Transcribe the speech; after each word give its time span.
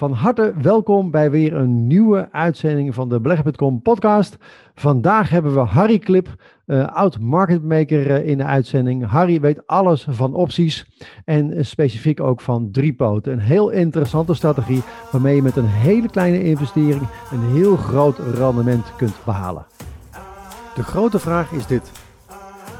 Van 0.00 0.12
harte 0.12 0.54
welkom 0.62 1.10
bij 1.10 1.30
weer 1.30 1.54
een 1.54 1.86
nieuwe 1.86 2.28
uitzending 2.32 2.94
van 2.94 3.08
de 3.08 3.20
Beleggen.com 3.20 3.82
podcast. 3.82 4.36
Vandaag 4.74 5.30
hebben 5.30 5.54
we 5.54 5.60
Harry 5.60 5.98
Klip, 5.98 6.28
uh, 6.66 6.86
oud 6.86 7.18
marketmaker 7.18 8.06
uh, 8.06 8.28
in 8.28 8.38
de 8.38 8.44
uitzending. 8.44 9.06
Harry 9.06 9.40
weet 9.40 9.66
alles 9.66 10.06
van 10.10 10.34
opties 10.34 10.86
en 11.24 11.66
specifiek 11.66 12.20
ook 12.20 12.40
van 12.40 12.68
driepoten. 12.72 13.32
Een 13.32 13.38
heel 13.38 13.70
interessante 13.70 14.34
strategie 14.34 14.82
waarmee 15.10 15.34
je 15.34 15.42
met 15.42 15.56
een 15.56 15.66
hele 15.66 16.08
kleine 16.08 16.44
investering 16.44 17.08
een 17.30 17.52
heel 17.52 17.76
groot 17.76 18.18
rendement 18.18 18.96
kunt 18.96 19.16
behalen. 19.24 19.66
De 20.74 20.82
grote 20.82 21.18
vraag 21.18 21.52
is 21.52 21.66
dit. 21.66 21.92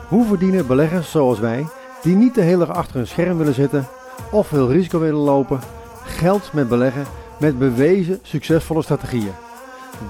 Hoe 0.09 0.25
verdienen 0.25 0.66
beleggers 0.66 1.11
zoals 1.11 1.41
wij, 1.41 1.66
die 2.02 2.16
niet 2.16 2.34
de 2.34 2.43
hele 2.43 2.66
dag 2.66 2.77
achter 2.77 3.00
een 3.00 3.07
scherm 3.07 3.39
willen 3.39 3.55
zitten 3.55 3.87
of 4.30 4.46
veel 4.46 4.71
risico 4.71 4.98
willen 4.98 5.21
lopen 5.21 5.61
geld 6.11 6.53
met 6.53 6.69
beleggen 6.69 7.05
met 7.41 7.59
bewezen 7.59 8.19
succesvolle 8.23 8.83
strategieën? 8.83 9.32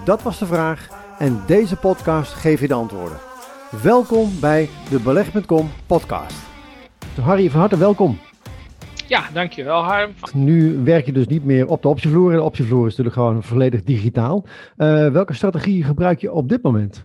Dat 0.05 0.23
was 0.23 0.39
de 0.39 0.47
vraag 0.47 0.89
en 1.19 1.43
deze 1.47 1.77
podcast 1.77 2.33
geeft 2.33 2.61
je 2.61 2.69
de 2.69 2.75
antwoorden. 2.75 3.19
Welkom 3.83 4.41
bij 4.41 4.69
de 4.91 5.01
Beleg.com 5.01 5.71
podcast. 5.87 6.37
Harry, 7.21 7.51
van 7.51 7.61
harte 7.61 7.79
welkom. 7.79 8.19
Ja, 9.07 9.25
dankjewel 9.33 9.83
Harm. 9.83 10.11
Nu 10.35 10.79
werk 10.85 11.07
je 11.07 11.13
dus 11.13 11.27
niet 11.27 11.45
meer 11.45 11.69
op 11.69 11.83
de 11.83 11.89
optievloer. 11.89 12.33
De 12.33 12.43
optievloer 12.43 12.87
is 12.87 12.97
natuurlijk 12.97 13.17
gewoon 13.17 13.43
volledig 13.43 13.83
digitaal. 13.83 14.45
Uh, 14.77 15.09
welke 15.09 15.35
strategie 15.35 15.85
gebruik 15.85 16.21
je 16.21 16.33
op 16.33 16.49
dit 16.49 16.63
moment? 16.63 17.05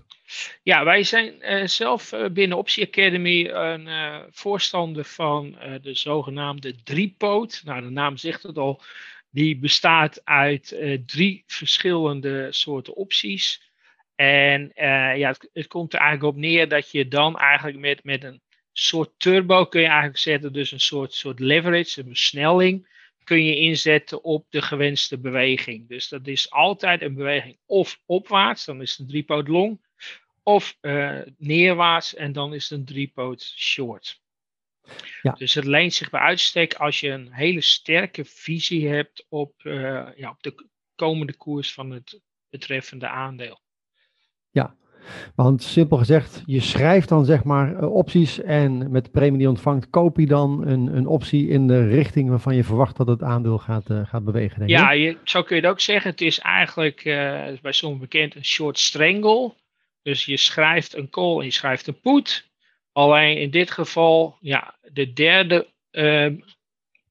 Ja, 0.64 0.84
wij 0.84 1.04
zijn 1.04 1.36
uh, 1.42 1.68
zelf 1.68 2.12
uh, 2.12 2.30
binnen 2.30 2.58
Optie 2.58 2.88
Academy 2.88 3.50
een 3.50 3.88
uh, 3.88 4.22
voorstander 4.30 5.06
van 5.06 5.58
de 5.82 5.94
zogenaamde 5.94 6.76
driepoot. 6.84 7.62
Nou, 7.66 7.82
de 7.82 7.90
naam 7.90 8.18
zegt 8.18 8.44
het 8.44 8.58
al. 8.58 8.82
Die 9.30 9.58
bestaat 9.58 10.22
uit 10.24 10.78
drie 11.06 11.44
verschillende 11.48 12.48
soorten 12.50 12.96
opties. 12.96 13.72
En 14.16 14.72
ja, 15.18 15.36
het, 15.54 15.68
komt 15.68 15.94
er 15.94 16.00
eigenlijk 16.00 16.36
op 16.36 16.42
neer 16.42 16.68
dat 16.68 16.92
je 16.92 17.08
dan 17.08 17.38
eigenlijk 17.38 17.78
met, 17.78 18.04
met 18.04 18.24
een 18.24 18.42
soort 18.72 19.12
turbo 19.18 19.66
kun 19.66 19.82
je 19.82 19.88
eigenlijk 19.88 20.18
zetten. 20.18 20.54
Dus 20.54 20.72
een 20.72 20.80
soort, 20.80 21.14
soort 21.14 21.40
leverage, 21.40 22.00
een 22.00 22.08
versnelling 22.08 22.88
kun 23.24 23.44
je 23.44 23.56
inzetten 23.56 24.24
op 24.24 24.46
de 24.50 24.62
gewenste 24.62 25.20
beweging. 25.20 25.88
Dus 25.88 26.08
dat 26.08 26.28
is 26.28 26.52
altijd 26.52 27.02
een 27.02 27.16
beweging 27.16 27.58
of 27.66 28.02
opwaarts, 28.06 28.66
dan 28.66 28.82
is 28.82 28.98
een 28.98 29.08
driepoot 29.08 29.48
long 29.48 29.80
of 30.48 30.78
uh, 30.82 31.20
neerwaarts 31.38 32.16
en 32.16 32.32
dan 32.32 32.54
is 32.54 32.70
het 32.70 32.80
een 32.80 32.86
driepoot 32.86 33.42
short. 33.42 34.22
Ja. 35.22 35.32
Dus 35.32 35.54
het 35.54 35.66
leent 35.66 35.94
zich 35.94 36.10
bij 36.10 36.20
uitstek 36.20 36.74
als 36.74 37.00
je 37.00 37.10
een 37.10 37.34
hele 37.34 37.62
sterke 37.62 38.26
visie 38.26 38.88
hebt 38.88 39.26
op, 39.30 39.54
uh, 39.64 40.08
ja, 40.16 40.30
op 40.30 40.44
de 40.44 40.68
komende 40.96 41.36
koers 41.38 41.74
van 41.74 41.92
het 41.92 42.22
betreffende 42.50 43.08
aandeel. 43.08 43.60
Ja, 44.52 44.76
want 45.36 45.64
simpel 45.64 45.98
gezegd, 45.98 46.44
je 46.46 46.60
schrijft 46.60 47.10
dan 47.10 47.26
zeg 47.26 47.44
maar 47.44 47.74
uh, 47.74 47.94
opties 47.94 48.42
en 48.42 48.92
met 48.92 49.06
de 49.06 49.12
premie 49.12 49.32
die 49.32 49.42
je 49.42 49.50
ontvangt, 49.50 49.90
koop 49.90 50.18
je 50.18 50.26
dan 50.26 50.68
een, 50.68 50.98
een 50.98 51.08
optie 51.08 51.48
in 51.48 51.68
de 51.68 51.88
richting 51.88 52.30
waarvan 52.30 52.56
je 52.56 52.64
verwacht 52.64 52.98
dat 52.98 53.08
het 53.08 53.24
aandeel 53.24 53.58
gaat, 53.58 53.90
uh, 53.90 54.06
gaat 54.06 54.24
bewegen. 54.24 54.58
Denk 54.58 54.70
ja, 54.70 54.92
je, 54.92 55.18
zo 55.24 55.44
kun 55.44 55.56
je 55.56 55.62
het 55.62 55.72
ook 55.72 55.80
zeggen. 55.80 56.12
Het 56.12 56.22
is 56.22 56.40
eigenlijk 56.40 57.06
uh, 57.06 57.14
bij 57.62 57.72
sommigen 57.72 58.08
bekend 58.10 58.36
een 58.36 58.46
short 58.46 58.80
strangle. 58.80 59.54
Dus 60.06 60.26
je 60.26 60.38
schrijft 60.38 60.96
een 60.96 61.10
call 61.10 61.40
en 61.40 61.46
je 61.46 61.52
schrijft 61.52 61.88
een 61.88 62.00
put. 62.00 62.50
Alleen 62.92 63.38
in 63.38 63.50
dit 63.50 63.72
geval, 63.72 64.38
ja, 64.42 64.78
de 64.82 65.14
derde 65.14 65.68
uh, 65.92 66.32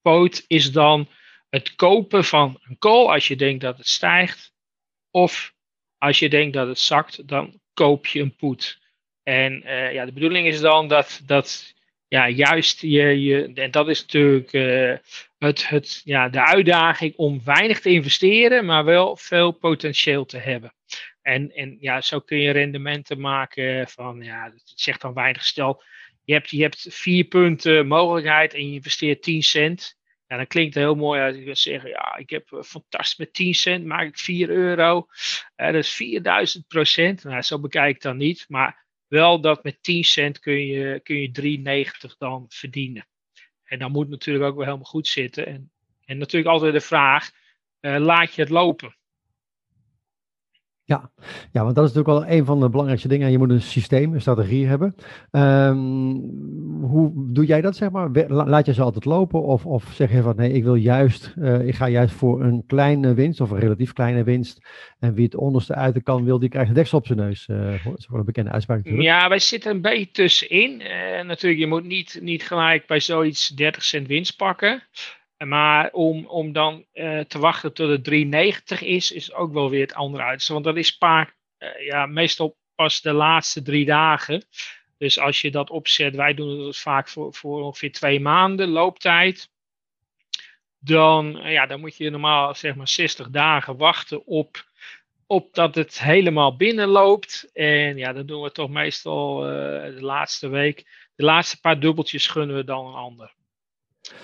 poot 0.03 0.45
is 0.47 0.73
dan 0.73 1.09
het 1.51 1.75
kopen 1.75 2.25
van 2.25 2.61
een 2.63 2.79
call 2.79 3.07
als 3.07 3.29
je 3.29 3.37
denkt 3.37 3.61
dat 3.61 3.79
het 3.79 3.89
stijgt. 3.89 4.53
Of 5.11 5.55
als 5.99 6.19
je 6.19 6.29
denkt 6.29 6.55
dat 6.55 6.69
het 6.69 6.79
zakt, 6.79 7.29
dan 7.29 7.61
koop 7.73 8.07
je 8.07 8.21
een 8.21 8.37
put. 8.37 8.79
En 9.23 9.63
uh, 9.65 9.93
ja, 9.93 10.05
de 10.05 10.13
bedoeling 10.13 10.47
is 10.47 10.61
dan 10.61 10.89
dat, 10.89 11.23
dat 11.27 11.75
ja, 12.09 12.29
juist 12.29 12.81
je, 12.81 13.21
je, 13.23 13.53
en 13.55 13.71
dat 13.71 13.89
is 13.89 14.01
natuurlijk 14.01 14.53
uh, 14.53 14.97
het, 15.39 15.69
het, 15.69 16.01
ja, 16.05 16.29
de 16.29 16.47
uitdaging 16.47 17.17
om 17.17 17.45
weinig 17.45 17.81
te 17.81 17.91
investeren, 17.91 18.65
maar 18.65 18.85
wel 18.85 19.17
veel 19.17 19.53
potentieel 19.53 20.25
te 20.25 20.39
hebben. 20.39 20.73
En, 21.25 21.51
en 21.55 21.77
ja, 21.81 22.01
zo 22.01 22.21
kun 22.21 22.39
je 22.39 22.51
rendementen 22.51 23.21
maken 23.21 23.89
van, 23.89 24.23
ja, 24.23 24.45
het 24.45 24.73
zegt 24.75 25.01
dan 25.01 25.15
weinig. 25.15 25.45
Stel, 25.45 25.83
je 26.25 26.33
hebt, 26.33 26.51
je 26.51 26.63
hebt 26.63 26.87
vier 26.91 27.25
punten 27.25 27.87
mogelijkheid 27.87 28.55
en 28.55 28.69
je 28.69 28.75
investeert 28.75 29.23
10 29.23 29.43
cent. 29.43 29.99
Ja, 30.27 30.37
dan 30.37 30.47
klinkt 30.47 30.75
het 30.75 30.83
heel 30.83 30.95
mooi 30.95 31.23
als 31.23 31.37
je 31.37 31.55
zeggen, 31.55 31.91
ja, 31.91 32.17
ik 32.17 32.31
heb 32.31 32.63
fantastisch 32.65 33.17
met 33.17 33.35
10 33.35 33.55
cent, 33.55 33.85
maak 33.85 34.07
ik 34.07 34.19
4 34.19 34.51
euro. 34.51 35.07
Uh, 35.57 35.67
dat 35.67 35.75
is 35.75 35.95
4000 35.95 36.67
procent. 36.67 37.25
Nou, 37.25 37.43
zo 37.43 37.61
bekijk 37.61 37.95
ik 37.95 38.03
dan 38.03 38.17
niet, 38.17 38.45
maar 38.49 38.87
wel 39.09 39.41
dat 39.41 39.65
met 39.65 39.83
10 39.83 40.05
cent 40.05 40.39
kun 40.39 40.67
je, 40.67 41.01
kun 41.01 41.17
je 41.17 41.89
3,90 42.11 42.17
dan 42.19 42.45
verdienen. 42.49 43.09
En 43.65 43.79
dan 43.79 43.93
moet 43.93 44.09
natuurlijk 44.09 44.45
ook 44.45 44.57
wel 44.57 44.65
helemaal 44.65 44.85
goed 44.85 45.09
zitten. 45.09 45.47
En, 45.47 45.73
en 46.05 46.19
natuurlijk 46.19 46.53
altijd 46.53 46.73
de 46.73 46.81
vraag, 46.81 47.31
uh, 47.81 47.97
laat 47.99 48.35
je 48.35 48.41
het 48.43 48.51
lopen? 48.51 48.97
Ja. 50.87 51.11
ja, 51.53 51.63
want 51.63 51.75
dat 51.75 51.89
is 51.89 51.93
natuurlijk 51.93 52.27
wel 52.27 52.37
een 52.37 52.45
van 52.45 52.61
de 52.61 52.69
belangrijkste 52.69 53.09
dingen. 53.09 53.31
Je 53.31 53.39
moet 53.39 53.51
een 53.51 53.63
systeem, 53.63 54.15
een 54.15 54.21
strategie 54.21 54.67
hebben. 54.67 54.95
Um, 55.31 56.13
hoe 56.81 57.13
doe 57.33 57.47
jij 57.47 57.61
dat, 57.61 57.77
zeg 57.77 57.91
maar? 57.91 58.11
Laat 58.29 58.67
je 58.67 58.73
ze 58.73 58.83
altijd 58.83 59.05
lopen? 59.05 59.43
Of, 59.43 59.67
of 59.67 59.85
zeg 59.95 60.13
je 60.13 60.23
van 60.23 60.37
nee, 60.37 60.53
ik 60.53 60.63
wil 60.63 60.75
juist, 60.75 61.35
uh, 61.39 61.67
ik 61.67 61.75
ga 61.75 61.89
juist 61.89 62.15
voor 62.15 62.43
een 62.43 62.65
kleine 62.67 63.15
winst 63.15 63.41
of 63.41 63.51
een 63.51 63.59
relatief 63.59 63.93
kleine 63.93 64.25
winst. 64.25 64.69
En 64.99 65.15
wie 65.15 65.25
het 65.25 65.37
onderste 65.37 65.75
uit 65.75 65.95
de 65.95 66.03
kan 66.03 66.25
wil, 66.25 66.39
die 66.39 66.49
krijgt 66.49 66.69
een 66.69 66.75
deksel 66.75 66.99
op 66.99 67.07
zijn 67.07 67.19
neus. 67.19 67.49
Uh, 67.51 67.85
dat 67.85 67.99
is 67.99 68.09
een 68.13 68.25
bekende 68.25 68.51
uitspraak 68.51 68.79
natuurlijk. 68.79 69.05
Ja, 69.05 69.29
wij 69.29 69.39
zitten 69.39 69.71
een 69.71 69.81
beetje 69.81 70.11
tussenin. 70.11 70.81
Uh, 70.81 71.27
natuurlijk, 71.27 71.61
je 71.61 71.67
moet 71.67 71.85
niet, 71.85 72.19
niet 72.23 72.43
gelijk 72.43 72.87
bij 72.87 73.01
zoiets 73.01 73.49
30 73.49 73.83
cent 73.83 74.07
winst 74.07 74.37
pakken. 74.37 74.83
Maar 75.39 75.91
om, 75.93 76.27
om 76.27 76.53
dan 76.53 76.85
uh, 76.95 77.21
te 77.21 77.39
wachten 77.39 77.73
tot 77.73 77.89
het 77.89 78.11
3,90 78.79 78.85
is, 78.87 79.13
is 79.13 79.33
ook 79.33 79.53
wel 79.53 79.71
weer 79.71 79.81
het 79.81 79.95
andere 79.95 80.23
uit. 80.23 80.47
Want 80.47 80.65
dat 80.65 80.77
is 80.77 80.97
paar, 80.97 81.37
uh, 81.59 81.87
ja, 81.87 82.07
meestal 82.07 82.57
pas 82.75 83.01
de 83.01 83.13
laatste 83.13 83.63
drie 83.63 83.85
dagen. 83.85 84.45
Dus 84.99 85.19
als 85.19 85.41
je 85.41 85.51
dat 85.51 85.71
opzet, 85.71 86.15
wij 86.15 86.35
doen 86.35 86.67
het 86.67 86.77
vaak 86.77 87.09
voor, 87.09 87.35
voor 87.35 87.63
ongeveer 87.63 87.93
twee 87.93 88.21
maanden 88.21 88.69
looptijd. 88.69 89.51
Dan, 90.79 91.39
uh, 91.39 91.53
ja, 91.53 91.67
dan 91.67 91.81
moet 91.81 91.97
je 91.97 92.11
normaal 92.11 92.55
zeg 92.55 92.75
maar 92.75 92.89
60 92.89 93.31
dagen 93.31 93.77
wachten 93.77 94.27
op, 94.27 94.65
op 95.27 95.55
dat 95.55 95.75
het 95.75 96.01
helemaal 96.01 96.57
binnenloopt. 96.57 97.51
En 97.53 97.97
ja, 97.97 98.13
dat 98.13 98.29
doen 98.29 98.43
we 98.43 98.53
toch 98.53 98.71
meestal 98.71 99.41
de 99.41 99.97
laatste 100.01 100.49
week. 100.49 101.09
De 101.15 101.25
laatste 101.25 101.61
paar 101.61 101.81
dubbeltjes 101.81 102.27
gunnen 102.27 102.57
we 102.57 102.65
dan 102.65 102.87
een 102.87 102.95
ander. 102.95 103.35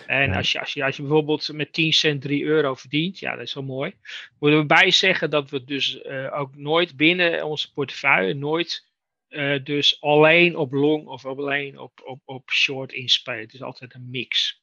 En 0.06 0.32
als, 0.32 0.52
je, 0.52 0.60
als, 0.60 0.72
je, 0.72 0.84
als 0.84 0.96
je 0.96 1.02
bijvoorbeeld 1.02 1.52
met 1.52 1.72
10 1.72 1.92
cent 1.92 2.22
3 2.22 2.44
euro 2.44 2.74
verdient, 2.74 3.18
ja, 3.18 3.36
dat 3.36 3.46
is 3.46 3.54
wel 3.54 3.62
mooi. 3.62 3.94
Moeten 4.38 4.60
we 4.60 4.66
bij 4.66 4.90
zeggen 4.90 5.30
dat 5.30 5.50
we 5.50 5.64
dus 5.64 6.02
uh, 6.04 6.38
ook 6.38 6.56
nooit 6.56 6.96
binnen 6.96 7.44
onze 7.44 7.72
portefeuille, 7.72 8.34
nooit 8.34 8.88
uh, 9.28 9.64
dus 9.64 10.00
alleen 10.00 10.56
op 10.56 10.72
long 10.72 11.06
of 11.06 11.26
alleen 11.26 11.78
op, 11.78 12.00
op, 12.04 12.20
op 12.24 12.50
short 12.50 12.92
inspelen. 12.92 13.40
Het 13.40 13.54
is 13.54 13.62
altijd 13.62 13.94
een 13.94 14.10
mix. 14.10 14.62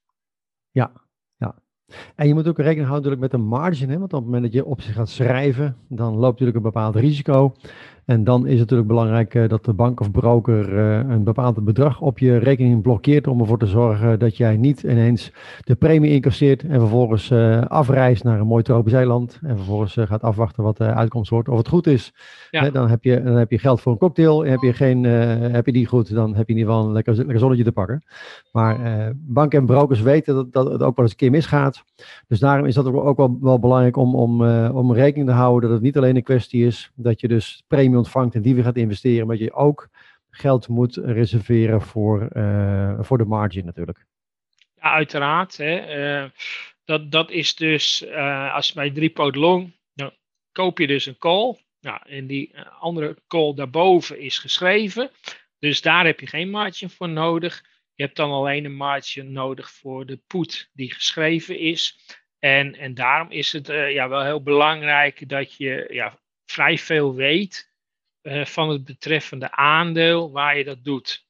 Ja, 0.71 0.91
ja. 1.37 1.61
En 2.15 2.27
je 2.27 2.33
moet 2.33 2.47
ook 2.47 2.57
rekening 2.57 2.87
houden 2.87 3.19
met 3.19 3.33
een 3.33 3.47
margin, 3.47 3.89
hè? 3.89 3.97
want 3.97 4.13
op 4.13 4.19
het 4.19 4.25
moment 4.25 4.43
dat 4.43 4.53
je 4.53 4.65
op 4.65 4.81
zich 4.81 4.93
gaat 4.93 5.09
schrijven, 5.09 5.77
dan 5.89 6.13
loopt 6.13 6.39
natuurlijk 6.39 6.57
een 6.57 6.71
bepaald 6.71 6.95
risico. 6.95 7.55
En 8.07 8.23
dan 8.23 8.45
is 8.45 8.51
het 8.51 8.59
natuurlijk 8.59 8.87
belangrijk 8.87 9.33
uh, 9.33 9.49
dat 9.49 9.65
de 9.65 9.73
bank 9.73 9.99
of 9.99 10.11
broker 10.11 10.73
uh, 10.73 11.09
een 11.09 11.23
bepaald 11.23 11.63
bedrag 11.63 12.01
op 12.01 12.19
je 12.19 12.37
rekening 12.37 12.81
blokkeert 12.81 13.27
om 13.27 13.39
ervoor 13.39 13.59
te 13.59 13.65
zorgen 13.65 14.19
dat 14.19 14.37
jij 14.37 14.57
niet 14.57 14.83
ineens 14.83 15.31
de 15.63 15.75
premie 15.75 16.11
incasseert 16.11 16.63
en 16.63 16.79
vervolgens 16.79 17.29
uh, 17.29 17.61
afreist 17.61 18.23
naar 18.23 18.39
een 18.39 18.47
mooi 18.47 18.63
tropisch 18.63 18.93
eiland 18.93 19.39
en 19.41 19.55
vervolgens 19.55 19.97
gaat 19.99 20.21
afwachten 20.21 20.63
wat 20.63 20.77
de 20.77 20.83
uitkomst 20.83 21.29
wordt. 21.29 21.49
Of 21.49 21.57
het 21.57 21.67
goed 21.67 21.87
is, 21.87 22.13
ja. 22.49 22.69
dan, 22.69 22.89
heb 22.89 23.03
je, 23.03 23.23
dan 23.23 23.35
heb 23.35 23.51
je 23.51 23.59
geld 23.59 23.81
voor 23.81 23.91
een 23.91 23.97
cocktail. 23.97 24.45
Heb 24.45 24.61
je, 24.61 24.73
geen, 24.73 25.03
heb 25.03 25.65
je 25.65 25.71
die 25.71 25.85
goed, 25.85 26.13
dan 26.13 26.35
heb 26.35 26.47
je 26.47 26.53
in 26.53 26.59
ieder 26.59 26.73
geval 26.73 26.87
een 26.87 26.93
lekker, 26.93 27.15
lekker 27.15 27.39
zonnetje 27.39 27.63
te 27.63 27.71
pakken. 27.71 28.03
Maar 28.51 28.77
banken 29.15 29.59
en 29.59 29.65
brokers 29.65 30.01
weten 30.01 30.35
dat, 30.35 30.53
dat 30.53 30.71
het 30.71 30.83
ook 30.83 30.95
wel 30.95 31.05
eens 31.05 31.11
een 31.11 31.17
keer 31.17 31.31
misgaat. 31.31 31.83
Dus 32.27 32.39
daarom 32.39 32.65
is 32.65 32.75
dat 32.75 32.93
ook 32.93 33.17
wel, 33.17 33.37
wel 33.41 33.59
belangrijk 33.59 33.97
om, 33.97 34.15
om, 34.15 34.47
om 34.67 34.93
rekening 34.93 35.29
te 35.29 35.35
houden 35.35 35.69
dat 35.69 35.77
het 35.77 35.85
niet 35.85 35.97
alleen 35.97 36.15
een 36.15 36.23
kwestie 36.23 36.65
is 36.65 36.91
dat 36.95 37.21
je 37.21 37.27
dus 37.27 37.63
premie 37.67 37.96
ontvangt 37.97 38.35
en 38.35 38.41
die 38.41 38.55
weer 38.55 38.63
gaat 38.63 38.77
investeren, 38.77 39.27
maar 39.27 39.37
je 39.37 39.53
ook 39.53 39.89
geld 40.37 40.67
moet 40.67 40.95
reserveren 40.95 41.81
voor, 41.81 42.29
uh, 42.33 42.99
voor 42.99 43.17
de 43.17 43.25
margin 43.25 43.65
natuurlijk. 43.65 44.05
Ja, 44.75 44.91
uiteraard. 44.91 45.57
Hè. 45.57 45.97
Uh, 46.23 46.29
dat, 46.85 47.11
dat 47.11 47.31
is 47.31 47.55
dus, 47.55 48.01
uh, 48.01 48.53
als 48.53 48.73
bij 48.73 48.91
driepoot 48.91 49.35
long, 49.35 49.75
dan 49.93 50.11
koop 50.51 50.77
je 50.77 50.87
dus 50.87 51.05
een 51.05 51.17
call. 51.17 51.57
Nou, 51.81 51.99
en 52.03 52.27
die 52.27 52.57
andere 52.79 53.17
call 53.27 53.53
daarboven 53.53 54.19
is 54.19 54.37
geschreven. 54.37 55.09
Dus 55.59 55.81
daar 55.81 56.05
heb 56.05 56.19
je 56.19 56.27
geen 56.27 56.49
margin 56.49 56.89
voor 56.89 57.09
nodig. 57.09 57.63
Je 57.93 58.03
hebt 58.03 58.15
dan 58.15 58.31
alleen 58.31 58.65
een 58.65 58.75
margin 58.75 59.31
nodig 59.31 59.71
voor 59.71 60.05
de 60.05 60.19
put 60.27 60.69
die 60.73 60.93
geschreven 60.93 61.59
is. 61.59 61.97
En, 62.39 62.75
en 62.75 62.93
daarom 62.93 63.31
is 63.31 63.51
het 63.51 63.67
ja, 63.67 64.09
wel 64.09 64.23
heel 64.23 64.43
belangrijk 64.43 65.29
dat 65.29 65.53
je 65.53 65.87
ja, 65.91 66.19
vrij 66.45 66.77
veel 66.77 67.15
weet 67.15 67.75
van 68.29 68.69
het 68.69 68.85
betreffende 68.85 69.51
aandeel 69.51 70.31
waar 70.31 70.57
je 70.57 70.63
dat 70.63 70.83
doet. 70.83 71.25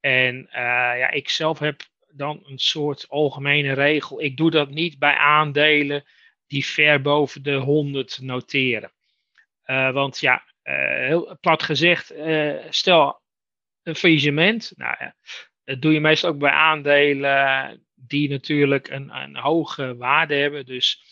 En 0.00 0.48
ja, 0.52 1.10
ik 1.10 1.28
zelf 1.28 1.58
heb 1.58 1.82
dan 2.08 2.40
een 2.44 2.58
soort 2.58 3.08
algemene 3.08 3.72
regel. 3.72 4.22
Ik 4.22 4.36
doe 4.36 4.50
dat 4.50 4.70
niet 4.70 4.98
bij 4.98 5.16
aandelen 5.16 6.04
die 6.46 6.66
ver 6.66 7.02
boven 7.02 7.42
de 7.42 7.54
100 7.54 8.18
noteren. 8.20 8.92
want 9.92 10.20
ja, 10.20 10.44
heel 10.62 11.36
plat 11.40 11.62
gezegd, 11.62 12.14
stel 12.70 13.22
een 13.82 13.96
faillissement. 13.96 14.72
Nou 14.76 14.96
ja, 14.98 15.14
dat 15.64 15.82
doe 15.82 15.92
je 15.92 16.00
meestal 16.00 16.30
ook 16.30 16.38
bij 16.38 16.50
aandelen 16.50 17.86
die 17.94 18.28
natuurlijk 18.28 18.88
een, 18.88 19.16
een 19.16 19.36
hoge 19.36 19.96
waarde 19.96 20.34
hebben. 20.34 20.66
Dus 20.66 21.02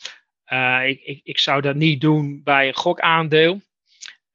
ik, 0.85 1.01
ik, 1.03 1.21
ik 1.23 1.39
zou 1.39 1.61
dat 1.61 1.75
niet 1.75 2.01
doen 2.01 2.43
bij 2.43 2.69
een 2.69 2.75
gokaandeel. 2.75 3.61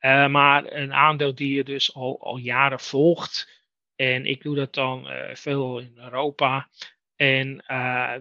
Uh, 0.06 0.28
maar 0.28 0.74
een 0.74 0.94
aandeel 0.94 1.36
die 1.36 1.56
je 1.56 1.64
dus 1.64 1.94
al, 1.94 2.22
al 2.22 2.38
jaren 2.38 2.80
volgt. 2.80 3.64
En 3.96 4.26
ik 4.26 4.44
doe 4.44 4.56
dat 4.56 4.74
dan 4.74 5.12
uh, 5.12 5.36
veel 5.36 5.80
in 5.80 5.94
Europa. 5.96 6.70
En 7.16 7.64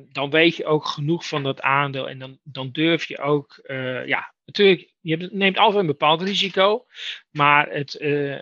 dan 0.08 0.30
weet 0.30 0.56
je 0.56 0.64
ook 0.64 0.86
genoeg 0.86 1.26
van 1.26 1.42
dat 1.42 1.60
aandeel. 1.60 2.08
En 2.08 2.18
dan, 2.18 2.38
dan 2.42 2.70
durf 2.70 3.04
je 3.04 3.18
ook 3.18 3.60
ja, 4.06 4.34
natuurlijk, 4.44 4.92
je 5.00 5.28
neemt 5.32 5.58
altijd 5.58 5.80
een 5.80 5.86
bepaald 5.86 6.22
risico, 6.22 6.86
maar 7.30 7.68
het, 7.70 7.92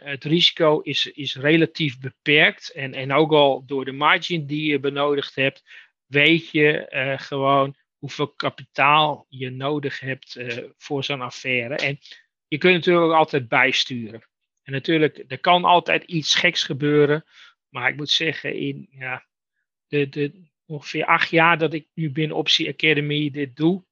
het 0.04 0.24
risico 0.24 0.80
is, 0.80 1.06
is 1.06 1.36
relatief 1.36 2.00
beperkt. 2.00 2.72
En, 2.72 2.94
en 2.94 3.12
ook 3.12 3.32
al 3.32 3.66
door 3.66 3.84
de 3.84 3.92
margin 3.92 4.46
die 4.46 4.70
je 4.70 4.80
benodigd 4.80 5.34
hebt, 5.34 5.62
weet 6.06 6.50
je 6.50 6.86
gewoon 7.20 7.76
hoeveel 7.98 8.28
kapitaal 8.28 9.26
je 9.28 9.50
nodig 9.50 10.00
hebt 10.00 10.40
voor 10.76 11.04
zo'n 11.04 11.20
affaire. 11.20 11.76
En 11.76 11.98
je 12.52 12.58
kunt 12.58 12.74
natuurlijk 12.74 13.12
altijd 13.12 13.48
bijsturen. 13.48 14.22
En 14.62 14.72
natuurlijk, 14.72 15.24
er 15.28 15.38
kan 15.38 15.64
altijd 15.64 16.02
iets 16.04 16.34
geks 16.34 16.64
gebeuren, 16.64 17.24
maar 17.68 17.88
ik 17.88 17.96
moet 17.96 18.10
zeggen, 18.10 18.54
in 18.54 18.88
ja, 18.90 19.26
de, 19.88 20.32
ongeveer 20.66 21.04
acht 21.04 21.30
jaar 21.30 21.58
dat 21.58 21.72
ik 21.72 21.86
nu 21.94 22.10
binnen 22.10 22.36
Optie 22.36 22.68
Academy 22.68 23.30
dit 23.30 23.56
doe, 23.56 23.84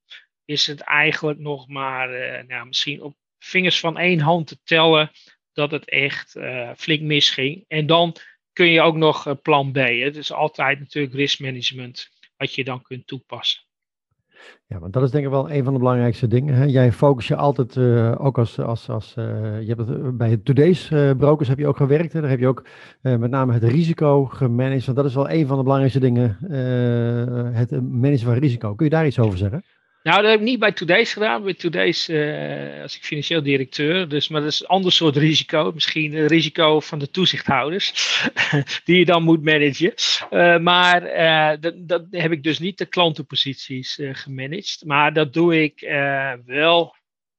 is 0.44 0.66
het 0.66 0.80
eigenlijk 0.80 1.38
nog 1.38 1.68
maar 1.68 2.14
uh, 2.14 2.48
nou, 2.48 2.66
misschien 2.66 3.02
op 3.02 3.16
vingers 3.38 3.80
van 3.80 3.98
één 3.98 4.20
hand 4.20 4.46
te 4.46 4.58
tellen 4.64 5.10
dat 5.52 5.70
het 5.70 5.88
echt 5.88 6.36
uh, 6.36 6.70
flink 6.76 7.00
misging. 7.02 7.64
En 7.68 7.86
dan 7.86 8.16
kun 8.52 8.66
je 8.66 8.80
ook 8.80 8.96
nog 8.96 9.26
uh, 9.26 9.34
plan 9.42 9.72
B. 9.72 9.76
Het 9.76 10.16
is 10.16 10.32
altijd 10.32 10.78
natuurlijk 10.78 11.14
riskmanagement 11.14 12.10
wat 12.36 12.54
je 12.54 12.64
dan 12.64 12.82
kunt 12.82 13.06
toepassen. 13.06 13.62
Ja, 14.66 14.78
want 14.78 14.92
dat 14.92 15.02
is 15.02 15.10
denk 15.10 15.24
ik 15.24 15.30
wel 15.30 15.50
een 15.50 15.64
van 15.64 15.72
de 15.72 15.78
belangrijkste 15.78 16.26
dingen. 16.26 16.54
Hè? 16.54 16.64
Jij 16.64 16.92
focus 16.92 17.28
je 17.28 17.36
altijd, 17.36 17.76
uh, 17.76 18.14
ook 18.18 18.38
als, 18.38 18.58
als, 18.58 18.88
als 18.88 19.14
uh, 19.18 19.24
je 19.60 19.74
hebt 19.74 19.88
het, 19.88 20.16
bij 20.16 20.36
Today's 20.36 20.88
brokers 21.18 21.48
heb 21.48 21.58
je 21.58 21.66
ook 21.66 21.76
gewerkt. 21.76 22.12
Hè? 22.12 22.20
Daar 22.20 22.30
heb 22.30 22.38
je 22.38 22.48
ook 22.48 22.64
met 23.00 23.30
name 23.30 23.52
het 23.52 23.64
risico 23.64 24.24
gemanaged. 24.24 24.84
Want 24.84 24.96
dat 24.96 25.06
is 25.06 25.14
wel 25.14 25.30
een 25.30 25.46
van 25.46 25.56
de 25.56 25.62
belangrijkste 25.62 26.00
dingen, 26.00 26.36
het 27.52 27.70
managen 27.90 28.26
van 28.26 28.34
risico. 28.34 28.74
Kun 28.74 28.84
je 28.84 28.90
daar 28.90 29.06
iets 29.06 29.18
over 29.18 29.38
zeggen? 29.38 29.62
Nou, 30.02 30.22
dat 30.22 30.30
heb 30.30 30.40
ik 30.40 30.46
niet 30.46 30.58
bij 30.58 30.72
Today's 30.72 31.12
gedaan. 31.12 31.42
Bij 31.42 31.54
Today's 31.54 32.08
uh, 32.08 32.82
als 32.82 32.96
ik 32.96 33.02
financieel 33.02 33.42
directeur. 33.42 34.08
Dus, 34.08 34.28
maar 34.28 34.40
dat 34.40 34.52
is 34.52 34.60
een 34.60 34.66
ander 34.66 34.92
soort 34.92 35.16
risico. 35.16 35.72
Misschien 35.72 36.14
het 36.14 36.30
risico 36.30 36.80
van 36.80 36.98
de 36.98 37.10
toezichthouders. 37.10 37.92
die 38.84 38.98
je 38.98 39.04
dan 39.04 39.22
moet 39.22 39.44
managen. 39.44 39.94
Uh, 40.30 40.58
maar 40.58 41.02
uh, 41.02 41.60
dat, 41.60 41.88
dat, 41.88 42.06
heb 42.10 42.32
ik 42.32 42.42
dus 42.42 42.58
niet 42.58 42.78
de 42.78 42.86
klantenposities 42.86 43.98
gemanaged. 44.12 44.82
Maar 44.84 45.12
dat 45.12 45.32
doe 45.32 45.62
ik 45.62 45.80
wel 46.44 46.96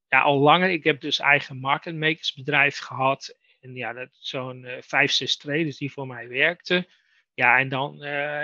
ja, 0.08 0.20
al 0.20 0.38
langer. 0.38 0.70
Ik 0.70 0.84
heb 0.84 1.00
dus 1.00 1.18
eigen 1.18 1.58
marketmakersbedrijf 1.58 2.78
gehad. 2.78 3.36
En 3.60 3.74
ja, 3.74 3.92
dat 3.92 4.08
zo'n 4.12 4.66
vijf, 4.80 5.10
zes 5.10 5.36
traders 5.36 5.76
die 5.76 5.92
voor 5.92 6.06
mij 6.06 6.28
werkten. 6.28 6.86
Ja, 7.34 7.58
en 7.58 7.68
dan, 7.68 7.96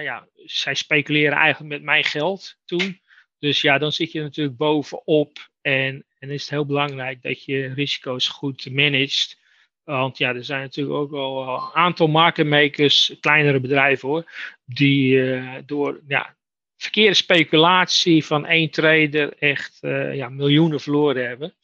ja, 0.03 0.29
zij 0.35 0.75
speculeren 0.75 1.39
eigenlijk 1.39 1.73
met 1.73 1.83
mijn 1.83 2.05
geld 2.05 2.57
toen. 2.65 3.01
Dus 3.39 3.61
ja, 3.61 3.79
dan 3.79 3.93
zit 3.93 4.13
je 4.13 4.21
natuurlijk 4.21 4.57
bovenop. 4.57 5.49
En, 5.61 6.05
en 6.19 6.31
is 6.31 6.41
het 6.43 6.51
heel 6.51 6.67
belangrijk 6.67 7.23
dat 7.23 7.45
je 7.45 7.73
risico's 7.75 8.29
goed 8.29 8.71
managt. 8.71 9.39
Want 9.85 10.19
ja, 10.19 10.35
er 10.35 10.45
zijn 10.45 10.61
natuurlijk 10.61 10.97
ook 10.97 11.13
al 11.13 11.49
een 11.49 11.75
aantal 11.75 12.07
marketmakers, 12.07 13.17
kleinere 13.21 13.61
bedrijven 13.61 14.09
hoor, 14.09 14.31
die 14.65 15.15
uh, 15.15 15.55
door 15.67 16.01
ja, 16.07 16.37
verkeerde 16.77 17.15
speculatie 17.15 18.25
van 18.25 18.47
één 18.47 18.71
trader 18.71 19.33
echt 19.39 19.79
uh, 19.81 20.15
ja, 20.15 20.29
miljoenen 20.29 20.81
verloren 20.81 21.27
hebben. 21.29 21.55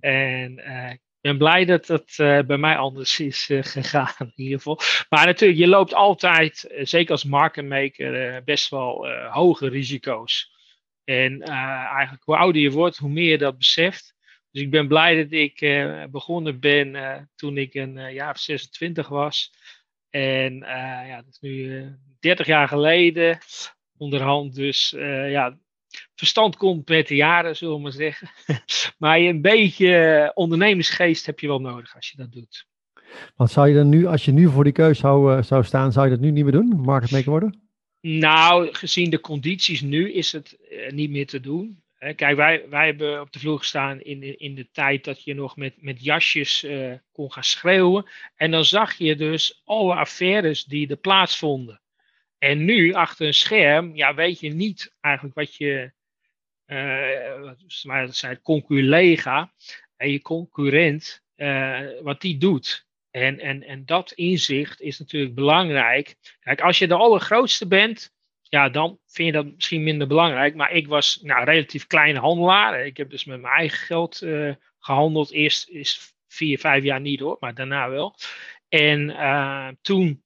En 0.00 0.58
ik 0.92 1.00
ben 1.20 1.38
blij 1.38 1.64
dat 1.64 1.86
dat 1.86 2.14
bij 2.46 2.56
mij 2.56 2.76
anders 2.76 3.20
is 3.20 3.50
gegaan 3.60 4.14
in 4.18 4.32
ieder 4.34 4.56
geval. 4.56 4.80
Maar 5.08 5.26
natuurlijk, 5.26 5.60
je 5.60 5.68
loopt 5.68 5.94
altijd, 5.94 6.74
zeker 6.82 7.12
als 7.12 7.24
marketmaker, 7.24 8.42
best 8.44 8.70
wel 8.70 9.08
hoge 9.30 9.68
risico's. 9.68 10.55
En 11.06 11.32
uh, 11.32 11.48
eigenlijk 11.94 12.24
hoe 12.24 12.36
ouder 12.36 12.62
je 12.62 12.70
wordt, 12.70 12.96
hoe 12.96 13.10
meer 13.10 13.30
je 13.30 13.38
dat 13.38 13.58
beseft. 13.58 14.14
Dus 14.50 14.62
ik 14.62 14.70
ben 14.70 14.88
blij 14.88 15.22
dat 15.22 15.32
ik 15.32 15.60
uh, 15.60 16.04
begonnen 16.10 16.60
ben 16.60 16.94
uh, 16.94 17.16
toen 17.34 17.56
ik 17.56 17.74
een 17.74 18.12
jaar 18.12 18.30
of 18.30 18.38
26 18.38 19.08
was. 19.08 19.52
En 20.10 20.58
ja, 21.06 21.16
dat 21.16 21.26
is 21.28 21.38
nu 21.40 21.84
30 22.20 22.46
jaar 22.46 22.68
geleden 22.68 23.38
onderhand. 23.96 24.54
Dus 24.54 24.94
ja, 25.28 25.58
verstand 26.14 26.56
komt 26.56 26.88
met 26.88 27.08
de 27.08 27.14
jaren, 27.14 27.56
zullen 27.56 27.74
we 27.74 27.80
maar 27.80 27.92
zeggen. 27.92 28.30
maar 28.98 29.18
een 29.18 29.42
beetje 29.42 30.30
ondernemersgeest 30.34 31.26
heb 31.26 31.40
je 31.40 31.46
wel 31.46 31.60
nodig 31.60 31.94
als 31.94 32.10
je 32.10 32.16
dat 32.16 32.32
doet. 32.32 32.66
Wat 33.36 33.50
zou 33.50 33.68
je 33.68 33.74
dan 33.74 33.88
nu, 33.88 34.06
als 34.06 34.24
je 34.24 34.32
nu 34.32 34.48
voor 34.48 34.64
die 34.64 34.72
keus 34.72 34.98
zou, 34.98 35.42
zou 35.42 35.64
staan, 35.64 35.92
zou 35.92 36.06
je 36.06 36.12
dat 36.12 36.20
nu 36.20 36.30
niet 36.30 36.44
meer 36.44 36.52
doen? 36.52 36.80
Marketmaker 36.80 37.30
worden? 37.30 37.66
Nou, 38.08 38.74
gezien 38.74 39.10
de 39.10 39.20
condities 39.20 39.80
nu 39.80 40.12
is 40.12 40.32
het 40.32 40.56
niet 40.90 41.10
meer 41.10 41.26
te 41.26 41.40
doen. 41.40 41.84
Kijk, 41.98 42.36
wij, 42.36 42.68
wij 42.68 42.86
hebben 42.86 43.20
op 43.20 43.32
de 43.32 43.38
vloer 43.38 43.58
gestaan 43.58 44.00
in, 44.00 44.38
in 44.38 44.54
de 44.54 44.70
tijd 44.70 45.04
dat 45.04 45.24
je 45.24 45.34
nog 45.34 45.56
met, 45.56 45.82
met 45.82 46.04
jasjes 46.04 46.64
uh, 46.64 46.92
kon 47.12 47.32
gaan 47.32 47.44
schreeuwen. 47.44 48.10
En 48.34 48.50
dan 48.50 48.64
zag 48.64 48.94
je 48.94 49.16
dus 49.16 49.62
alle 49.64 49.94
affaires 49.94 50.64
die 50.64 50.88
er 50.88 50.96
plaatsvonden. 50.96 51.80
En 52.38 52.64
nu, 52.64 52.92
achter 52.92 53.26
een 53.26 53.34
scherm, 53.34 53.96
ja, 53.96 54.14
weet 54.14 54.40
je 54.40 54.48
niet 54.48 54.94
eigenlijk 55.00 55.34
wat 55.34 55.54
je, 55.54 55.92
uh, 56.66 57.52
wat 57.82 58.16
zei 58.16 58.40
conculega, 58.42 59.52
en 59.96 60.10
je 60.10 60.20
concurrent, 60.22 61.22
wat 62.02 62.20
die 62.20 62.38
doet. 62.38 62.86
En, 63.10 63.40
en, 63.40 63.62
en 63.62 63.86
dat 63.86 64.12
inzicht 64.12 64.80
is 64.80 64.98
natuurlijk 64.98 65.34
belangrijk. 65.34 66.16
Kijk, 66.40 66.60
als 66.60 66.78
je 66.78 66.86
de 66.86 66.94
allergrootste 66.94 67.66
bent, 67.66 68.14
ja, 68.56 68.68
dan 68.68 68.98
vind 69.06 69.28
je 69.28 69.42
dat 69.42 69.54
misschien 69.54 69.82
minder 69.82 70.06
belangrijk. 70.06 70.54
Maar 70.54 70.72
ik 70.72 70.86
was 70.86 71.18
nou, 71.22 71.44
relatief 71.44 71.86
kleine 71.86 72.18
handelaar. 72.18 72.86
Ik 72.86 72.96
heb 72.96 73.10
dus 73.10 73.24
met 73.24 73.40
mijn 73.40 73.54
eigen 73.54 73.78
geld 73.78 74.22
uh, 74.22 74.54
gehandeld. 74.78 75.32
Eerst 75.32 75.68
is 75.68 76.14
vier, 76.28 76.58
vijf 76.58 76.84
jaar 76.84 77.00
niet 77.00 77.20
hoor, 77.20 77.36
maar 77.40 77.54
daarna 77.54 77.90
wel. 77.90 78.16
En 78.68 79.08
uh, 79.08 79.68
toen 79.82 80.22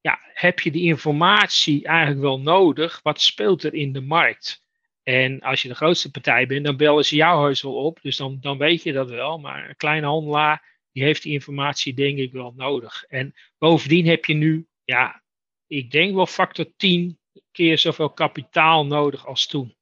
ja, 0.00 0.20
heb 0.22 0.60
je 0.60 0.70
die 0.70 0.82
informatie 0.82 1.84
eigenlijk 1.84 2.20
wel 2.20 2.40
nodig. 2.40 3.00
Wat 3.02 3.20
speelt 3.20 3.62
er 3.62 3.74
in 3.74 3.92
de 3.92 4.00
markt? 4.00 4.62
En 5.02 5.40
als 5.40 5.62
je 5.62 5.68
de 5.68 5.74
grootste 5.74 6.10
partij 6.10 6.46
bent, 6.46 6.64
dan 6.64 6.76
bellen 6.76 7.04
ze 7.04 7.16
jouw 7.16 7.40
huis 7.40 7.62
wel 7.62 7.74
op. 7.74 7.98
Dus 8.02 8.16
dan, 8.16 8.38
dan 8.40 8.58
weet 8.58 8.82
je 8.82 8.92
dat 8.92 9.10
wel. 9.10 9.38
Maar 9.38 9.68
een 9.68 9.76
kleine 9.76 10.06
handelaar, 10.06 10.78
die 10.92 11.02
heeft 11.02 11.22
die 11.22 11.32
informatie 11.32 11.94
denk 11.94 12.18
ik 12.18 12.32
wel 12.32 12.52
nodig. 12.56 13.04
En 13.08 13.34
bovendien 13.58 14.06
heb 14.06 14.24
je 14.24 14.34
nu, 14.34 14.66
ja, 14.84 15.22
ik 15.66 15.90
denk 15.90 16.14
wel 16.14 16.26
factor 16.26 16.66
10 16.76 17.20
keer 17.52 17.78
zoveel 17.78 18.10
kapitaal 18.10 18.86
nodig 18.86 19.26
als 19.26 19.46
toen. 19.46 19.74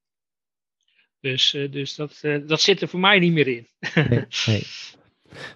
Dus, 1.20 1.54
uh, 1.54 1.72
dus 1.72 1.94
dat, 1.94 2.20
uh, 2.22 2.48
dat 2.48 2.60
zit 2.60 2.82
er 2.82 2.88
voor 2.88 3.00
mij 3.00 3.18
niet 3.18 3.32
meer 3.32 3.48
in. 3.48 3.66
nee, 3.94 4.26
nee. 4.46 4.62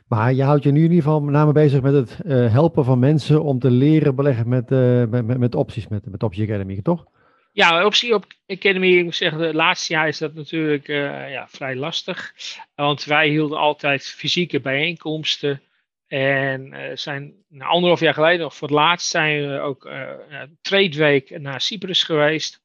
Maar 0.09 0.33
je 0.33 0.43
houdt 0.43 0.65
je 0.65 0.71
nu 0.71 0.85
in 0.85 0.91
ieder 0.91 1.03
geval 1.03 1.21
met 1.21 1.35
name 1.35 1.53
bezig 1.53 1.81
met 1.81 1.95
het 1.95 2.19
uh, 2.25 2.53
helpen 2.53 2.85
van 2.85 2.99
mensen 2.99 3.43
om 3.43 3.59
te 3.59 3.71
leren 3.71 4.15
beleggen 4.15 4.49
met, 4.49 4.71
met, 5.11 5.27
met, 5.27 5.39
met, 5.39 5.55
opties, 5.55 5.89
met, 5.89 6.11
met 6.11 6.23
Optie 6.23 6.45
Academy, 6.45 6.83
toch? 6.83 7.05
Ja, 7.53 7.85
optie 7.85 8.15
op 8.15 8.27
Academy, 8.47 8.87
ik 8.87 9.05
moet 9.05 9.15
zeggen, 9.15 9.39
de 9.39 9.55
laatste 9.55 9.93
jaar 9.93 10.09
is 10.09 10.19
dat 10.19 10.35
natuurlijk 10.35 10.89
uh, 10.89 11.31
ja, 11.31 11.49
vrij 11.49 11.77
lastig. 11.77 12.33
Want 12.75 13.05
wij 13.05 13.29
hielden 13.29 13.59
altijd 13.59 14.05
fysieke 14.05 14.61
bijeenkomsten. 14.61 15.63
En 16.07 16.73
uh, 16.73 16.91
zijn 16.97 17.45
nou, 17.49 17.71
anderhalf 17.71 18.01
jaar 18.01 18.15
geleden, 18.15 18.41
nog 18.41 18.57
voor 18.57 18.69
het 18.69 18.77
laatst, 18.77 19.09
zijn 19.09 19.49
we 19.49 19.59
ook 19.59 19.85
uh, 19.85 20.43
trade 20.61 20.97
week 20.97 21.39
naar 21.39 21.61
Cyprus 21.61 22.03
geweest. 22.03 22.63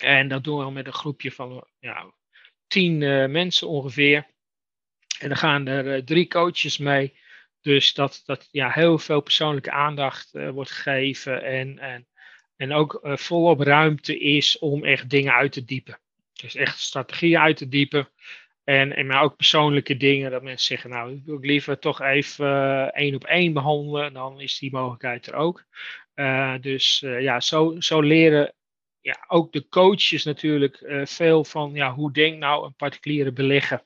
En 0.00 0.28
dat 0.28 0.44
doen 0.44 0.64
we 0.64 0.70
met 0.70 0.86
een 0.86 0.92
groepje 0.92 1.32
van 1.32 1.66
ja, 1.78 2.14
tien 2.66 2.98
mensen 3.30 3.68
ongeveer. 3.68 4.26
En 5.18 5.28
dan 5.28 5.36
gaan 5.36 5.66
er 5.66 6.04
drie 6.04 6.26
coaches 6.26 6.78
mee. 6.78 7.16
Dus 7.60 7.94
dat, 7.94 8.22
dat 8.24 8.48
ja, 8.50 8.70
heel 8.70 8.98
veel 8.98 9.20
persoonlijke 9.20 9.70
aandacht 9.70 10.30
wordt 10.32 10.70
gegeven. 10.70 11.42
En, 11.42 11.78
en 11.78 12.06
en 12.56 12.72
ook 12.72 13.00
volop 13.02 13.60
ruimte 13.60 14.18
is 14.18 14.58
om 14.58 14.84
echt 14.84 15.10
dingen 15.10 15.32
uit 15.32 15.52
te 15.52 15.64
diepen. 15.64 15.98
Dus 16.32 16.54
echt 16.54 16.78
strategieën 16.78 17.38
uit 17.38 17.56
te 17.56 17.68
diepen. 17.68 18.08
En, 18.66 18.96
en 18.96 19.06
maar 19.06 19.22
ook 19.22 19.36
persoonlijke 19.36 19.96
dingen, 19.96 20.30
dat 20.30 20.42
mensen 20.42 20.66
zeggen, 20.66 20.90
nou, 20.90 21.12
ik 21.12 21.24
wil 21.24 21.38
liever 21.38 21.78
toch 21.78 22.00
even 22.00 22.46
uh, 22.46 22.82
één 22.82 23.14
op 23.14 23.24
één 23.24 23.52
behandelen, 23.52 24.12
dan 24.12 24.40
is 24.40 24.58
die 24.58 24.72
mogelijkheid 24.72 25.26
er 25.26 25.34
ook. 25.34 25.64
Uh, 26.14 26.54
dus 26.60 27.02
uh, 27.02 27.20
ja, 27.20 27.40
zo, 27.40 27.80
zo 27.80 28.00
leren 28.00 28.54
ja, 29.00 29.24
ook 29.28 29.52
de 29.52 29.68
coaches 29.68 30.24
natuurlijk 30.24 31.02
veel 31.04 31.44
van, 31.44 31.74
ja, 31.74 31.94
hoe 31.94 32.12
denkt 32.12 32.38
nou 32.38 32.66
een 32.66 32.74
particuliere 32.74 33.32
belegger? 33.32 33.84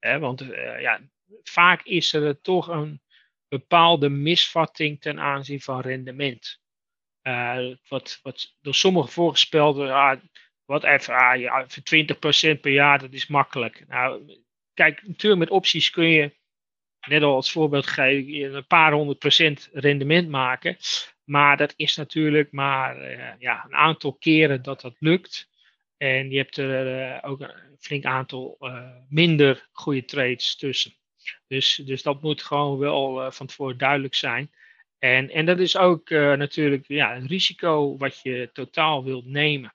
Want 0.00 0.40
ja, 0.78 1.00
vaak 1.42 1.82
is 1.82 2.12
er 2.12 2.40
toch 2.40 2.68
een 2.68 3.02
bepaalde 3.48 4.08
misvatting 4.08 5.00
ten 5.00 5.20
aanzien 5.20 5.60
van 5.60 5.80
rendement. 5.80 6.60
wat, 7.88 8.18
wat 8.22 8.56
door 8.60 8.74
sommigen 8.74 9.12
voorgespeld 9.12 9.78
ah, 9.78 10.20
wat 10.70 10.84
even, 10.84 11.40
ja, 11.40 11.66
voor 11.68 11.82
20% 12.56 12.60
per 12.60 12.72
jaar, 12.72 12.98
dat 12.98 13.12
is 13.12 13.26
makkelijk. 13.26 13.84
Nou, 13.88 14.36
kijk, 14.74 15.02
natuurlijk 15.06 15.40
met 15.40 15.50
opties 15.50 15.90
kun 15.90 16.08
je, 16.08 16.32
net 17.08 17.22
al 17.22 17.34
als 17.34 17.52
voorbeeld 17.52 17.86
geven, 17.86 18.54
een 18.54 18.66
paar 18.66 18.92
honderd 18.92 19.18
procent 19.18 19.70
rendement 19.72 20.28
maken. 20.28 20.76
Maar 21.24 21.56
dat 21.56 21.72
is 21.76 21.96
natuurlijk 21.96 22.52
maar 22.52 23.10
uh, 23.10 23.32
ja, 23.38 23.64
een 23.64 23.74
aantal 23.74 24.12
keren 24.12 24.62
dat 24.62 24.80
dat 24.80 24.96
lukt. 24.98 25.48
En 25.96 26.30
je 26.30 26.36
hebt 26.36 26.56
er 26.56 27.12
uh, 27.14 27.30
ook 27.30 27.40
een 27.40 27.76
flink 27.78 28.04
aantal 28.04 28.56
uh, 28.60 28.90
minder 29.08 29.68
goede 29.72 30.04
trades 30.04 30.56
tussen. 30.56 30.94
Dus, 31.46 31.82
dus 31.84 32.02
dat 32.02 32.22
moet 32.22 32.42
gewoon 32.42 32.78
wel 32.78 33.32
van 33.32 33.46
tevoren 33.46 33.78
duidelijk 33.78 34.14
zijn. 34.14 34.50
En, 34.98 35.30
en 35.30 35.46
dat 35.46 35.58
is 35.58 35.76
ook 35.76 36.10
natuurlijk 36.10 36.84
ja, 36.88 37.16
een 37.16 37.26
risico 37.26 37.96
wat 37.96 38.20
je 38.22 38.50
totaal 38.52 39.04
wilt 39.04 39.26
nemen. 39.26 39.74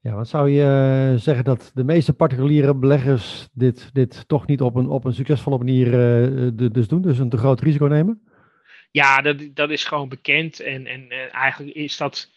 Ja, 0.00 0.14
wat 0.14 0.28
zou 0.28 0.50
je 0.50 0.62
eh, 0.62 1.20
zeggen 1.20 1.44
dat 1.44 1.70
de 1.74 1.84
meeste 1.84 2.12
particuliere 2.12 2.74
beleggers 2.74 3.48
dit, 3.52 3.90
dit 3.92 4.28
toch 4.28 4.46
niet 4.46 4.60
op 4.60 4.74
een, 4.74 4.88
op 4.88 5.04
een 5.04 5.14
succesvolle 5.14 5.58
manier 5.58 5.86
uh, 5.86 6.70
dus 6.72 6.88
doen? 6.88 7.02
Dus 7.02 7.18
een 7.18 7.28
te 7.28 7.36
groot 7.36 7.60
risico 7.60 7.86
nemen? 7.86 8.22
Ja, 8.90 9.20
dat, 9.20 9.36
dat 9.54 9.70
is 9.70 9.84
gewoon 9.84 10.08
bekend. 10.08 10.60
En, 10.60 10.86
en 10.86 11.10
eigenlijk 11.30 11.74
is 11.74 11.96
dat 11.96 12.30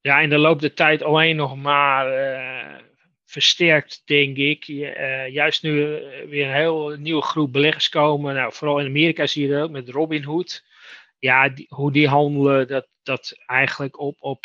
ja, 0.00 0.20
in 0.20 0.28
de 0.28 0.38
loop 0.38 0.60
der 0.60 0.74
tijd 0.74 1.02
alleen 1.02 1.36
nog 1.36 1.56
maar 1.56 2.06
versterkt, 3.24 4.02
denk 4.04 4.36
ik. 4.36 4.64
juist 5.30 5.62
nu 5.62 5.72
weer 6.28 6.46
een 6.46 6.54
heel 6.54 6.96
nieuwe 6.98 7.22
groep 7.22 7.52
beleggers 7.52 7.88
komen. 7.88 8.34
Nou, 8.34 8.52
vooral 8.52 8.80
in 8.80 8.86
Amerika 8.86 9.26
zie 9.26 9.46
je 9.46 9.52
dat 9.52 9.62
ook 9.62 9.70
met 9.70 9.88
Robinhood. 9.88 10.64
Ja, 11.18 11.52
hoe 11.68 11.92
die 11.92 12.08
handelen, 12.08 12.68
dat, 12.68 12.88
dat 13.02 13.34
eigenlijk 13.46 14.00
op, 14.00 14.16
op 14.18 14.44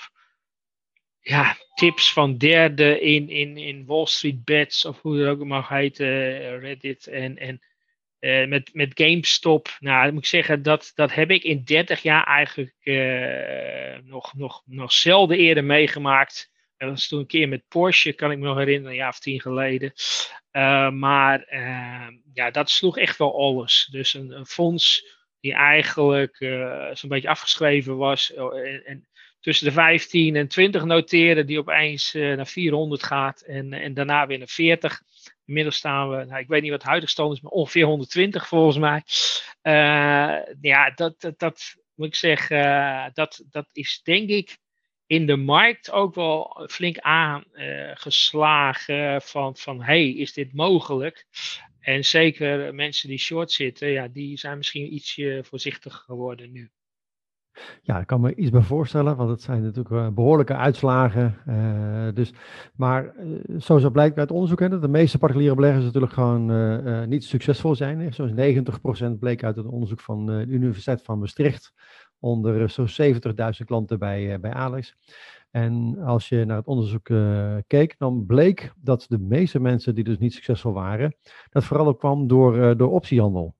ja, 1.27 1.57
tips 1.73 2.13
van 2.13 2.37
derden 2.37 3.01
in, 3.01 3.29
in, 3.29 3.57
in 3.57 3.85
Wall 3.85 4.05
Street 4.05 4.43
Bets, 4.43 4.85
of 4.85 5.01
hoe 5.01 5.17
het 5.17 5.27
ook 5.27 5.45
mag 5.45 5.69
heten, 5.69 6.59
Reddit 6.59 7.07
en, 7.07 7.37
en 7.37 7.59
uh, 8.19 8.47
met, 8.47 8.69
met 8.73 8.91
GameStop. 8.93 9.77
Nou, 9.79 10.11
moet 10.11 10.21
ik 10.21 10.29
zeggen, 10.29 10.63
dat, 10.63 10.91
dat 10.95 11.13
heb 11.13 11.31
ik 11.31 11.43
in 11.43 11.63
30 11.63 12.01
jaar 12.01 12.23
eigenlijk 12.23 12.75
uh, 12.83 13.97
nog, 14.03 14.33
nog, 14.33 14.61
nog 14.65 14.91
zelden 14.91 15.37
eerder 15.37 15.63
meegemaakt. 15.63 16.51
Dat 16.77 16.89
was 16.89 17.07
toen 17.07 17.19
een 17.19 17.27
keer 17.27 17.49
met 17.49 17.67
Porsche, 17.67 18.13
kan 18.13 18.31
ik 18.31 18.37
me 18.37 18.45
nog 18.45 18.57
herinneren, 18.57 18.91
een 18.91 18.97
jaar 18.97 19.09
of 19.09 19.19
tien 19.19 19.41
geleden. 19.41 19.93
Maar 20.93 21.45
ja, 22.33 22.51
dat 22.51 22.69
sloeg 22.69 22.97
echt 22.97 23.17
wel 23.17 23.39
alles. 23.39 23.87
Dus 23.91 24.13
een, 24.13 24.31
een 24.31 24.45
fonds 24.45 25.15
die 25.39 25.53
eigenlijk 25.53 26.35
zo'n 26.93 27.09
beetje 27.09 27.29
afgeschreven 27.29 27.97
was. 27.97 28.33
en, 28.33 28.85
en 28.85 29.07
tussen 29.45 29.67
de 29.67 29.73
15 29.73 30.35
en 30.35 30.47
20 30.47 30.83
noteren, 30.83 31.45
die 31.45 31.59
opeens 31.59 32.15
uh, 32.15 32.35
naar 32.35 32.47
400 32.47 33.03
gaat 33.03 33.41
en, 33.41 33.73
en 33.73 33.93
daarna 33.93 34.27
weer 34.27 34.37
naar 34.37 34.47
40. 34.47 35.01
Inmiddels 35.45 35.75
staan 35.75 36.09
we, 36.09 36.25
nou, 36.25 36.39
ik 36.39 36.47
weet 36.47 36.61
niet 36.61 36.71
wat 36.71 36.81
de 36.81 36.87
huidige 36.87 37.11
stand 37.11 37.33
is, 37.33 37.41
maar 37.41 37.51
ongeveer 37.51 37.85
120 37.85 38.47
volgens 38.47 38.77
mij. 38.77 39.03
Uh, 39.63 40.37
ja, 40.61 40.91
dat, 40.95 41.21
dat, 41.21 41.39
dat, 41.39 41.75
moet 41.95 42.07
ik 42.07 42.15
zeggen, 42.15 42.57
uh, 42.57 43.05
dat, 43.13 43.43
dat 43.49 43.67
is 43.71 44.01
denk 44.03 44.29
ik 44.29 44.57
in 45.05 45.25
de 45.25 45.35
markt 45.35 45.91
ook 45.91 46.15
wel 46.15 46.65
flink 46.69 46.99
aangeslagen 46.99 49.21
van, 49.21 49.55
van 49.55 49.81
hey, 49.81 50.09
is 50.09 50.33
dit 50.33 50.53
mogelijk? 50.53 51.25
En 51.79 52.05
zeker 52.05 52.75
mensen 52.75 53.09
die 53.09 53.19
short 53.19 53.51
zitten, 53.51 53.89
ja, 53.89 54.07
die 54.07 54.37
zijn 54.37 54.57
misschien 54.57 54.93
ietsje 54.93 55.43
voorzichtig 55.43 55.95
geworden 55.95 56.51
nu. 56.51 56.71
Ja, 57.81 57.99
ik 57.99 58.07
kan 58.07 58.21
me 58.21 58.35
iets 58.35 58.49
bij 58.49 58.61
voorstellen, 58.61 59.15
want 59.15 59.29
het 59.29 59.41
zijn 59.41 59.61
natuurlijk 59.63 59.95
uh, 59.95 60.07
behoorlijke 60.09 60.55
uitslagen. 60.55 61.35
Uh, 61.47 62.07
dus, 62.13 62.33
maar 62.75 63.15
uh, 63.15 63.39
zoals 63.57 63.89
blijkt 63.91 64.17
uit 64.17 64.31
onderzoek, 64.31 64.59
hè, 64.59 64.69
dat 64.69 64.81
de 64.81 64.87
meeste 64.87 65.17
particuliere 65.17 65.55
beleggers 65.55 65.85
natuurlijk 65.85 66.13
gewoon 66.13 67.09
niet 67.09 67.23
succesvol 67.23 67.75
zijn. 67.75 68.13
Zoals 68.13 68.31
90% 69.15 69.19
bleek 69.19 69.43
uit 69.43 69.55
het 69.55 69.65
onderzoek 69.65 69.99
van 69.99 70.25
de 70.25 70.45
Universiteit 70.47 71.01
van 71.01 71.19
Maastricht, 71.19 71.73
onder 72.19 72.69
zo'n 72.69 73.13
70.000 73.13 73.19
klanten 73.65 73.99
bij, 73.99 74.39
bij 74.39 74.53
Alex. 74.53 74.95
En 75.51 75.97
als 75.97 76.29
je 76.29 76.45
naar 76.45 76.57
het 76.57 76.67
onderzoek 76.67 77.09
keek, 77.67 77.95
dan 77.97 78.25
bleek 78.25 78.73
dat 78.77 79.05
de 79.09 79.19
meeste 79.19 79.59
mensen 79.59 79.95
die 79.95 80.03
dus 80.03 80.17
niet 80.17 80.33
succesvol 80.33 80.73
waren, 80.73 81.15
dat 81.49 81.63
vooral 81.63 81.87
ook 81.87 81.99
kwam 81.99 82.27
door, 82.27 82.77
door 82.77 82.91
optiehandel. 82.91 83.55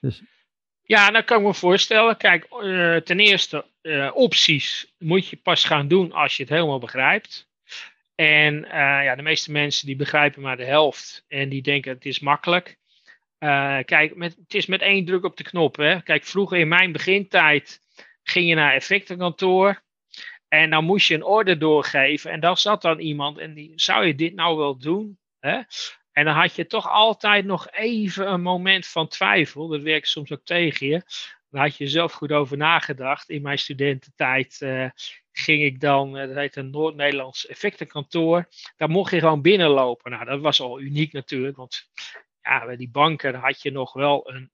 Dus 0.00 0.37
ja, 0.88 1.10
dat 1.10 1.24
kan 1.24 1.38
ik 1.38 1.44
me 1.44 1.54
voorstellen. 1.54 2.16
Kijk, 2.16 2.46
uh, 2.62 2.96
ten 2.96 3.20
eerste, 3.20 3.64
uh, 3.82 4.10
opties 4.14 4.94
moet 4.98 5.28
je 5.28 5.36
pas 5.36 5.64
gaan 5.64 5.88
doen 5.88 6.12
als 6.12 6.36
je 6.36 6.42
het 6.42 6.52
helemaal 6.52 6.78
begrijpt. 6.78 7.48
En 8.14 8.54
uh, 8.54 8.70
ja, 9.04 9.14
de 9.14 9.22
meeste 9.22 9.52
mensen 9.52 9.86
die 9.86 9.96
begrijpen 9.96 10.42
maar 10.42 10.56
de 10.56 10.64
helft 10.64 11.24
en 11.28 11.48
die 11.48 11.62
denken 11.62 11.92
het 11.92 12.06
is 12.06 12.18
makkelijk. 12.18 12.78
kijk, 13.84 14.12
het 14.18 14.54
is 14.54 14.66
met 14.66 14.80
één 14.80 15.04
druk 15.04 15.24
op 15.24 15.36
de 15.36 15.44
knop. 15.44 15.76
Hè. 15.76 16.02
Kijk, 16.02 16.24
vroeger 16.24 16.58
in 16.58 16.68
mijn 16.68 16.92
begintijd 16.92 17.80
ging 18.22 18.48
je 18.48 18.54
naar 18.54 18.74
effectenkantoor. 18.74 19.82
En 20.48 20.70
dan 20.70 20.84
moest 20.84 21.08
je 21.08 21.14
een 21.14 21.24
order 21.24 21.58
doorgeven. 21.58 22.30
En 22.30 22.40
daar 22.40 22.58
zat 22.58 22.82
dan 22.82 22.98
iemand 22.98 23.38
en 23.38 23.54
die, 23.54 23.72
zou 23.74 24.06
je 24.06 24.14
dit 24.14 24.34
nou 24.34 24.56
wel 24.56 24.78
doen? 24.78 25.18
Hè? 25.40 25.60
En 26.18 26.24
dan 26.24 26.34
had 26.34 26.54
je 26.54 26.66
toch 26.66 26.88
altijd 26.88 27.44
nog 27.44 27.70
even 27.70 28.32
een 28.32 28.42
moment 28.42 28.86
van 28.86 29.08
twijfel. 29.08 29.68
Dat 29.68 29.82
werkt 29.82 30.08
soms 30.08 30.32
ook 30.32 30.44
tegen 30.44 30.86
je. 30.86 31.02
Daar 31.50 31.62
had 31.62 31.76
je 31.76 31.88
zelf 31.88 32.12
goed 32.12 32.32
over 32.32 32.56
nagedacht. 32.56 33.28
In 33.28 33.42
mijn 33.42 33.58
studententijd 33.58 34.60
uh, 34.60 34.90
ging 35.32 35.62
ik 35.62 35.80
dan, 35.80 36.18
uh, 36.18 36.26
dat 36.26 36.36
heet 36.36 36.56
een 36.56 36.70
Noord-Nederlands 36.70 37.46
effectenkantoor. 37.46 38.48
Daar 38.76 38.90
mocht 38.90 39.10
je 39.10 39.18
gewoon 39.18 39.42
binnenlopen. 39.42 40.10
Nou, 40.10 40.24
dat 40.24 40.40
was 40.40 40.60
al 40.60 40.80
uniek 40.80 41.12
natuurlijk. 41.12 41.56
Want 41.56 41.90
ja, 42.42 42.66
bij 42.66 42.76
die 42.76 42.90
banken 42.90 43.34
had 43.34 43.62
je 43.62 43.70
nog 43.70 43.92
wel 43.92 44.30
een 44.30 44.50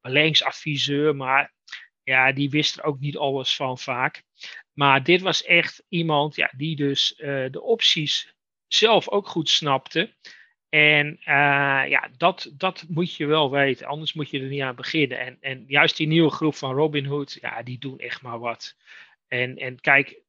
beleggingsadviseur. 0.00 1.16
Maar 1.16 1.52
ja, 2.02 2.32
die 2.32 2.50
wist 2.50 2.78
er 2.78 2.84
ook 2.84 3.00
niet 3.00 3.16
alles 3.16 3.56
van 3.56 3.78
vaak. 3.78 4.22
Maar 4.72 5.02
dit 5.02 5.20
was 5.20 5.44
echt 5.44 5.84
iemand 5.88 6.36
ja, 6.36 6.52
die 6.56 6.76
dus 6.76 7.14
uh, 7.18 7.46
de 7.50 7.62
opties 7.62 8.34
zelf 8.66 9.08
ook 9.08 9.28
goed 9.28 9.48
snapte. 9.48 10.14
En 10.72 11.06
uh, 11.20 11.24
ja, 11.88 12.08
dat, 12.16 12.52
dat 12.56 12.84
moet 12.88 13.14
je 13.14 13.26
wel 13.26 13.50
weten, 13.50 13.86
anders 13.86 14.12
moet 14.12 14.30
je 14.30 14.40
er 14.40 14.48
niet 14.48 14.60
aan 14.60 14.74
beginnen. 14.74 15.18
En, 15.18 15.36
en 15.40 15.64
juist 15.66 15.96
die 15.96 16.06
nieuwe 16.06 16.30
groep 16.30 16.54
van 16.54 16.74
Robinhood, 16.74 17.38
ja, 17.40 17.62
die 17.62 17.78
doen 17.78 17.98
echt 17.98 18.22
maar 18.22 18.38
wat. 18.38 18.76
En, 19.28 19.56
en 19.56 19.80
kijk, 19.80 20.20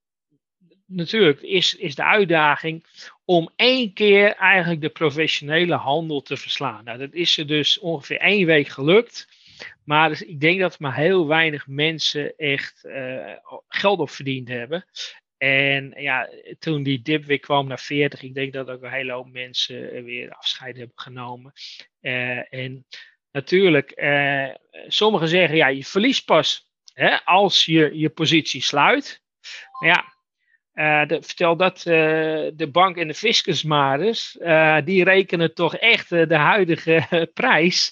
natuurlijk 0.86 1.42
is, 1.42 1.76
is 1.76 1.96
de 1.96 2.04
uitdaging 2.04 2.86
om 3.26 3.50
één 3.56 3.94
keer 3.94 4.36
eigenlijk 4.36 4.82
de 4.82 4.90
professionele 4.90 5.76
handel 5.76 6.22
te 6.22 6.38
verslaan. 6.38 6.84
Nou, 6.84 6.98
dat 6.98 7.14
is 7.14 7.38
er 7.38 7.48
dus 7.48 7.80
ongeveer 7.80 8.20
één 8.20 8.46
week 8.46 8.68
gelukt. 8.68 9.28
Maar 9.84 10.10
dus 10.10 10.22
ik 10.22 10.40
denk 10.40 10.60
dat 10.60 10.80
maar 10.80 10.96
heel 10.96 11.28
weinig 11.28 11.68
mensen 11.68 12.38
echt 12.38 12.84
uh, 12.86 13.36
geld 13.68 14.00
op 14.00 14.10
verdiend 14.10 14.48
hebben. 14.48 14.86
En 15.44 15.94
ja, 15.96 16.30
toen 16.60 16.84
die 16.84 17.02
dip 17.02 17.24
weer 17.24 17.40
kwam 17.40 17.68
naar 17.68 17.80
40, 17.80 18.22
ik 18.22 18.34
denk 18.34 18.54
dat 18.54 18.70
ook 18.70 18.84
een 18.84 18.92
hele 18.92 19.12
hoop 19.12 19.32
mensen 19.32 20.04
weer 20.04 20.32
afscheid 20.32 20.78
hebben 20.78 21.00
genomen. 21.00 21.54
Uh, 22.02 22.54
en 22.54 22.86
natuurlijk, 23.32 24.02
uh, 24.02 24.50
sommigen 24.88 25.28
zeggen 25.28 25.56
ja, 25.56 25.68
je 25.68 25.84
verliest 25.84 26.26
pas 26.26 26.70
hè, 26.94 27.24
als 27.24 27.66
je 27.66 27.98
je 27.98 28.10
positie 28.10 28.62
sluit. 28.62 29.22
Maar 29.80 29.90
ja, 30.74 31.22
vertel 31.22 31.58
dat 31.58 31.82
de 31.82 32.70
bank 32.72 32.98
en 32.98 33.08
de 33.08 33.14
fiscus 33.14 33.64
maar 33.64 34.00
eens. 34.00 34.38
die 34.84 35.04
rekenen 35.04 35.54
toch 35.54 35.76
echt 35.76 36.10
de 36.10 36.36
huidige 36.36 37.30
prijs. 37.34 37.92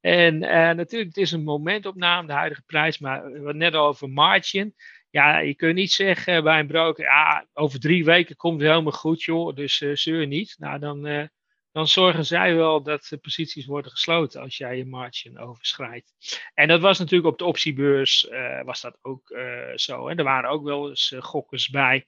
En 0.00 0.38
natuurlijk, 0.76 1.08
het 1.08 1.16
is 1.16 1.32
een 1.32 1.44
momentopname, 1.44 2.26
de 2.26 2.32
huidige 2.32 2.62
prijs, 2.66 2.98
maar 2.98 3.24
we 3.24 3.32
hebben 3.32 3.56
net 3.56 3.74
over 3.74 4.08
margin 4.08 4.74
ja, 5.10 5.38
je 5.38 5.54
kunt 5.54 5.74
niet 5.74 5.92
zeggen 5.92 6.44
bij 6.44 6.60
een 6.60 6.66
broker, 6.66 7.04
ja, 7.04 7.46
over 7.52 7.80
drie 7.80 8.04
weken 8.04 8.36
komt 8.36 8.60
het 8.60 8.70
helemaal 8.70 8.92
goed, 8.92 9.22
joh, 9.22 9.54
dus 9.54 9.80
uh, 9.80 9.94
zeur 9.94 10.26
niet. 10.26 10.54
Nou, 10.58 10.78
dan, 10.78 11.06
uh, 11.06 11.24
dan 11.72 11.88
zorgen 11.88 12.26
zij 12.26 12.54
wel 12.54 12.82
dat 12.82 13.06
de 13.08 13.18
posities 13.18 13.66
worden 13.66 13.90
gesloten 13.90 14.40
als 14.40 14.56
jij 14.56 14.76
je 14.76 14.86
margin 14.86 15.38
overschrijdt. 15.38 16.12
En 16.54 16.68
dat 16.68 16.80
was 16.80 16.98
natuurlijk 16.98 17.32
op 17.32 17.38
de 17.38 17.44
optiebeurs 17.44 18.28
uh, 18.30 18.62
was 18.62 18.80
dat 18.80 18.98
ook 19.02 19.38
zo. 19.74 20.08
Hè. 20.08 20.14
Er 20.14 20.24
waren 20.24 20.50
ook 20.50 20.64
wel 20.64 20.88
eens 20.88 21.14
gokkers 21.18 21.68
bij. 21.68 22.06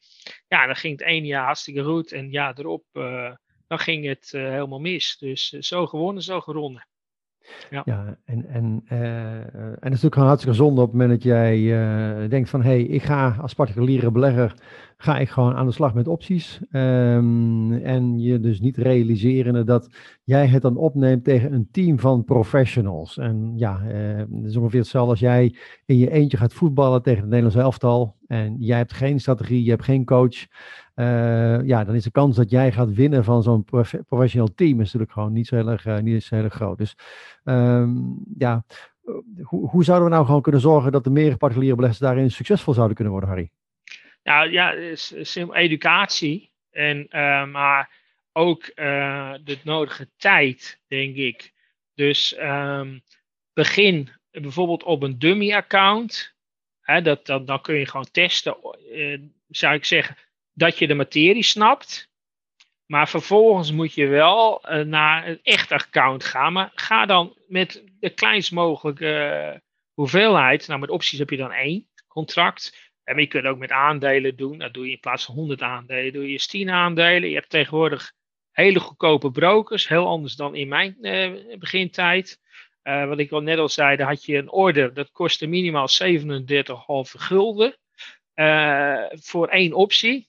Ja, 0.49 0.67
dan 0.67 0.77
ging 0.77 0.99
het 0.99 1.09
ene 1.09 1.27
jaar 1.27 1.45
hartstikke 1.45 1.83
goed 1.83 2.13
en 2.13 2.31
ja 2.31 2.55
erop 2.57 2.85
dan 3.71 3.79
ging 3.79 4.07
het 4.07 4.31
helemaal 4.31 4.81
mis. 4.81 5.17
Dus 5.19 5.49
zo 5.49 5.87
gewonnen, 5.87 6.23
zo 6.23 6.41
geronnen. 6.41 6.89
Ja, 7.71 7.83
ja 7.85 8.17
en, 8.25 8.47
en, 8.49 8.83
uh, 8.93 9.35
en 9.35 9.77
het 9.81 9.93
is 9.93 10.03
natuurlijk 10.03 10.15
hartstikke 10.15 10.57
zonde 10.57 10.81
op 10.81 10.87
het 10.87 10.97
moment 10.97 11.11
dat 11.11 11.23
jij 11.23 11.59
uh, 11.59 12.31
denkt 12.31 12.51
van 12.51 12.63
hé, 12.63 12.69
hey, 12.69 12.83
ik 12.83 13.03
ga 13.03 13.37
als 13.41 13.55
particuliere 13.55 14.11
belegger, 14.11 14.55
ga 14.97 15.19
ik 15.19 15.29
gewoon 15.29 15.55
aan 15.55 15.67
de 15.67 15.73
slag 15.73 15.95
met 15.95 16.09
opties. 16.09 16.61
Um, 16.71 17.73
en 17.73 18.19
je 18.19 18.41
dus 18.41 18.61
niet 18.61 18.77
realiseren 18.77 19.67
dat 19.67 19.89
jij 20.25 20.47
het 20.47 20.63
dan 20.63 20.77
opneemt 20.77 21.25
tegen 21.25 21.53
een 21.53 21.69
team 21.71 21.99
van 21.99 22.25
professionals. 22.25 23.19
En 23.19 23.53
ja, 23.57 23.81
uh, 23.89 24.17
het 24.17 24.45
is 24.45 24.57
ongeveer 24.57 24.81
hetzelfde 24.81 25.11
als 25.11 25.21
jij 25.21 25.55
in 25.85 25.97
je 25.97 26.11
eentje 26.11 26.37
gaat 26.37 26.55
voetballen 26.55 27.03
tegen 27.03 27.21
het 27.21 27.29
Nederlands 27.29 27.57
elftal. 27.57 28.17
En 28.27 28.57
jij 28.59 28.77
hebt 28.77 28.93
geen 28.93 29.21
strategie, 29.21 29.65
je 29.65 29.71
hebt 29.71 29.85
geen 29.85 30.05
coach. 30.05 30.47
Uh, 31.01 31.67
ja, 31.67 31.85
dan 31.85 31.95
is 31.95 32.05
de 32.05 32.11
kans 32.11 32.37
dat 32.37 32.51
jij 32.51 32.73
gaat 32.73 32.93
winnen 32.93 33.25
van 33.25 33.43
zo'n 33.43 33.65
prof 33.65 33.95
professioneel 34.09 34.55
team 34.55 34.81
is 34.81 34.85
natuurlijk 34.85 35.13
gewoon 35.13 35.33
niet 35.33 35.47
zo 35.47 35.57
heel 35.57 35.69
erg, 35.69 35.87
uh, 35.87 35.99
niet 35.99 36.25
zo 36.25 36.35
heel 36.35 36.45
erg 36.45 36.55
groot. 36.55 36.79
Dus 36.79 36.95
um, 37.45 38.25
ja, 38.39 38.65
hoe, 39.43 39.69
hoe 39.69 39.85
zouden 39.85 40.09
we 40.09 40.15
nou 40.15 40.27
gewoon 40.27 40.43
kunnen 40.43 40.61
zorgen 40.61 40.93
dat 40.93 41.05
de 41.05 41.11
meer 41.11 41.37
particuliere 41.37 41.77
beleggers 41.77 42.01
daarin 42.01 42.31
succesvol 42.31 42.75
zouden 42.75 42.95
kunnen 42.95 43.13
worden, 43.13 43.31
Harry? 43.31 43.51
Nou 44.23 44.51
ja, 44.51 44.75
educatie. 45.53 46.51
En, 46.71 47.07
maar 47.51 47.91
ook 48.33 48.65
de 48.75 49.59
nodige 49.65 50.09
tijd, 50.17 50.81
denk 50.89 51.17
ik. 51.17 51.53
Dus 51.95 52.39
um, 52.41 53.03
begin 53.53 54.09
bijvoorbeeld 54.31 54.83
op 54.83 55.03
een 55.03 55.19
dummy 55.19 55.53
account. 55.53 56.35
Hè, 56.81 57.03
dat, 57.03 57.27
dat, 57.27 57.47
dan 57.47 57.61
kun 57.61 57.75
je 57.75 57.87
gewoon 57.87 58.11
testen, 58.11 58.57
zou 59.49 59.75
ik 59.75 59.85
zeggen 59.85 60.17
dat 60.61 60.79
je 60.79 60.87
de 60.87 60.95
materie 60.95 61.43
snapt. 61.43 62.09
Maar 62.87 63.09
vervolgens 63.09 63.73
moet 63.73 63.95
je 63.95 64.07
wel 64.07 64.71
uh, 64.71 64.85
naar 64.85 65.29
een 65.29 65.39
echt 65.43 65.73
account 65.73 66.25
gaan. 66.25 66.53
Maar 66.53 66.71
ga 66.75 67.07
dan 67.07 67.37
met 67.47 67.85
de 68.01 68.11
kleinst 68.11 68.53
mogelijke 68.53 69.51
uh, 69.53 69.59
hoeveelheid. 69.95 70.67
Nou, 70.69 70.81
met 70.81 70.91
opties 70.91 71.19
heb 71.19 71.31
je 71.31 71.37
dan 71.37 71.53
één 71.53 71.89
contract. 72.09 72.91
En 73.05 73.19
je 73.19 73.27
kunt 73.27 73.47
ook 73.47 73.59
met 73.59 73.71
aandelen 73.71 74.37
doen. 74.37 74.59
Dat 74.59 74.75
doe 74.75 74.87
je 74.87 74.93
in 74.93 75.01
plaats 75.01 75.25
van 75.25 75.35
100 75.35 75.63
aandelen, 75.63 76.13
doe 76.13 76.31
je 76.31 76.39
10 76.39 76.71
aandelen. 76.71 77.29
Je 77.29 77.35
hebt 77.35 77.51
tegenwoordig 77.51 78.13
hele 78.51 78.81
goedkope 78.81 79.31
brokers. 79.31 79.89
Heel 79.89 80.07
anders 80.07 80.35
dan 80.35 80.55
in 80.55 80.69
mijn 80.69 80.97
uh, 81.01 81.59
begintijd. 81.59 82.41
wat 82.83 83.19
ik 83.19 83.33
al 83.33 83.41
net 83.41 83.59
al 83.59 83.69
zei, 83.69 83.97
dan 83.97 84.07
had 84.07 84.25
je 84.25 84.37
een 84.37 84.51
order. 84.51 84.95
Dat 84.95 85.11
kostte 85.11 85.47
minimaal 85.47 85.89
37,5 85.89 86.11
gulden. 87.19 87.77
voor 89.21 89.49
één 89.49 89.73
optie. 89.73 90.29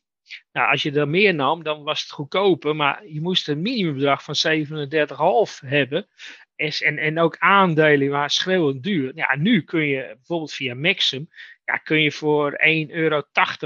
Nou, 0.51 0.71
als 0.71 0.83
je 0.83 0.91
er 0.91 1.07
meer 1.07 1.33
nam, 1.33 1.63
dan 1.63 1.83
was 1.83 2.01
het 2.01 2.11
goedkoper, 2.11 2.75
maar 2.75 3.07
je 3.07 3.21
moest 3.21 3.47
een 3.47 3.61
minimumbedrag 3.61 4.23
van 4.23 4.35
37,5 4.35 5.67
hebben. 5.67 6.07
En, 6.55 6.97
en 6.97 7.19
ook 7.19 7.37
aandelen 7.37 8.09
waren 8.09 8.29
schreeuwend 8.29 8.83
duur. 8.83 9.11
Ja, 9.15 9.35
nu 9.35 9.61
kun 9.61 9.87
je 9.87 10.01
bijvoorbeeld 10.15 10.53
via 10.53 10.75
Maxim, 10.75 11.29
ja, 11.65 11.77
kun 11.77 12.01
je 12.01 12.11
voor 12.11 12.51
1,80 12.51 12.91
euro 12.91 13.23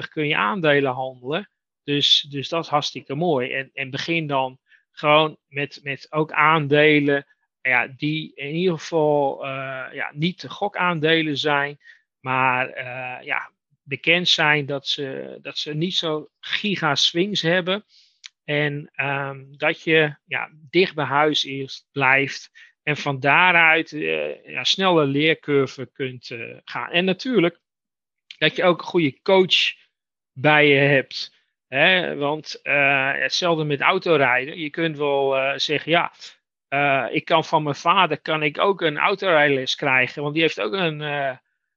kun 0.09 0.27
je 0.27 0.35
aandelen 0.35 0.91
handelen. 0.91 1.49
Dus, 1.83 2.21
dus 2.29 2.49
dat 2.49 2.63
is 2.63 2.69
hartstikke 2.69 3.15
mooi. 3.15 3.51
En, 3.51 3.69
en 3.73 3.89
begin 3.89 4.27
dan 4.27 4.59
gewoon 4.91 5.37
met, 5.47 5.79
met 5.83 6.07
ook 6.09 6.31
aandelen 6.31 7.25
ja, 7.61 7.87
die 7.87 8.31
in 8.35 8.55
ieder 8.55 8.77
geval 8.77 9.45
uh, 9.45 9.85
ja, 9.91 10.11
niet 10.13 10.41
de 10.41 10.49
gokaandelen 10.49 11.37
zijn, 11.37 11.79
maar 12.19 12.69
uh, 12.69 13.25
ja, 13.25 13.51
bekend 13.85 14.27
zijn 14.27 14.65
dat 14.65 14.87
ze, 14.87 15.37
dat 15.41 15.57
ze 15.57 15.73
niet 15.73 15.95
zo 15.95 16.29
giga 16.39 16.95
swings 16.95 17.41
hebben. 17.41 17.85
En 18.43 18.91
um, 18.95 19.57
dat 19.57 19.81
je 19.81 20.15
ja, 20.25 20.49
dicht 20.69 20.95
bij 20.95 21.05
huis 21.05 21.43
eerst 21.43 21.87
blijft. 21.91 22.51
En 22.83 22.97
van 22.97 23.19
daaruit 23.19 23.91
uh, 23.91 24.45
ja, 24.45 24.63
snelle 24.63 25.05
leercurve 25.05 25.89
kunt 25.93 26.29
uh, 26.29 26.57
gaan. 26.63 26.91
En 26.91 27.05
natuurlijk 27.05 27.59
dat 28.37 28.55
je 28.55 28.63
ook 28.63 28.79
een 28.79 28.85
goede 28.85 29.21
coach 29.21 29.73
bij 30.31 30.67
je 30.67 30.79
hebt. 30.79 31.33
Hè? 31.67 32.15
Want 32.15 32.59
uh, 32.63 33.11
hetzelfde 33.11 33.63
met 33.63 33.81
autorijden. 33.81 34.59
Je 34.59 34.69
kunt 34.69 34.97
wel 34.97 35.59
zeggen, 35.59 35.91
ja, 35.91 36.11
ik 37.09 37.25
kan 37.25 37.45
van 37.45 37.63
mijn 37.63 37.75
vader 37.75 38.21
kan 38.21 38.43
ik 38.43 38.59
ook 38.59 38.81
een 38.81 38.97
autorijles 38.97 39.75
krijgen. 39.75 40.21
Want 40.21 40.33
die 40.33 40.43
heeft 40.43 40.61
ook 40.61 40.73
een 40.73 40.99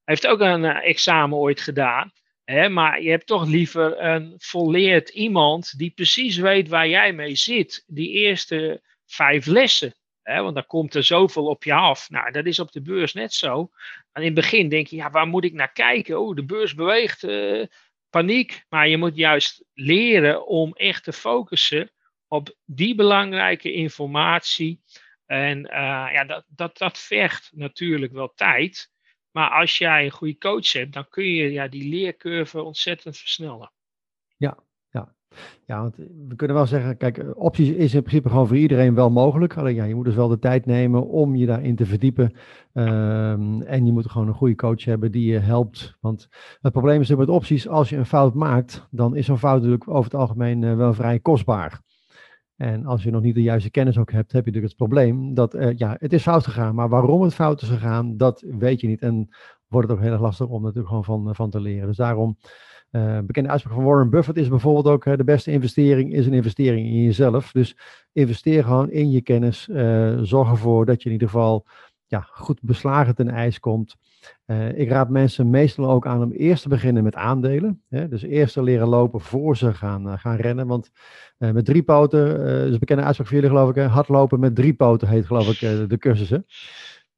heeft 0.09 0.27
ook 0.27 0.40
een 0.40 0.64
uh, 0.64 0.88
examen 0.88 1.38
ooit 1.38 1.61
gedaan. 1.61 2.12
Hè, 2.44 2.68
maar 2.68 3.03
je 3.03 3.11
hebt 3.11 3.27
toch 3.27 3.47
liever 3.47 4.01
een 4.01 4.35
volleerd 4.38 5.09
iemand 5.09 5.79
die 5.79 5.90
precies 5.90 6.37
weet 6.37 6.68
waar 6.68 6.88
jij 6.88 7.12
mee 7.12 7.37
zit. 7.37 7.85
Die 7.87 8.11
eerste 8.11 8.83
vijf 9.07 9.47
lessen. 9.47 9.94
Hè, 10.23 10.42
want 10.42 10.55
dan 10.55 10.66
komt 10.66 10.94
er 10.94 11.05
zoveel 11.05 11.47
op 11.47 11.64
je 11.64 11.73
af. 11.75 12.11
Nou, 12.11 12.31
dat 12.31 12.47
is 12.47 12.59
op 12.59 12.73
de 12.73 12.83
beurs 12.83 13.12
net 13.12 13.33
zo. 13.33 13.71
En 14.12 14.23
in 14.23 14.25
het 14.25 14.35
begin 14.35 14.68
denk 14.68 14.87
je, 14.87 14.97
ja, 14.97 15.11
waar 15.11 15.27
moet 15.27 15.44
ik 15.44 15.53
naar 15.53 15.73
kijken? 15.73 16.21
Oh, 16.21 16.37
de 16.37 16.44
beurs 16.44 16.75
beweegt. 16.75 17.23
Uh, 17.23 17.66
paniek. 18.11 18.64
Maar 18.68 18.88
je 18.88 18.97
moet 18.97 19.16
juist 19.16 19.64
leren 19.75 20.47
om 20.47 20.73
echt 20.75 21.05
te 21.05 21.12
focussen 21.12 21.90
op 22.29 22.57
die 22.64 22.94
belangrijke 22.94 23.73
informatie. 23.73 24.81
En 25.27 25.59
uh, 25.59 26.09
ja, 26.12 26.25
dat, 26.25 26.44
dat, 26.49 26.79
dat 26.79 26.99
vergt 26.99 27.51
natuurlijk 27.55 28.12
wel 28.12 28.33
tijd. 28.35 28.90
Maar 29.38 29.51
als 29.51 29.79
jij 29.79 30.05
een 30.05 30.11
goede 30.11 30.38
coach 30.38 30.72
hebt, 30.72 30.92
dan 30.92 31.07
kun 31.09 31.24
je 31.24 31.53
ja, 31.53 31.68
die 31.68 31.88
leercurve 31.88 32.62
ontzettend 32.62 33.16
versnellen. 33.16 33.72
Ja, 34.37 34.59
ja. 34.90 35.14
Ja, 35.66 35.81
want 35.81 35.96
we 36.29 36.37
kunnen 36.37 36.57
wel 36.57 36.66
zeggen, 36.66 36.96
kijk, 36.96 37.24
opties 37.35 37.68
is 37.68 37.94
in 37.94 38.03
principe 38.03 38.29
gewoon 38.29 38.46
voor 38.46 38.57
iedereen 38.57 38.94
wel 38.94 39.11
mogelijk. 39.11 39.57
Alleen 39.57 39.74
ja, 39.74 39.85
je 39.85 39.94
moet 39.94 40.05
dus 40.05 40.14
wel 40.14 40.29
de 40.29 40.38
tijd 40.38 40.66
nemen 40.66 41.07
om 41.07 41.37
je 41.37 41.46
daarin 41.46 41.77
te 41.77 41.87
verdiepen. 41.87 42.33
Um, 42.72 43.62
en 43.62 43.87
je 43.87 43.92
moet 43.92 44.11
gewoon 44.11 44.29
een 44.29 44.35
goede 44.35 44.55
coach 44.55 44.85
hebben 44.85 45.12
die 45.12 45.33
je 45.33 45.38
helpt. 45.38 45.96
Want 46.01 46.29
het 46.61 46.72
probleem 46.72 47.01
is 47.01 47.14
met 47.14 47.29
opties, 47.29 47.68
als 47.68 47.88
je 47.88 47.96
een 47.96 48.07
fout 48.07 48.35
maakt, 48.35 48.87
dan 48.90 49.16
is 49.16 49.27
zo'n 49.27 49.38
fout 49.38 49.57
natuurlijk 49.57 49.88
over 49.88 50.05
het 50.11 50.20
algemeen 50.20 50.62
uh, 50.62 50.77
wel 50.77 50.94
vrij 50.94 51.20
kostbaar. 51.20 51.81
En 52.59 52.87
als 52.87 53.03
je 53.03 53.11
nog 53.11 53.23
niet 53.23 53.35
de 53.35 53.42
juiste 53.42 53.71
kennis 53.71 53.99
ook 53.99 54.12
hebt, 54.12 54.33
heb 54.33 54.44
je 54.44 54.51
natuurlijk 54.51 54.79
het 54.79 54.88
probleem 54.88 55.35
dat 55.35 55.55
uh, 55.55 55.77
ja, 55.77 55.97
het 55.99 56.12
is 56.12 56.23
fout 56.23 56.44
gegaan. 56.44 56.75
Maar 56.75 56.88
waarom 56.88 57.23
het 57.23 57.35
fout 57.35 57.62
is 57.62 57.68
gegaan, 57.68 58.16
dat 58.16 58.44
weet 58.47 58.81
je 58.81 58.87
niet. 58.87 59.01
En 59.01 59.29
wordt 59.66 59.88
het 59.88 59.97
ook 59.97 60.03
heel 60.03 60.12
erg 60.12 60.21
lastig 60.21 60.47
om 60.47 60.62
natuurlijk 60.62 60.88
gewoon 60.88 61.05
van, 61.05 61.35
van 61.35 61.51
te 61.51 61.61
leren. 61.61 61.87
Dus 61.87 61.97
daarom, 61.97 62.37
uh, 62.90 63.18
bekende 63.21 63.49
uitspraak 63.49 63.75
van 63.75 63.85
Warren 63.85 64.11
Buffett 64.11 64.38
is 64.38 64.49
bijvoorbeeld 64.49 64.87
ook, 64.87 65.16
de 65.16 65.25
beste 65.25 65.51
investering 65.51 66.12
is 66.12 66.27
een 66.27 66.33
investering 66.33 66.87
in 66.87 67.03
jezelf. 67.03 67.53
Dus 67.53 67.77
investeer 68.12 68.64
gewoon 68.64 68.90
in 68.90 69.11
je 69.11 69.21
kennis. 69.21 69.68
zorg 70.23 70.51
ervoor 70.51 70.87
dat 70.87 71.03
je 71.03 71.09
in 71.09 71.14
ieder 71.14 71.29
geval 71.29 71.66
ja, 72.07 72.21
goed 72.21 72.61
beslagen 72.62 73.14
ten 73.14 73.29
ijs 73.29 73.61
komt. 73.61 73.97
Uh, 74.46 74.78
ik 74.78 74.88
raad 74.88 75.08
mensen 75.10 75.50
meestal 75.50 75.90
ook 75.90 76.06
aan 76.06 76.22
om 76.22 76.30
eerst 76.30 76.62
te 76.62 76.68
beginnen 76.68 77.02
met 77.02 77.14
aandelen. 77.14 77.82
Hè? 77.88 78.08
Dus 78.08 78.22
eerst 78.22 78.54
te 78.54 78.62
leren 78.62 78.88
lopen 78.88 79.20
voor 79.20 79.56
ze 79.56 79.74
gaan, 79.74 80.06
uh, 80.06 80.18
gaan 80.18 80.36
rennen. 80.36 80.66
Want 80.66 80.90
uh, 81.38 81.50
met 81.50 81.64
drie 81.64 81.82
poten, 81.82 82.40
is 82.66 82.72
een 82.72 82.78
bekende 82.78 83.02
uitspraak 83.02 83.28
voor 83.28 83.36
jullie 83.36 83.56
geloof 83.56 83.76
ik, 83.76 83.82
hardlopen 83.82 84.40
met 84.40 84.54
drie 84.54 84.74
poten 84.74 85.08
heet 85.08 85.26
geloof 85.26 85.48
ik 85.48 85.88
de 85.88 85.98
cursus. 85.98 86.30
Hè? 86.30 86.38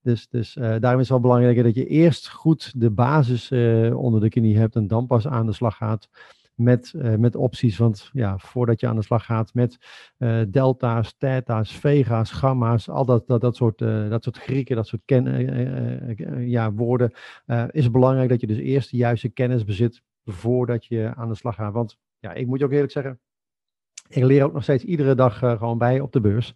Dus, 0.03 0.29
dus 0.29 0.53
daarom 0.55 0.93
is 0.93 0.99
het 0.99 1.09
wel 1.09 1.21
belangrijk 1.21 1.63
dat 1.63 1.75
je 1.75 1.87
eerst 1.87 2.29
goed 2.29 2.81
de 2.81 2.91
basis 2.91 3.53
onder 3.93 4.21
de 4.21 4.29
knie 4.29 4.59
hebt 4.59 4.77
en 4.77 4.87
dan 4.87 5.07
pas 5.07 5.27
aan 5.27 5.47
de 5.47 5.53
slag 5.53 5.77
gaat 5.77 6.09
met, 6.61 6.93
uh, 6.97 7.15
met 7.15 7.37
opties. 7.37 7.79
Want 7.79 8.11
ja, 8.13 8.39
voordat 8.39 8.81
je 8.81 8.87
aan 8.87 8.97
de 8.97 9.03
slag 9.03 9.25
gaat 9.25 9.55
met 9.55 9.79
uh, 10.19 10.41
delta's, 10.49 11.15
theta's, 11.19 11.73
vega's, 11.73 12.31
gamma's, 12.31 12.89
al 12.89 13.05
dat, 13.05 13.27
dat, 13.27 13.41
dat, 13.41 13.57
soort, 13.57 13.81
uh, 13.81 14.09
dat 14.09 14.23
soort 14.23 14.39
Grieken, 14.39 14.77
dat 14.77 14.87
soort 14.87 15.03
ken, 15.05 16.49
ja, 16.49 16.73
woorden, 16.73 17.13
is 17.71 17.85
het 17.85 17.93
belangrijk 17.93 18.29
dat 18.29 18.41
je 18.41 18.47
dus 18.47 18.59
eerst 18.59 18.91
de 18.91 18.97
juiste 18.97 19.29
kennis 19.29 19.65
bezit 19.65 20.03
voordat 20.25 20.87
je 20.87 21.13
aan 21.17 21.29
de 21.29 21.35
slag 21.35 21.55
gaat. 21.55 21.73
Want 21.73 21.99
ja, 22.19 22.33
ik 22.33 22.47
moet 22.47 22.59
je 22.59 22.65
ook 22.65 22.73
eerlijk 22.73 22.93
zeggen, 22.93 23.21
ik 24.09 24.25
leer 24.25 24.45
ook 24.45 24.53
nog 24.53 24.63
steeds 24.63 24.85
iedere 24.85 25.15
dag 25.15 25.39
gewoon 25.39 25.79
bij 25.79 26.01
op 26.01 26.13
de 26.13 26.21
beurs. 26.21 26.55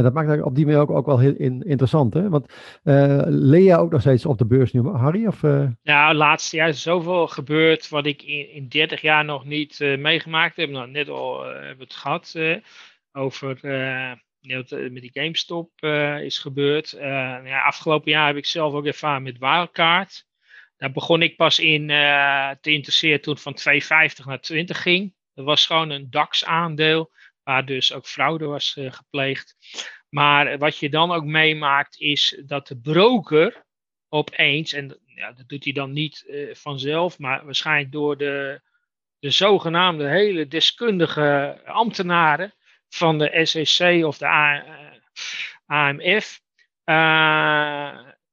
En 0.00 0.06
dat 0.06 0.14
maakt 0.14 0.28
het 0.28 0.42
op 0.42 0.54
die 0.54 0.64
manier 0.64 0.80
ook, 0.80 0.90
ook 0.90 1.06
wel 1.06 1.18
heel 1.18 1.34
in, 1.36 1.62
interessant. 1.62 2.14
Hè? 2.14 2.28
Want 2.28 2.52
uh, 2.84 3.22
leer 3.26 3.62
jij 3.62 3.78
ook 3.78 3.90
nog 3.90 4.00
steeds 4.00 4.26
op 4.26 4.38
de 4.38 4.46
beurs 4.46 4.72
nu, 4.72 4.88
Harry? 4.88 5.26
Of, 5.26 5.42
uh... 5.42 5.68
Nou, 5.82 6.14
laatste 6.14 6.56
jaar 6.56 6.68
is 6.68 6.82
zoveel 6.82 7.26
gebeurd 7.26 7.88
wat 7.88 8.06
ik 8.06 8.22
in, 8.22 8.52
in 8.52 8.68
30 8.68 9.00
jaar 9.00 9.24
nog 9.24 9.44
niet 9.44 9.80
uh, 9.80 9.98
meegemaakt 9.98 10.56
heb. 10.56 10.70
Nou, 10.70 10.90
net 10.90 11.08
al 11.08 11.44
hebben 11.44 11.76
we 11.76 11.82
het 11.82 11.94
gehad 11.94 12.34
over 13.12 13.48
wat 13.48 14.70
met 14.70 15.00
die 15.00 15.10
GameStop 15.12 15.70
is 16.20 16.38
gebeurd. 16.38 16.96
Ja, 17.44 17.62
afgelopen 17.62 18.10
jaar 18.10 18.26
heb 18.26 18.36
ik 18.36 18.46
zelf 18.46 18.74
ook 18.74 18.86
ervaren 18.86 19.22
met 19.22 19.38
Wildcard. 19.38 20.26
Daar 20.76 20.92
begon 20.92 21.22
ik 21.22 21.36
pas 21.36 21.58
in 21.58 21.86
te 22.60 22.70
interesseren 22.70 23.20
toen 23.20 23.34
het 23.34 23.42
van 23.42 23.58
2,50 24.20 24.26
naar 24.26 24.40
20 24.40 24.82
ging. 24.82 25.14
Dat 25.34 25.44
was 25.44 25.66
gewoon 25.66 25.90
een 25.90 26.10
DAX-aandeel 26.10 27.10
waar 27.42 27.66
dus 27.66 27.92
ook 27.92 28.06
fraude 28.06 28.44
was 28.44 28.76
gepleegd. 28.78 29.56
Maar 30.08 30.58
wat 30.58 30.78
je 30.78 30.90
dan 30.90 31.12
ook 31.12 31.24
meemaakt 31.24 32.00
is 32.00 32.42
dat 32.46 32.66
de 32.66 32.80
broker 32.80 33.64
opeens, 34.08 34.72
en 34.72 35.00
ja, 35.04 35.32
dat 35.32 35.48
doet 35.48 35.64
hij 35.64 35.72
dan 35.72 35.92
niet 35.92 36.24
vanzelf, 36.52 37.18
maar 37.18 37.44
waarschijnlijk 37.44 37.92
door 37.92 38.16
de, 38.16 38.60
de 39.18 39.30
zogenaamde 39.30 40.08
hele 40.08 40.48
deskundige 40.48 41.60
ambtenaren 41.64 42.54
van 42.88 43.18
de 43.18 43.40
SEC 43.46 44.04
of 44.04 44.18
de 44.18 44.26
AMF, 45.66 46.40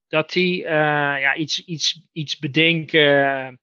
dat 0.08 0.32
die 0.32 0.62
ja, 0.62 1.36
iets, 1.36 1.66
iets, 1.66 2.02
iets 2.12 2.38
bedenken. 2.38 3.60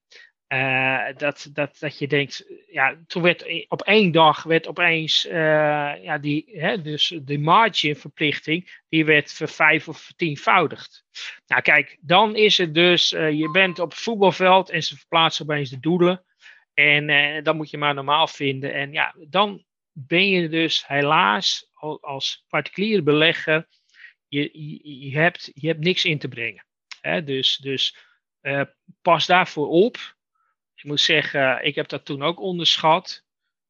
Uh, 0.47 1.07
dat, 1.17 1.49
dat, 1.53 1.79
dat 1.79 1.99
je 1.99 2.07
denkt, 2.07 2.45
ja, 2.71 2.97
toen 3.07 3.21
werd 3.21 3.67
op 3.67 3.81
één 3.81 4.11
dag 4.11 4.43
werd 4.43 4.67
opeens, 4.67 5.25
uh, 5.25 5.33
ja, 6.03 6.17
die, 6.17 6.45
hè, 6.53 6.81
dus 6.81 7.19
de 7.21 7.37
marginverplichting, 7.37 8.81
die 8.89 9.05
werd 9.05 9.33
vervijf 9.33 9.87
of 9.87 9.99
vertienvoudigd. 9.99 11.05
Nou 11.47 11.61
kijk, 11.61 11.97
dan 12.01 12.35
is 12.35 12.57
het 12.57 12.73
dus, 12.73 13.09
je 13.09 13.49
bent 13.51 13.79
op 13.79 13.89
het 13.89 13.99
voetbalveld 13.99 14.69
en 14.69 14.83
ze 14.83 14.97
verplaatsen 14.97 15.45
opeens 15.45 15.69
de 15.69 15.79
doelen. 15.79 16.23
En 16.73 17.43
dan 17.43 17.55
moet 17.55 17.69
je 17.69 17.77
maar 17.77 17.93
normaal 17.93 18.27
vinden. 18.27 18.73
En 18.73 18.91
ja, 18.91 19.15
dan 19.29 19.65
ben 19.91 20.29
je 20.29 20.49
dus 20.49 20.87
helaas 20.87 21.69
als 22.01 22.45
particuliere 22.47 23.03
belegger 23.03 23.67
je, 24.27 24.49
je, 25.09 25.17
hebt, 25.17 25.51
je 25.53 25.67
hebt 25.67 25.83
niks 25.83 26.05
in 26.05 26.17
te 26.17 26.27
brengen. 26.27 26.65
Hè? 27.01 27.23
Dus, 27.23 27.57
dus 27.57 27.97
pas 29.01 29.25
daarvoor 29.25 29.67
op. 29.67 30.14
Moet 30.85 30.99
zeggen, 30.99 31.65
ik 31.65 31.75
heb 31.75 31.87
dat 31.87 32.05
toen 32.05 32.23
ook 32.23 32.39
onderschat. 32.39 33.23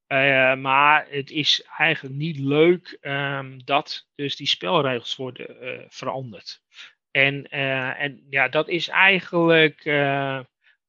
Uh, 0.08 0.56
maar 0.56 1.08
het 1.10 1.32
is 1.32 1.68
eigenlijk 1.78 2.16
niet 2.16 2.40
leuk 2.40 2.98
um, 3.02 3.66
dat 3.66 4.08
dus 4.16 4.36
die 4.36 4.48
spelregels 4.48 5.16
worden 5.16 5.64
uh, 5.64 5.86
veranderd. 5.88 6.62
En, 7.12 7.50
en 7.50 8.26
ja, 8.30 8.48
dat 8.48 8.68
is 8.68 8.88
eigenlijk 8.88 9.84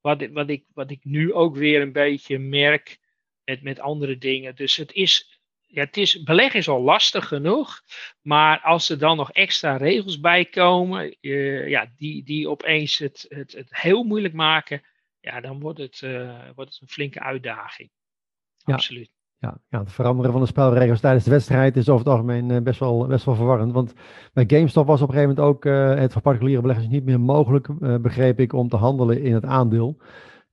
wat, 0.00 0.26
wat, 0.32 0.48
ik, 0.48 0.64
wat 0.74 0.90
ik 0.90 1.04
nu 1.04 1.32
ook 1.32 1.56
weer 1.56 1.80
een 1.80 1.92
beetje 1.92 2.38
merk 2.38 2.98
met, 3.44 3.62
met 3.62 3.80
andere 3.80 4.18
dingen. 4.18 4.54
Dus 4.54 4.76
het 4.76 4.92
is 4.92 5.40
ja, 5.66 5.84
het 5.84 5.96
is, 5.96 6.22
beleggen 6.22 6.58
is 6.58 6.68
al 6.68 6.82
lastig 6.82 7.28
genoeg, 7.28 7.82
maar 8.22 8.60
als 8.60 8.88
er 8.88 8.98
dan 8.98 9.16
nog 9.16 9.32
extra 9.32 9.76
regels 9.76 10.20
bij 10.20 10.44
komen, 10.44 11.16
ja, 11.68 11.92
die, 11.96 12.24
die 12.24 12.48
opeens 12.48 12.98
het, 12.98 13.26
het, 13.28 13.52
het 13.52 13.68
heel 13.70 14.02
moeilijk 14.02 14.34
maken, 14.34 14.82
ja, 15.26 15.40
dan 15.40 15.60
wordt 15.60 15.78
het, 15.78 16.00
uh, 16.04 16.40
wordt 16.54 16.70
het 16.70 16.80
een 16.80 16.88
flinke 16.88 17.20
uitdaging. 17.20 17.90
Ja. 18.56 18.74
Absoluut. 18.74 19.10
Ja, 19.38 19.58
ja, 19.68 19.78
het 19.78 19.92
veranderen 19.92 20.32
van 20.32 20.40
de 20.40 20.46
spelregels 20.46 21.00
tijdens 21.00 21.24
de 21.24 21.30
wedstrijd 21.30 21.76
is 21.76 21.88
over 21.88 22.04
het 22.04 22.14
algemeen 22.14 22.50
uh, 22.50 22.60
best, 22.60 22.80
wel, 22.80 23.06
best 23.06 23.24
wel 23.24 23.34
verwarrend. 23.34 23.72
Want 23.72 23.92
bij 24.32 24.44
GameStop 24.46 24.86
was 24.86 25.02
op 25.02 25.08
een 25.08 25.14
gegeven 25.14 25.34
moment 25.34 25.54
ook 25.54 25.64
het 25.98 26.12
voor 26.12 26.22
particuliere 26.22 26.60
beleggers 26.60 26.88
niet 26.88 27.04
meer 27.04 27.20
mogelijk, 27.20 27.68
begreep 28.02 28.40
ik, 28.40 28.52
om 28.52 28.68
te 28.68 28.76
handelen 28.76 29.22
in 29.22 29.34
het 29.34 29.44
aandeel. 29.44 29.96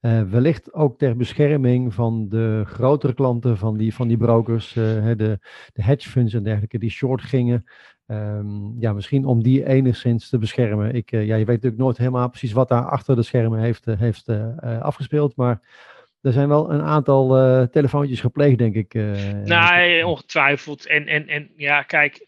Uh, 0.06 0.22
wellicht 0.22 0.74
ook 0.74 0.98
ter 0.98 1.16
bescherming 1.16 1.94
van 1.94 2.30
de 2.30 2.63
grotere 2.66 3.13
klanten 3.13 3.58
van 3.58 3.78
die, 3.78 3.94
van 3.94 4.08
die 4.08 4.18
brokers, 4.18 4.76
uh, 4.76 5.06
de, 5.06 5.39
de 5.74 5.84
hedge 5.84 6.10
funds 6.10 6.34
en 6.34 6.44
dergelijke, 6.44 6.78
die 6.78 6.89
short 6.89 7.22
gingen. 7.22 7.66
Um, 8.08 8.76
ja, 8.80 8.94
misschien 8.94 9.26
om 9.26 9.44
die 9.44 9.66
enigszins 9.66 10.30
te 10.30 10.38
beschermen. 10.38 10.96
Ik, 10.96 11.12
uh, 11.12 11.26
ja, 11.26 11.36
je 11.36 11.46
weet 11.46 11.56
natuurlijk 11.56 11.82
nooit 11.82 11.98
helemaal 11.98 12.30
precies 12.30 12.52
wat 12.52 12.70
daar 12.70 12.86
achter 12.86 13.16
de 13.16 13.24
schermen 13.24 13.60
heeft, 13.60 13.86
heeft 13.86 14.30
afgespeeld, 14.82 15.36
maar 15.36 15.62
er 16.22 16.32
zijn 16.32 16.48
wel 16.48 16.72
een 16.72 16.82
aantal 16.82 17.28
telefoontjes 17.70 18.20
gepleegd, 18.20 18.58
denk 18.58 18.76
ik. 18.76 18.94
nee, 19.44 20.08
ongetwijfeld. 20.08 20.88
En, 20.88 21.08
en, 21.08 21.28
en 21.28 21.50
ja, 21.56 21.82
kijk, 21.82 22.26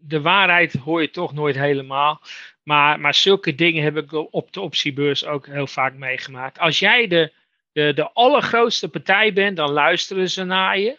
de 0.00 0.20
waarheid 0.20 0.72
hoor 0.72 1.00
je 1.00 1.10
toch 1.10 1.34
nooit 1.34 1.56
helemaal. 1.58 2.20
Maar, 2.62 3.00
maar 3.00 3.14
zulke 3.14 3.54
dingen 3.54 3.82
heb 3.82 3.96
ik 3.96 4.12
op 4.12 4.52
de 4.52 4.60
optiebeurs 4.60 5.24
ook 5.24 5.46
heel 5.46 5.66
vaak 5.66 5.94
meegemaakt. 5.94 6.58
Als 6.58 6.78
jij 6.78 7.06
de, 7.06 7.32
de, 7.72 7.92
de 7.94 8.12
allergrootste 8.12 8.88
partij 8.88 9.32
bent, 9.32 9.56
dan 9.56 9.70
luisteren 9.70 10.30
ze 10.30 10.44
naar 10.44 10.78
je. 10.78 10.98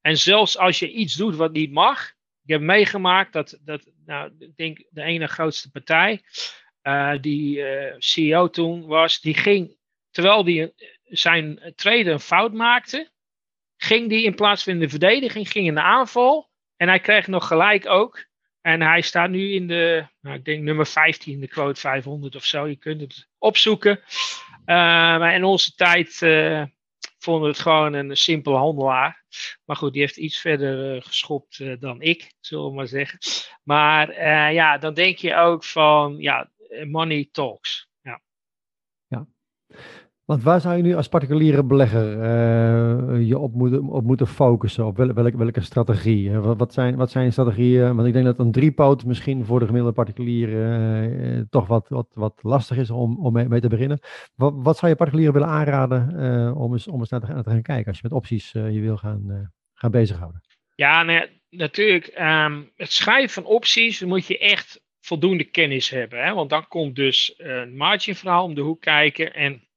En 0.00 0.18
zelfs 0.18 0.58
als 0.58 0.78
je 0.78 0.90
iets 0.90 1.14
doet 1.14 1.36
wat 1.36 1.52
niet 1.52 1.72
mag. 1.72 2.08
Ik 2.42 2.50
heb 2.50 2.60
meegemaakt 2.60 3.32
dat, 3.32 3.58
dat 3.60 3.90
nou, 4.06 4.32
ik 4.38 4.56
denk 4.56 4.84
de 4.90 5.02
ene 5.02 5.26
grootste 5.26 5.70
partij, 5.70 6.22
uh, 6.82 7.14
die 7.20 7.62
eh, 7.62 7.94
CEO 7.98 8.50
toen 8.50 8.86
was, 8.86 9.20
die 9.20 9.34
ging, 9.34 9.76
terwijl 10.10 10.44
die 10.44 10.72
zijn 11.04 11.72
trader 11.76 12.12
een 12.12 12.20
fout 12.20 12.52
maakte, 12.52 13.10
ging 13.76 14.08
die 14.08 14.24
in 14.24 14.34
plaats 14.34 14.62
van 14.62 14.72
in 14.72 14.80
de 14.80 14.88
verdediging, 14.88 15.50
ging 15.50 15.66
in 15.66 15.74
de 15.74 15.82
aanval. 15.82 16.50
En 16.76 16.88
hij 16.88 17.00
kreeg 17.00 17.26
nog 17.26 17.46
gelijk 17.46 17.86
ook. 17.86 18.26
En 18.60 18.82
hij 18.82 19.00
staat 19.00 19.30
nu 19.30 19.52
in 19.52 19.66
de, 19.66 20.06
nou, 20.20 20.36
ik 20.36 20.44
denk 20.44 20.62
nummer 20.62 20.86
15, 20.86 21.40
de 21.40 21.48
quote 21.48 21.80
500 21.80 22.36
of 22.36 22.44
zo. 22.44 22.66
Je 22.66 22.76
kunt 22.76 23.00
het 23.00 23.28
opzoeken. 23.38 24.00
Maar 24.64 25.34
in 25.34 25.44
onze 25.44 25.74
tijd 25.74 26.20
uh, 26.20 26.64
vonden 27.18 27.48
het 27.48 27.58
gewoon 27.58 27.92
een 27.92 28.16
simpele 28.16 28.56
handelaar. 28.56 29.24
Maar 29.64 29.76
goed, 29.76 29.92
die 29.92 30.00
heeft 30.00 30.16
iets 30.16 30.38
verder 30.38 30.96
uh, 30.96 31.02
geschopt 31.02 31.80
dan 31.80 32.00
ik, 32.00 32.32
zullen 32.40 32.66
we 32.66 32.74
maar 32.74 32.86
zeggen. 32.86 33.18
Maar 33.62 34.22
ja, 34.52 34.78
dan 34.78 34.94
denk 34.94 35.18
je 35.18 35.34
ook 35.34 35.64
van, 35.64 36.16
ja, 36.18 36.50
money 36.86 37.28
talks. 37.32 37.88
Ja. 38.00 38.20
ja. 39.06 39.26
Want 40.30 40.42
waar 40.42 40.60
zou 40.60 40.76
je 40.76 40.82
nu 40.82 40.94
als 40.94 41.08
particuliere 41.08 41.64
belegger 41.64 42.12
uh, 42.12 43.28
je 43.28 43.38
op 43.38 43.54
moeten, 43.54 43.88
op 43.88 44.04
moeten 44.04 44.26
focussen? 44.26 44.86
Op 44.86 44.96
wel, 44.96 45.12
welke, 45.12 45.36
welke 45.36 45.60
strategie? 45.60 46.30
Wat, 46.30 46.58
wat, 46.58 46.72
zijn, 46.72 46.96
wat 46.96 47.10
zijn 47.10 47.32
strategieën? 47.32 47.94
Want 47.96 48.06
ik 48.06 48.12
denk 48.12 48.24
dat 48.24 48.38
een 48.38 48.52
driepoot 48.52 49.04
misschien 49.04 49.44
voor 49.44 49.58
de 49.58 49.64
gemiddelde 49.64 49.96
particulier 49.96 50.48
uh, 50.48 51.42
toch 51.50 51.66
wat, 51.66 51.88
wat, 51.88 52.06
wat 52.14 52.38
lastig 52.42 52.76
is 52.76 52.90
om, 52.90 53.18
om 53.18 53.32
mee, 53.48 53.60
te 53.60 53.68
beginnen. 53.68 53.98
Wat, 54.34 54.54
wat 54.56 54.78
zou 54.78 54.90
je 54.90 54.96
particulieren 54.96 55.34
willen 55.34 55.48
aanraden 55.48 56.56
om, 56.56 56.72
eens, 56.72 56.88
om 56.88 57.00
eens 57.00 57.10
naar 57.10 57.20
te, 57.20 57.26
gaan 57.26 57.62
kijken 57.62 57.86
als 57.86 57.96
je 57.96 58.08
met 58.08 58.12
opties 58.12 58.52
je 58.52 58.80
wil 58.80 58.96
gaan, 58.96 59.52
gaan 59.74 59.90
bezighouden? 59.90 60.40
Ja, 60.74 61.02
nou 61.02 61.28
natuurlijk. 61.50 62.14
Um, 62.18 62.70
het 62.76 62.92
schrijven 62.92 63.42
van 63.42 63.52
opties 63.52 64.00
moet 64.00 64.26
je 64.26 64.38
echt 64.38 64.82
voldoende 65.00 65.44
kennis 65.44 65.90
hebben. 65.90 66.24
Hè? 66.24 66.34
Want 66.34 66.50
dan 66.50 66.68
komt 66.68 66.96
dus 66.96 67.34
een 67.36 67.76
marginverhaal 67.76 68.44
om 68.44 68.54
de 68.54 68.60
hoek 68.60 68.80
kijken 68.80 69.34
en 69.34 69.68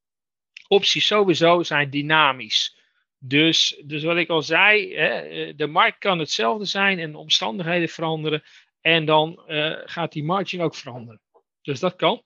opties 0.73 1.07
sowieso 1.07 1.63
zijn 1.63 1.89
dynamisch. 1.89 2.77
Dus, 3.17 3.81
dus 3.86 4.03
wat 4.03 4.17
ik 4.17 4.29
al 4.29 4.41
zei, 4.41 4.95
hè, 4.95 5.07
eh, 5.07 5.53
de 5.55 5.67
markt 5.67 5.97
kan 5.97 6.19
hetzelfde 6.19 6.65
zijn 6.65 6.99
en 6.99 7.12
de 7.12 7.17
omstandigheden 7.17 7.89
veranderen. 7.89 8.43
En 8.81 9.05
dan 9.05 9.43
uh, 9.47 9.77
gaat 9.83 10.12
die 10.12 10.23
margin 10.23 10.62
ook 10.62 10.75
veranderen. 10.75 11.21
Dus 11.62 11.79
dat 11.79 11.95
kan. 11.95 12.23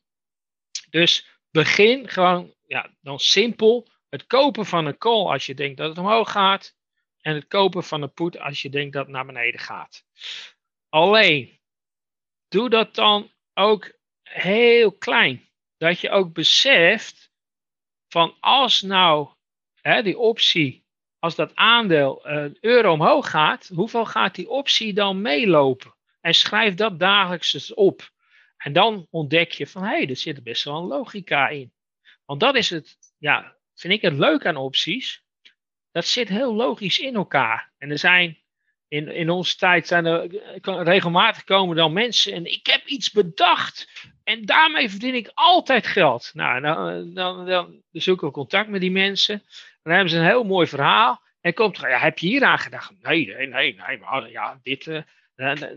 Dus 0.90 1.40
begin 1.52 2.10
gewoon, 2.10 2.54
ja, 2.66 2.96
dan 3.02 3.20
simpel. 3.20 3.88
Het 4.10 4.28
kopen 4.28 4.66
van 4.66 4.86
een 4.86 4.98
call 4.98 5.26
als 5.26 5.46
je 5.46 5.54
denkt 5.54 5.78
dat 5.78 5.90
het 5.90 5.98
omhoog 5.98 6.32
gaat. 6.32 6.76
En 7.22 7.36
het 7.36 7.48
kopen 7.48 7.84
van 7.84 8.02
een 8.02 8.14
put 8.14 8.40
als 8.40 8.62
je 8.62 8.70
denkt 8.70 8.94
dat 8.94 9.04
het 9.04 9.14
naar 9.14 9.26
beneden 9.26 9.60
gaat. 9.60 10.04
Alleen, 10.90 11.60
doe 12.48 12.70
dat 12.70 12.96
dan 12.96 13.32
ook 13.54 13.94
heel 14.24 14.92
klein. 14.92 15.50
Dat 15.78 16.00
je 16.00 16.10
ook 16.10 16.34
beseft 16.34 17.27
van 18.08 18.38
als 18.40 18.82
nou 18.82 19.30
hè, 19.82 20.04
die 20.04 20.18
optie, 20.18 20.86
als 21.20 21.36
dat 21.36 21.56
aandeel 21.56 22.28
een 22.28 22.58
euro 22.62 22.92
omhoog 22.92 23.30
gaat, 23.30 23.68
hoeveel 23.68 24.06
gaat 24.06 24.36
die 24.36 24.50
optie 24.50 24.94
dan 24.94 25.22
meelopen? 25.22 25.96
En 26.22 26.34
schrijf 26.34 26.74
dat 26.74 27.00
dagelijks 27.00 27.74
op. 27.74 28.10
En 28.58 28.74
dan 28.74 29.08
ontdek 29.10 29.52
je 29.52 29.68
van 29.68 29.84
hé, 29.84 29.90
hey, 29.90 30.10
er 30.10 30.16
zit 30.16 30.44
best 30.44 30.64
wel 30.64 30.78
een 30.78 30.88
logica 30.88 31.48
in. 31.48 31.74
Want 32.26 32.40
dat 32.40 32.56
is 32.56 32.70
het, 32.70 32.98
ja, 33.18 33.58
vind 33.76 33.94
ik 33.94 34.02
het 34.02 34.14
leuk 34.14 34.46
aan 34.46 34.56
opties. 34.56 35.24
Dat 35.92 36.06
zit 36.06 36.30
heel 36.30 36.54
logisch 36.54 37.00
in 37.00 37.16
elkaar. 37.16 37.74
En 37.78 37.92
er 37.92 38.00
zijn 38.00 38.38
in, 38.88 39.08
in 39.08 39.30
onze 39.30 39.56
tijd 39.56 39.88
zijn 39.88 40.06
er 40.06 40.28
regelmatig 40.84 41.44
komen 41.44 41.76
dan 41.76 41.94
mensen 41.94 42.34
en 42.34 42.46
ik 42.46 42.68
heb 42.68 42.86
iets 42.86 43.12
bedacht 43.12 43.88
en 44.24 44.46
daarmee 44.46 44.90
verdien 44.90 45.16
ik 45.16 45.32
altijd 45.34 45.88
geld. 45.88 46.32
Nou, 46.34 46.62
dan, 46.62 47.14
dan, 47.14 47.46
dan 47.46 47.82
zoeken 47.92 48.28
we 48.28 48.34
contact 48.34 48.70
met 48.70 48.82
die 48.82 48.92
mensen. 48.92 49.44
Dan 49.84 49.94
hebben 49.94 50.12
ze 50.12 50.18
een 50.18 50.26
heel 50.26 50.44
mooi 50.44 50.68
verhaal. 50.68 51.22
En 51.42 51.54
komt 51.54 51.78
er, 51.78 51.90
ja, 51.90 51.98
heb 51.98 52.20
je 52.20 52.28
hier 52.28 52.44
aan 52.44 52.60
gedacht? 52.60 52.92
Nee, 53.02 53.28
nee, 53.28 53.48
nee, 53.48 53.76
nee, 53.88 53.98
maar 53.98 54.30
ja, 54.30 54.60
dit. 54.64 54.86
Uh, 54.86 55.02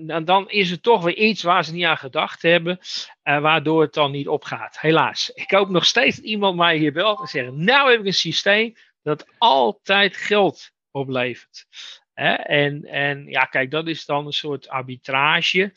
dan, 0.01 0.25
dan 0.25 0.51
is 0.51 0.70
het 0.70 0.83
toch 0.83 1.03
weer 1.03 1.16
iets 1.16 1.42
waar 1.42 1.64
ze 1.64 1.73
niet 1.73 1.85
aan 1.85 1.96
gedacht 1.96 2.42
hebben, 2.42 2.79
waardoor 3.23 3.83
het 3.83 3.94
dan 3.94 4.11
niet 4.11 4.29
opgaat. 4.29 4.81
Helaas. 4.81 5.31
Ik 5.35 5.51
hoop 5.51 5.68
nog 5.68 5.85
steeds 5.85 6.16
dat 6.16 6.25
iemand 6.25 6.57
mij 6.57 6.77
hier 6.77 6.92
belt 6.92 7.20
en 7.20 7.27
zegt: 7.27 7.53
Nou 7.53 7.90
heb 7.90 8.01
ik 8.01 8.07
een 8.07 8.12
systeem 8.12 8.75
dat 9.03 9.27
altijd 9.38 10.16
geld 10.16 10.70
oplevert. 10.90 11.66
En, 12.28 12.85
en 12.85 13.26
ja, 13.26 13.44
kijk, 13.44 13.70
dat 13.70 13.88
is 13.88 14.04
dan 14.04 14.26
een 14.26 14.33
soort 14.33 14.68
arbitrage. 14.68 15.72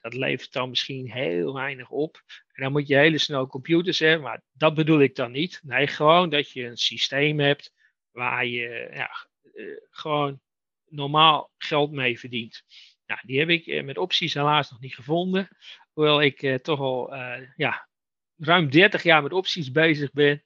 Dat 0.00 0.14
levert 0.14 0.52
dan 0.52 0.68
misschien 0.68 1.10
heel 1.10 1.54
weinig 1.54 1.90
op. 1.90 2.22
En 2.52 2.62
dan 2.62 2.72
moet 2.72 2.86
je 2.86 2.96
hele 2.96 3.18
snel 3.18 3.46
computers 3.46 3.98
hebben, 3.98 4.22
maar 4.22 4.42
dat 4.52 4.74
bedoel 4.74 5.00
ik 5.00 5.16
dan 5.16 5.32
niet. 5.32 5.60
Nee, 5.62 5.86
gewoon 5.86 6.30
dat 6.30 6.50
je 6.50 6.64
een 6.66 6.76
systeem 6.76 7.38
hebt 7.38 7.72
waar 8.10 8.46
je 8.46 8.90
ja, 8.92 9.10
eh, 9.54 9.64
gewoon 9.90 10.40
normaal 10.86 11.50
geld 11.58 11.90
mee 11.90 12.18
verdient. 12.18 12.62
Nou, 13.06 13.20
die 13.22 13.38
heb 13.38 13.48
ik 13.48 13.84
met 13.84 13.98
opties 13.98 14.34
helaas 14.34 14.70
nog 14.70 14.80
niet 14.80 14.94
gevonden. 14.94 15.48
Hoewel 15.92 16.22
ik 16.22 16.62
toch 16.62 16.80
al 16.80 17.14
ja, 17.56 17.88
ruim 18.36 18.70
30 18.70 19.02
jaar 19.02 19.22
met 19.22 19.32
opties 19.32 19.70
bezig 19.70 20.12
ben. 20.12 20.42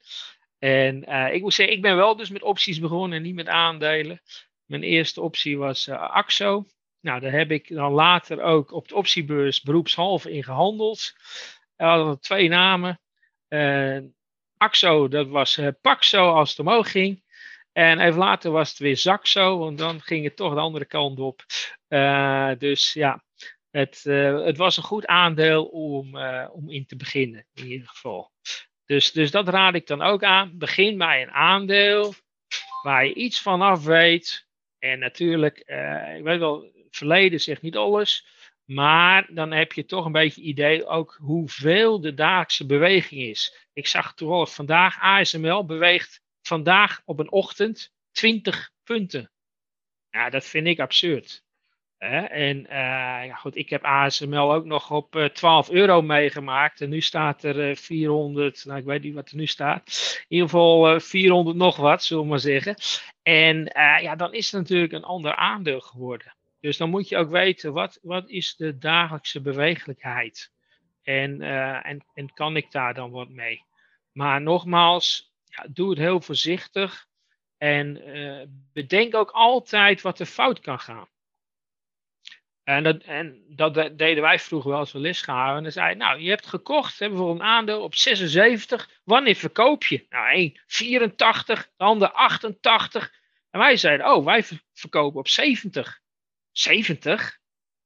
En 0.59 1.03
ik 1.35 1.43
moet 1.43 1.55
zeggen, 1.55 1.77
ik 1.77 1.83
ben 1.83 1.97
wel 1.97 2.17
dus 2.17 2.31
met 2.31 2.43
opties 2.43 2.81
begonnen 2.81 3.19
en 3.19 3.25
niet 3.25 3.35
met 3.35 3.49
aandelen. 3.49 4.21
Mijn 4.65 4.83
eerste 4.83 5.21
optie 5.21 5.59
was 5.59 5.89
AXO. 5.89 6.67
Nou, 7.01 7.21
daar 7.21 7.33
heb 7.33 7.51
ik 7.51 7.69
dan 7.69 7.93
later 7.93 8.43
ook 8.43 8.73
op 8.73 8.89
de 8.89 8.95
optiebeurs 8.95 9.63
beroepshalve 9.63 10.33
in 10.33 10.45
gehandeld. 10.45 11.15
Er 11.77 11.87
hadden 11.87 12.21
twee 12.21 12.49
namen. 12.49 13.01
Uh, 13.49 13.99
Axo, 14.57 15.09
dat 15.09 15.29
was 15.29 15.59
uh, 15.59 15.69
Paxo 15.81 16.33
als 16.33 16.51
het 16.51 16.59
omhoog 16.59 16.91
ging. 16.91 17.23
En 17.73 18.01
even 18.01 18.19
later 18.19 18.51
was 18.51 18.69
het 18.69 18.79
weer 18.79 18.97
Zaxo, 18.97 19.59
want 19.59 19.79
dan 19.79 20.01
ging 20.01 20.25
het 20.25 20.37
toch 20.37 20.55
de 20.55 20.61
andere 20.61 20.85
kant 20.85 21.19
op. 21.19 21.45
Dus 22.59 22.93
ja, 22.93 23.25
het, 23.71 24.03
het 24.45 24.57
was 24.57 24.77
een 24.77 24.83
goed 24.83 25.07
aandeel 25.07 25.65
om, 25.65 26.19
om 26.51 26.71
in 26.71 26.87
te 26.87 26.97
beginnen, 26.97 27.47
in 27.55 27.67
ieder 27.67 27.89
geval. 27.89 28.31
Dus, 28.87 29.13
dus 29.13 29.31
dat 29.31 29.49
raad 29.49 29.75
ik 29.75 29.87
dan 29.87 30.03
ook 30.03 30.23
aan. 30.23 30.59
Begin 30.59 30.99
bij 30.99 31.23
een 31.23 31.31
aandeel 31.31 32.15
waar 32.83 33.07
je 33.07 33.15
iets 33.15 33.43
van 33.43 33.63
af 33.63 33.85
weet. 33.85 34.47
En 34.85 34.99
natuurlijk, 34.99 35.59
ik 36.17 36.23
weet 36.23 36.39
wel, 36.39 36.73
verleden 36.91 37.41
zegt 37.41 37.63
niet 37.63 37.77
alles. 37.77 38.27
Maar 38.65 39.35
dan 39.35 39.53
heb 39.53 39.73
je 39.73 39.85
toch 39.85 40.05
een 40.05 40.13
beetje 40.13 40.43
idee 40.43 40.87
ook 40.87 41.17
hoeveel 41.21 42.01
de 42.01 42.15
dagelijkse 42.15 42.67
beweging 42.67 43.21
is. 43.23 43.69
Ik 43.73 43.87
zag 43.87 44.15
toevallig 44.15 44.55
vandaag, 44.55 45.01
ASML 45.01 45.67
beweegt 45.67 46.23
vandaag 46.43 47.03
op 47.05 47.19
een 47.19 47.33
ochtend 47.33 47.93
20 48.11 48.71
punten. 48.83 49.33
Ja, 50.11 50.31
dat 50.31 50.45
vind 50.45 50.67
ik 50.67 50.81
absurd. 50.81 51.44
En 52.11 52.67
ja, 53.27 53.35
goed, 53.35 53.57
ik 53.57 53.71
heb 53.71 53.85
ASML 53.85 54.55
ook 54.55 54.65
nog 54.65 54.91
op 54.91 55.17
uh, 55.17 55.25
eh, 55.25 55.31
12 55.31 55.71
euro 55.71 56.03
meegemaakt. 56.03 56.81
En 56.81 56.89
nu 56.89 57.01
staat 57.01 57.43
er 57.43 57.57
uh, 57.57 57.71
eh, 57.71 57.77
400, 57.77 58.65
nou 58.65 58.79
ik 58.79 58.85
weet 58.85 59.03
niet 59.03 59.15
wat 59.15 59.31
er 59.31 59.37
nu 59.37 59.47
staat. 59.47 59.83
In 60.21 60.37
ieder 60.37 60.49
geval 60.49 61.01
400 61.01 61.57
nog 61.57 61.77
wat, 61.77 62.03
zullen 62.03 62.23
we 62.23 62.29
maar 62.29 62.39
zeggen. 62.39 62.75
En 63.23 63.71
ja, 64.01 64.17
dan 64.17 64.33
is 64.33 64.53
het 64.53 64.61
natuurlijk 64.61 64.93
een 64.93 65.05
ander 65.05 65.35
aandeel 65.35 65.81
geworden. 65.81 66.37
Dus 66.61 66.77
dan 66.77 66.91
moet 66.91 67.09
je 67.09 67.17
ook 67.17 67.31
weten, 67.31 67.73
wat, 67.73 67.99
wat 68.03 68.29
is 68.31 68.57
de 68.57 68.79
dagelijkse 68.79 69.41
bewegelijkheid? 69.41 70.53
En, 71.03 71.41
en, 71.83 72.05
en 72.15 72.33
kan 72.33 72.57
ik 72.57 72.71
daar 72.71 72.95
dan 72.95 73.11
wat 73.11 73.29
mee? 73.29 73.65
Maar 74.13 74.41
nogmaals, 74.41 75.33
ja, 75.45 75.67
doe 75.71 75.91
het 75.91 75.99
heel 75.99 76.21
voorzichtig. 76.21 77.07
En 77.59 78.01
bedenk 78.73 79.15
ook 79.15 79.31
altijd 79.31 80.03
wat 80.03 80.21
er 80.21 80.27
fout 80.27 80.61
kan 80.61 80.81
gaan. 80.81 81.09
En 82.65 82.83
dat, 82.83 83.03
en 83.03 83.45
dat 83.49 83.75
deden 83.75 84.23
wij 84.23 84.39
vroeger 84.39 84.71
wel 84.71 84.79
als 84.79 84.93
we 84.93 84.99
les 84.99 85.23
gaven. 85.23 85.57
En 85.57 85.63
dan 85.63 85.73
zei 85.73 85.95
nou, 85.95 86.21
je 86.21 86.29
hebt 86.29 86.47
gekocht, 86.47 86.99
hè, 86.99 87.09
bijvoorbeeld 87.09 87.41
een 87.41 87.47
aandeel 87.47 87.83
op 87.83 87.95
76. 87.95 88.91
Wanneer 89.05 89.35
verkoop 89.35 89.85
je? 89.85 90.07
Nou, 90.09 90.29
één 90.29 90.61
84, 90.67 91.71
de 91.77 91.85
ander 91.85 92.11
88. 92.11 93.13
En 93.51 93.61
wij 93.61 93.77
zeiden, 93.77 94.07
oh, 94.07 94.25
wij 94.25 94.45
verkopen 94.73 95.19
op 95.19 95.29
70. 95.29 96.01
70. 96.53 97.39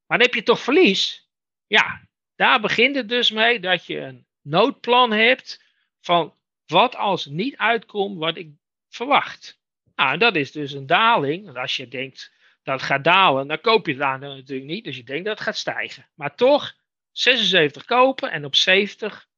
Maar 0.07 0.19
dan 0.19 0.27
heb 0.27 0.35
je 0.35 0.43
toch 0.43 0.61
verlies? 0.61 1.29
Ja, 1.67 2.09
daar 2.37 2.61
begint 2.61 2.97
het 2.97 3.09
dus 3.09 3.31
mee 3.31 3.61
dat 3.61 3.87
je 3.87 3.99
een 3.99 4.27
noodplan 4.43 5.13
hebt 5.13 5.65
van 6.01 6.35
wat 6.67 6.97
als 6.97 7.27
niet 7.27 7.57
uitkomt 7.57 8.19
wat 8.19 8.37
ik 8.37 8.51
verwacht. 8.89 9.61
Nou, 9.95 10.19
dat 10.19 10.37
is 10.37 10.53
dus 10.53 10.73
een 10.73 10.87
daling. 10.87 11.45
Want 11.45 11.57
als 11.57 11.77
je 11.77 11.89
denkt 11.89 12.33
dat 12.69 12.83
gaat 12.83 13.05
dalen, 13.05 13.49
dan 13.49 13.61
koop 13.61 13.87
je 13.87 13.93
het 13.93 14.03
aan 14.03 14.21
natuurlijk 14.21 14.69
niet. 14.69 14.85
Dus 14.85 14.97
je 14.97 15.05
denkt 15.05 15.25
dat 15.25 15.35
het 15.35 15.47
gaat 15.47 15.57
stijgen. 15.57 16.09
Maar 16.15 16.35
toch 16.35 16.77
76 17.13 17.85
kopen 17.85 18.31
en 18.31 18.45
op 18.45 18.55
70 18.55 19.29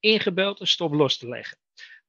ingebeld 0.00 0.60
een 0.60 0.66
stop 0.66 0.92
los 0.92 1.18
te 1.18 1.28
leggen. 1.28 1.58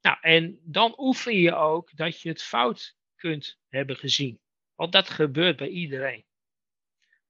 Nou, 0.01 0.17
en 0.21 0.59
dan 0.63 0.93
oefen 0.97 1.35
je 1.35 1.55
ook 1.55 1.95
dat 1.95 2.21
je 2.21 2.29
het 2.29 2.43
fout 2.43 2.95
kunt 3.15 3.59
hebben 3.67 3.95
gezien. 3.95 4.39
Want 4.75 4.91
dat 4.91 5.09
gebeurt 5.09 5.57
bij 5.57 5.67
iedereen. 5.67 6.25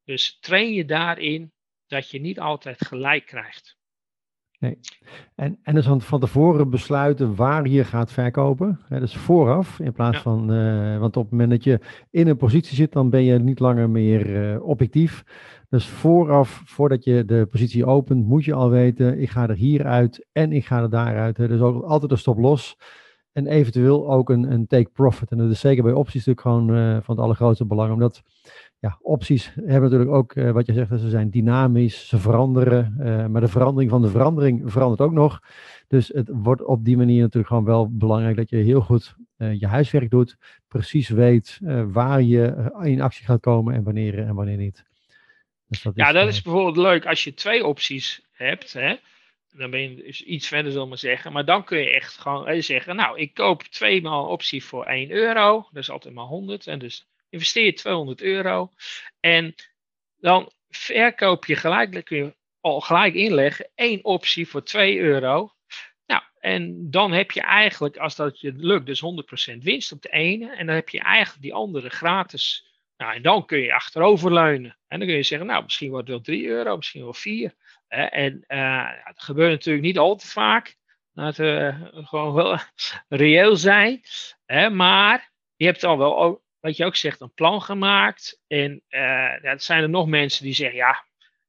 Dus 0.03 0.39
train 0.39 0.73
je 0.73 0.85
daarin 0.85 1.53
dat 1.87 2.09
je 2.09 2.19
niet 2.19 2.39
altijd 2.39 2.85
gelijk 2.85 3.25
krijgt. 3.25 3.77
Nee. 4.61 4.79
En, 5.35 5.59
en 5.63 5.75
dus 5.75 5.87
van 5.97 6.19
tevoren 6.19 6.69
besluiten 6.69 7.35
waar 7.35 7.67
je 7.67 7.83
gaat 7.83 8.11
verkopen. 8.11 8.79
Hè, 8.87 8.99
dus 8.99 9.15
vooraf, 9.15 9.79
in 9.79 9.91
plaats 9.91 10.17
van, 10.17 10.53
uh, 10.53 10.99
want 10.99 11.17
op 11.17 11.23
het 11.23 11.31
moment 11.31 11.49
dat 11.49 11.63
je 11.63 11.79
in 12.09 12.27
een 12.27 12.37
positie 12.37 12.75
zit, 12.75 12.91
dan 12.91 13.09
ben 13.09 13.23
je 13.23 13.39
niet 13.39 13.59
langer 13.59 13.89
meer 13.89 14.53
uh, 14.53 14.63
objectief. 14.63 15.23
Dus 15.69 15.85
vooraf, 15.87 16.61
voordat 16.65 17.03
je 17.03 17.25
de 17.25 17.47
positie 17.51 17.85
opent, 17.85 18.25
moet 18.25 18.45
je 18.45 18.53
al 18.53 18.69
weten, 18.69 19.21
ik 19.21 19.29
ga 19.29 19.49
er 19.49 19.55
hieruit 19.55 20.27
en 20.31 20.51
ik 20.51 20.65
ga 20.65 20.81
er 20.81 20.89
daaruit. 20.89 21.37
Hè. 21.37 21.47
Dus 21.47 21.59
ook 21.59 21.83
altijd 21.83 22.11
een 22.11 22.17
stop 22.17 22.37
los. 22.37 22.77
En 23.31 23.47
eventueel 23.47 24.11
ook 24.11 24.29
een, 24.29 24.51
een 24.51 24.67
take 24.67 24.89
profit. 24.93 25.31
En 25.31 25.37
dat 25.37 25.51
is 25.51 25.59
zeker 25.59 25.83
bij 25.83 25.93
opties 25.93 26.25
natuurlijk 26.25 26.47
gewoon 26.47 26.77
uh, 26.77 26.97
van 27.01 27.15
het 27.15 27.23
allergrootste 27.23 27.65
belang. 27.65 27.93
Omdat 27.93 28.21
ja, 28.81 28.97
opties 29.01 29.51
hebben 29.55 29.81
natuurlijk 29.81 30.11
ook, 30.11 30.35
uh, 30.35 30.51
wat 30.51 30.65
je 30.65 30.73
zegt, 30.73 30.89
ze 30.89 31.09
zijn 31.09 31.29
dynamisch, 31.29 32.07
ze 32.07 32.17
veranderen. 32.17 32.95
Uh, 32.99 33.25
maar 33.25 33.41
de 33.41 33.47
verandering 33.47 33.91
van 33.91 34.01
de 34.01 34.09
verandering 34.09 34.71
verandert 34.71 35.01
ook 35.01 35.11
nog. 35.11 35.39
Dus 35.87 36.07
het 36.07 36.29
wordt 36.33 36.63
op 36.63 36.85
die 36.85 36.97
manier 36.97 37.21
natuurlijk 37.21 37.47
gewoon 37.47 37.65
wel 37.65 37.97
belangrijk 37.97 38.35
dat 38.35 38.49
je 38.49 38.55
heel 38.55 38.81
goed 38.81 39.15
uh, 39.37 39.59
je 39.59 39.67
huiswerk 39.67 40.09
doet. 40.09 40.37
Precies 40.67 41.09
weet 41.09 41.59
waar 41.91 42.21
je 42.21 42.71
in 42.81 43.01
actie 43.01 43.25
gaat 43.25 43.39
komen 43.39 43.73
en 43.73 43.83
wanneer 43.83 44.19
en 44.19 44.35
wanneer 44.35 44.57
niet. 44.57 44.83
Dus 45.67 45.81
dat 45.81 45.95
ja, 45.95 46.07
is, 46.07 46.13
dat 46.13 46.27
is 46.27 46.41
bijvoorbeeld 46.41 46.77
leuk 46.77 47.05
als 47.05 47.23
je 47.23 47.33
twee 47.33 47.65
opties 47.65 48.21
hebt. 48.31 48.73
Hè? 48.73 48.95
Dan 49.51 49.69
ben 49.69 49.81
je 49.81 49.95
dus 49.95 50.23
iets 50.23 50.47
verder, 50.47 50.71
zal 50.71 50.87
maar 50.87 50.97
zeggen. 50.97 51.31
Maar 51.31 51.45
dan 51.45 51.63
kun 51.63 51.77
je 51.77 51.93
echt 51.93 52.17
gewoon 52.17 52.61
zeggen: 52.61 52.95
Nou, 52.95 53.19
ik 53.19 53.33
koop 53.33 53.63
twee 53.63 54.01
maal 54.01 54.27
optie 54.27 54.63
voor 54.63 54.85
1 54.85 55.11
euro. 55.11 55.67
Dat 55.71 55.83
is 55.83 55.89
altijd 55.89 56.13
maar 56.13 56.25
100. 56.25 56.67
En 56.67 56.79
dus 56.79 57.10
investeer 57.31 57.65
je 57.65 57.73
200 57.73 58.21
euro. 58.21 58.71
En 59.19 59.55
dan 60.17 60.51
verkoop 60.69 61.45
je 61.45 61.55
gelijk, 61.55 61.93
dan 61.93 62.03
kun 62.03 62.17
je 62.17 62.35
al 62.59 62.81
gelijk 62.81 63.13
inleggen, 63.13 63.69
één 63.75 64.03
optie 64.03 64.47
voor 64.47 64.63
2 64.63 64.99
euro. 64.99 65.53
Nou, 66.05 66.21
en 66.39 66.91
dan 66.91 67.11
heb 67.11 67.31
je 67.31 67.41
eigenlijk, 67.41 67.97
als 67.97 68.15
dat 68.15 68.39
je 68.39 68.53
lukt, 68.55 68.85
dus 68.85 69.01
100% 69.53 69.57
winst 69.57 69.91
op 69.91 70.01
de 70.01 70.09
ene. 70.09 70.55
En 70.55 70.65
dan 70.65 70.75
heb 70.75 70.89
je 70.89 70.99
eigenlijk 70.99 71.41
die 71.41 71.53
andere 71.53 71.89
gratis. 71.89 72.69
Nou, 72.97 73.13
en 73.13 73.21
dan 73.21 73.45
kun 73.45 73.59
je 73.59 73.73
achteroverleunen. 73.73 74.77
En 74.87 74.99
dan 74.99 75.07
kun 75.07 75.17
je 75.17 75.23
zeggen, 75.23 75.47
nou, 75.47 75.63
misschien 75.63 75.89
wordt 75.89 76.07
het 76.07 76.15
wel 76.15 76.35
3 76.35 76.47
euro, 76.47 76.75
misschien 76.75 77.03
wel 77.03 77.13
4. 77.13 77.53
En 77.87 78.43
uh, 78.47 78.89
dat 79.05 79.23
gebeurt 79.23 79.51
natuurlijk 79.51 79.85
niet 79.85 79.97
al 79.97 80.15
te 80.15 80.27
vaak. 80.27 80.75
Laten 81.13 81.45
we 81.45 82.05
gewoon 82.05 82.33
wel 82.33 82.57
reëel 83.09 83.55
zijn. 83.55 84.01
Maar 84.71 85.31
je 85.55 85.65
hebt 85.65 85.81
dan 85.81 85.97
wel 85.97 86.41
wat 86.61 86.77
je 86.77 86.85
ook 86.85 86.95
zegt, 86.95 87.21
een 87.21 87.33
plan 87.33 87.61
gemaakt. 87.61 88.41
En 88.47 88.71
uh, 88.71 88.99
ja, 88.99 89.41
er 89.41 89.61
zijn 89.61 89.81
er 89.81 89.89
nog 89.89 90.07
mensen 90.07 90.43
die 90.43 90.53
zeggen, 90.53 90.77
ja, 90.77 91.05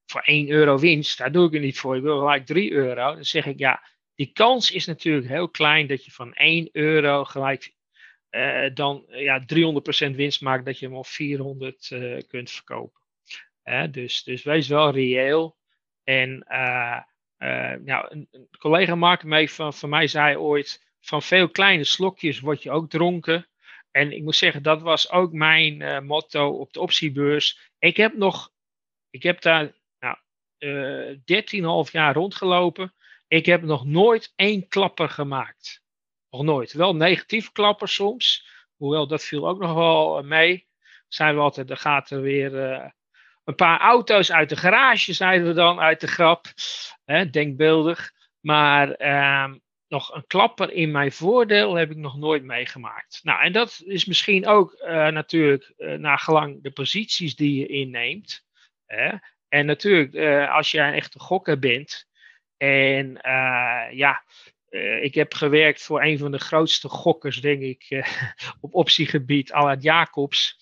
voor 0.07 0.21
1 0.21 0.49
euro 0.49 0.79
winst, 0.79 1.19
daar 1.19 1.33
doe 1.33 1.47
ik 1.47 1.53
het 1.53 1.63
niet 1.63 1.79
voor. 1.79 1.97
Ik 1.97 2.03
wil 2.03 2.19
gelijk 2.19 2.47
3 2.47 2.73
euro. 2.73 3.15
Dan 3.15 3.25
zeg 3.25 3.47
ik, 3.47 3.59
ja, 3.59 3.83
die 4.15 4.33
kans 4.33 4.71
is 4.71 4.87
natuurlijk 4.87 5.29
heel 5.29 5.49
klein 5.49 5.87
dat 5.87 6.05
je 6.05 6.11
van 6.11 6.35
1 6.35 6.69
euro 6.73 7.25
gelijk 7.25 7.75
uh, 8.31 8.75
dan 8.75 9.05
ja, 9.09 9.45
300% 10.11 10.15
winst 10.15 10.41
maakt, 10.41 10.65
dat 10.65 10.79
je 10.79 10.87
hem 10.87 10.95
op 10.95 11.07
400 11.07 11.91
uh, 11.91 12.17
eh, 12.17 12.23
kunt 12.29 12.51
verkopen. 12.51 13.01
dus, 13.91 14.23
dus 14.23 14.43
wees 14.43 14.69
wel 14.69 14.91
reëel. 14.91 15.57
En 16.05 16.45
nou, 17.85 18.07
een, 18.09 18.29
een, 18.31 18.49
collega 18.59 18.95
Mark 18.95 19.25
mee 19.25 19.51
van, 19.51 19.75
van 19.75 19.89
mij 19.89 20.07
zei 20.07 20.37
ooit, 20.37 20.93
van 21.01 21.23
veel 21.23 21.49
kleine 21.49 21.85
slokjes 21.85 22.41
word 22.41 22.63
je 22.63 22.71
ook 22.71 22.91
dronken. 22.91 23.47
En 23.93 24.13
ik 24.13 24.23
moet 24.23 24.37
zeggen, 24.37 24.63
dat 24.63 24.83
was 24.83 25.11
ook 25.11 25.33
mijn 25.33 25.81
uh, 25.81 26.01
motto 26.01 26.49
op 26.49 26.73
de 26.73 26.81
optiebeurs. 26.81 27.71
Ik 27.79 27.97
heb 27.97 28.15
nog, 28.15 28.53
ik 29.11 29.23
heb 29.23 29.41
daar 29.41 29.73
nou, 29.99 30.17
uh, 30.59 31.87
13,5 31.87 31.91
jaar 31.91 32.15
rondgelopen. 32.15 32.95
Ik 33.27 33.47
heb 33.47 33.63
nog 33.63 33.85
nooit 33.85 34.33
één 34.37 34.69
klapper 34.69 35.09
gemaakt. 35.09 35.83
Nog 36.31 36.43
nooit. 36.43 36.73
Wel 36.73 36.97
negatief 36.97 37.53
klapper 37.53 37.89
soms. 37.89 38.47
Hoewel 38.77 39.07
dat 39.07 39.25
viel 39.25 39.49
ook 39.49 39.59
nog 39.59 39.75
wel 39.75 40.19
eh, 40.19 40.25
mee. 40.25 40.69
Zijn 41.09 41.35
we 41.35 41.41
altijd, 41.41 41.69
dan 41.69 41.77
gaat 41.77 42.11
er 42.11 42.21
weer 42.21 42.55
een 43.45 43.55
paar 43.55 43.81
auto's 43.81 44.33
uit 44.33 44.49
de 44.49 44.57
garage, 44.57 45.13
zeiden 45.13 45.47
we 45.47 45.55
dan, 45.55 45.81
uit 45.81 46.01
de 46.01 46.07
grap. 46.07 46.47
Denkbeeldig. 47.31 48.13
Maar 48.41 49.01
uh, 49.01 49.55
nog 49.93 50.15
een 50.15 50.27
klapper 50.27 50.73
in 50.73 50.91
mijn 50.91 51.13
voordeel 51.13 51.75
heb 51.75 51.91
ik 51.91 51.97
nog 51.97 52.17
nooit 52.17 52.45
meegemaakt. 52.45 53.21
Nou, 53.23 53.43
en 53.43 53.53
dat 53.53 53.83
is 53.85 54.05
misschien 54.05 54.47
ook 54.47 54.73
uh, 54.73 55.09
natuurlijk 55.09 55.73
uh, 55.79 56.17
gelang 56.17 56.63
de 56.63 56.71
posities 56.71 57.37
die 57.37 57.61
je 57.61 57.67
inneemt. 57.67 58.45
Hè? 58.87 59.13
En 59.49 59.67
natuurlijk, 59.67 60.15
uh, 60.15 60.55
als 60.55 60.71
jij 60.71 60.89
een 60.89 60.95
echte 60.95 61.19
gokker 61.19 61.59
bent. 61.59 62.07
En 62.57 63.19
ja, 63.91 64.25
ik 65.01 65.15
heb 65.15 65.35
gewerkt 65.35 65.83
voor 65.83 66.03
een 66.03 66.19
van 66.19 66.31
de 66.31 66.39
grootste 66.39 66.89
gokkers, 66.89 67.41
denk 67.41 67.63
ik, 67.63 68.07
op 68.61 68.75
optiegebied, 68.75 69.53
Allard 69.53 69.83
Jacobs. 69.83 70.57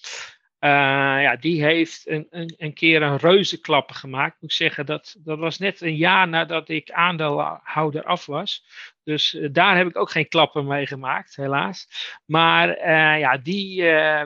Ja, 0.69 1.37
die 1.37 1.65
heeft 1.65 2.09
een, 2.09 2.27
een, 2.31 2.55
een 2.57 2.73
keer 2.73 3.03
een 3.03 3.17
reuzenklappen 3.17 3.95
gemaakt. 3.95 4.35
Ik 4.35 4.41
moet 4.41 4.53
zeggen, 4.53 4.87
dat, 4.87 5.17
dat 5.19 5.39
was 5.39 5.59
net 5.59 5.81
een 5.81 5.97
jaar 5.97 6.29
nadat 6.29 6.69
ik 6.69 6.91
aandeelhouder 6.91 8.05
af 8.05 8.27
was. 8.27 8.65
Dus 9.05 9.39
daar 9.53 9.77
heb 9.77 9.87
ik 9.87 9.97
ook 9.97 10.11
geen 10.11 10.29
klappen 10.29 10.67
mee 10.67 10.87
gemaakt, 10.87 11.37
helaas. 11.37 11.89
Maar 12.25 12.89
ja, 13.19 13.39
die, 13.39 13.75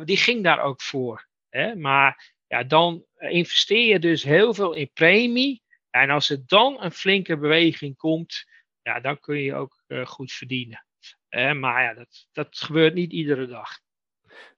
die 0.04 0.16
ging 0.16 0.42
daar 0.42 0.60
ook 0.60 0.82
voor. 0.82 1.28
Hè? 1.48 1.74
Maar 1.74 2.34
ja, 2.46 2.62
dan 2.62 3.04
investeer 3.18 3.86
je 3.86 3.98
dus 3.98 4.22
heel 4.22 4.54
veel 4.54 4.72
in 4.72 4.90
premie. 4.92 5.62
En 5.90 6.10
als 6.10 6.30
er 6.30 6.42
dan 6.46 6.82
een 6.82 6.92
flinke 6.92 7.38
beweging 7.38 7.96
komt, 7.96 8.44
ja, 8.82 9.00
dan 9.00 9.20
kun 9.20 9.38
je 9.38 9.54
ook 9.54 9.82
goed 10.04 10.32
verdienen. 10.32 10.86
maar 11.60 11.82
ja, 11.82 11.94
dat, 11.94 12.28
dat 12.32 12.58
gebeurt 12.58 12.94
niet 12.94 13.12
iedere 13.12 13.46
dag. 13.46 13.83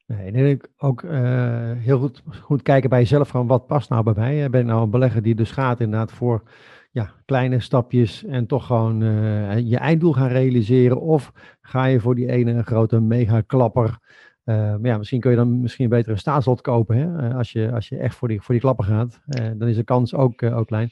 Nee, 0.06 0.32
en 0.32 0.60
ook 0.76 1.02
uh, 1.02 1.72
heel 1.76 1.98
goed, 1.98 2.22
goed 2.40 2.62
kijken 2.62 2.90
bij 2.90 2.98
jezelf 2.98 3.28
van 3.28 3.46
wat 3.46 3.66
past 3.66 3.90
nou 3.90 4.02
bij 4.02 4.12
mij. 4.16 4.50
Ben 4.50 4.60
ik 4.60 4.66
nou 4.66 4.82
een 4.82 4.90
belegger 4.90 5.22
die 5.22 5.34
dus 5.34 5.50
gaat 5.50 5.80
inderdaad 5.80 6.12
voor 6.12 6.42
ja, 6.90 7.10
kleine 7.24 7.60
stapjes 7.60 8.24
en 8.24 8.46
toch 8.46 8.66
gewoon 8.66 9.02
uh, 9.02 9.58
je 9.58 9.76
einddoel 9.76 10.12
gaan 10.12 10.28
realiseren? 10.28 11.00
Of 11.00 11.32
ga 11.60 11.84
je 11.84 12.00
voor 12.00 12.14
die 12.14 12.30
ene 12.30 12.62
grote 12.62 13.00
mega 13.00 13.40
klapper? 13.40 13.98
Uh, 14.44 14.56
maar 14.56 14.86
ja, 14.86 14.98
misschien 14.98 15.20
kun 15.20 15.30
je 15.30 15.36
dan 15.36 15.60
misschien 15.60 15.88
beter 15.88 16.12
een 16.12 16.18
staatslot 16.18 16.60
kopen. 16.60 16.96
Hè? 16.96 17.34
als, 17.34 17.52
je, 17.52 17.72
als 17.72 17.88
je 17.88 17.96
echt 17.96 18.14
voor 18.14 18.28
die, 18.28 18.40
voor 18.40 18.54
die 18.54 18.62
klapper 18.62 18.84
gaat. 18.84 19.20
dan 19.56 19.68
is 19.68 19.76
de 19.76 19.84
kans 19.84 20.14
ook, 20.14 20.42
ook 20.42 20.66
klein 20.66 20.90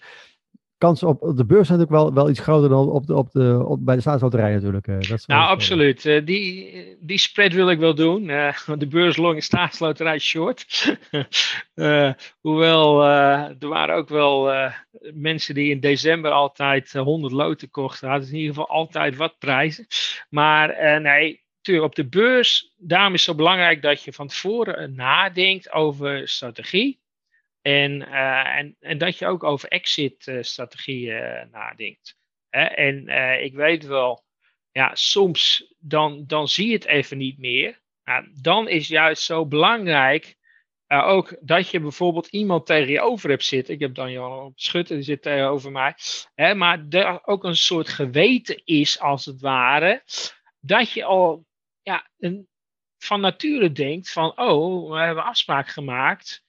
kansen 0.79 1.09
op 1.09 1.37
de 1.37 1.45
beurs 1.45 1.67
zijn 1.67 1.79
natuurlijk 1.79 2.05
wel, 2.05 2.15
wel 2.15 2.31
iets 2.31 2.41
groter 2.41 2.69
dan 2.69 2.91
op 2.91 3.07
de, 3.07 3.15
op 3.15 3.31
de, 3.33 3.65
op, 3.67 3.85
bij 3.85 3.95
de 3.95 4.01
staatsloterij 4.01 4.53
natuurlijk. 4.53 4.87
Uh, 4.87 5.01
dat 5.01 5.27
nou, 5.27 5.49
absoluut. 5.49 6.05
Uh, 6.05 6.27
die, 6.27 6.97
die 7.01 7.19
spread 7.19 7.53
wil 7.53 7.71
ik 7.71 7.79
wel 7.79 7.95
doen. 7.95 8.23
Uh, 8.35 8.59
de 8.79 8.87
beurs 8.87 9.17
long 9.17 9.35
en 9.35 9.43
staatsloterij 9.43 10.19
short. 10.19 10.97
hoewel, 12.41 13.05
er 13.05 13.69
waren 13.69 13.95
ook 13.95 14.09
wel 14.09 14.53
mensen 15.15 15.55
die 15.55 15.71
in 15.71 15.81
december 15.81 16.31
altijd 16.31 16.93
100 16.93 17.33
loten 17.33 17.71
kochten. 17.71 18.11
Dat 18.11 18.23
is 18.23 18.29
in 18.29 18.37
ieder 18.37 18.55
geval 18.55 18.69
altijd 18.69 19.17
wat 19.17 19.39
prijzen. 19.39 19.87
Maar 20.29 21.01
nee, 21.01 21.45
natuurlijk 21.57 21.87
op 21.87 21.95
de 21.95 22.09
beurs, 22.09 22.73
daarom 22.77 23.15
is 23.15 23.27
het 23.27 23.31
zo 23.31 23.43
belangrijk 23.43 23.83
dat 23.83 24.03
je 24.03 24.13
van 24.13 24.29
tevoren 24.29 24.95
nadenkt 24.95 25.73
over 25.73 26.29
strategie. 26.29 27.04
En, 27.67 28.01
uh, 28.01 28.57
en, 28.57 28.77
en 28.81 28.99
dat 28.99 29.19
je 29.19 29.27
ook 29.27 29.45
over 29.45 29.69
exit-strategieën 29.69 31.23
uh, 31.23 31.43
nadenkt. 31.51 32.17
Hè? 32.49 32.65
En 32.65 33.09
ik 33.43 33.55
weet 33.55 33.85
wel, 33.85 34.25
ja, 34.71 34.95
soms 34.95 35.75
dan, 35.79 36.25
dan 36.27 36.49
zie 36.49 36.67
je 36.67 36.75
het 36.75 36.85
even 36.85 37.19
niet 37.19 37.39
meer. 37.39 37.81
Nou, 38.05 38.29
dan 38.43 38.69
is 38.69 38.89
juist 38.89 39.23
zo 39.23 39.47
belangrijk 39.47 40.37
ook 40.87 41.37
dat 41.41 41.69
je 41.69 41.81
bijvoorbeeld 41.81 42.27
iemand 42.27 42.67
tegen 42.67 42.93
je 42.93 43.01
over 43.01 43.31
hebt 43.31 43.45
zitten. 43.45 43.75
Ik 43.75 43.81
heb 43.81 43.95
dan 43.95 44.13
Jan 44.13 44.53
Schutter, 44.55 44.97
die 44.97 45.05
zit 45.05 45.23
tegenover 45.23 45.73
mij. 45.73 45.95
Hè? 46.35 46.55
Maar 46.55 46.87
er 46.89 47.27
ook 47.27 47.45
een 47.45 47.57
soort 47.57 47.89
geweten 47.89 48.65
is, 48.65 49.01
als 49.01 49.25
het 49.25 49.41
ware, 49.41 50.03
dat 50.61 50.91
je 50.91 51.05
al 51.05 51.47
ja, 51.83 52.11
een, 52.19 52.49
van 52.99 53.21
nature 53.21 53.73
denkt 53.73 54.11
van, 54.11 54.39
oh, 54.39 54.91
we 54.91 54.99
hebben 54.99 55.25
afspraak 55.25 55.69
gemaakt. 55.69 56.43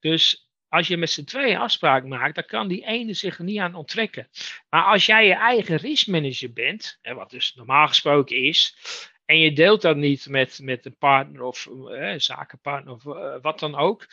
Dus 0.00 0.41
als 0.72 0.88
je 0.88 0.96
met 0.96 1.10
z'n 1.10 1.24
tweeën 1.24 1.58
afspraak 1.58 2.04
maakt, 2.04 2.34
dan 2.34 2.44
kan 2.44 2.68
die 2.68 2.86
ene 2.86 3.12
zich 3.12 3.38
er 3.38 3.44
niet 3.44 3.58
aan 3.58 3.74
onttrekken. 3.74 4.28
Maar 4.68 4.84
als 4.84 5.06
jij 5.06 5.26
je 5.26 5.34
eigen 5.34 5.76
riskmanager 5.76 6.52
bent, 6.52 6.98
wat 7.02 7.30
dus 7.30 7.54
normaal 7.54 7.88
gesproken 7.88 8.36
is, 8.36 8.76
en 9.24 9.38
je 9.38 9.52
deelt 9.52 9.82
dat 9.82 9.96
niet 9.96 10.28
met, 10.28 10.58
met 10.62 10.86
een 10.86 10.96
partner 10.96 11.42
of 11.42 11.66
eh, 11.66 12.14
zakenpartner 12.16 12.94
of 12.94 13.04
uh, 13.04 13.36
wat 13.42 13.58
dan 13.58 13.74
ook, 13.74 14.06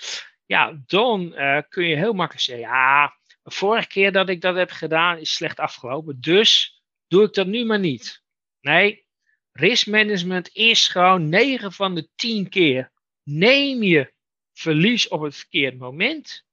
ja, 0.45 0.82
dan 0.86 1.34
uh, 1.36 1.62
kun 1.69 1.88
je 1.88 1.95
heel 1.95 2.13
makkelijk 2.13 2.45
zeggen, 2.45 2.67
ja, 2.67 3.17
de 3.43 3.52
vorige 3.52 3.88
keer 3.88 4.12
dat 4.12 4.30
ik 4.30 4.41
dat 4.41 4.56
heb 4.56 4.72
gedaan 4.72 5.17
is 5.17 5.34
slecht 5.34 5.60
afgelopen, 5.60 6.22
dus 6.22 6.82
doe 7.08 7.24
ik 7.24 7.34
dat 7.34 7.48
nu 7.48 7.65
maar 7.65 7.80
niet. 7.80 8.24
Nee, 8.62 9.06
riskmanagement 9.52 10.50
is 10.54 10.88
gewoon 10.88 11.30
9 11.30 11.72
van 11.72 11.95
de 11.95 12.10
10 12.15 12.50
keer 12.50 12.91
neem 13.24 13.84
je 13.84 14.13
verlies 14.54 15.08
op 15.08 15.22
het 15.22 15.36
verkeerde 15.36 15.78
moment. 15.78 16.48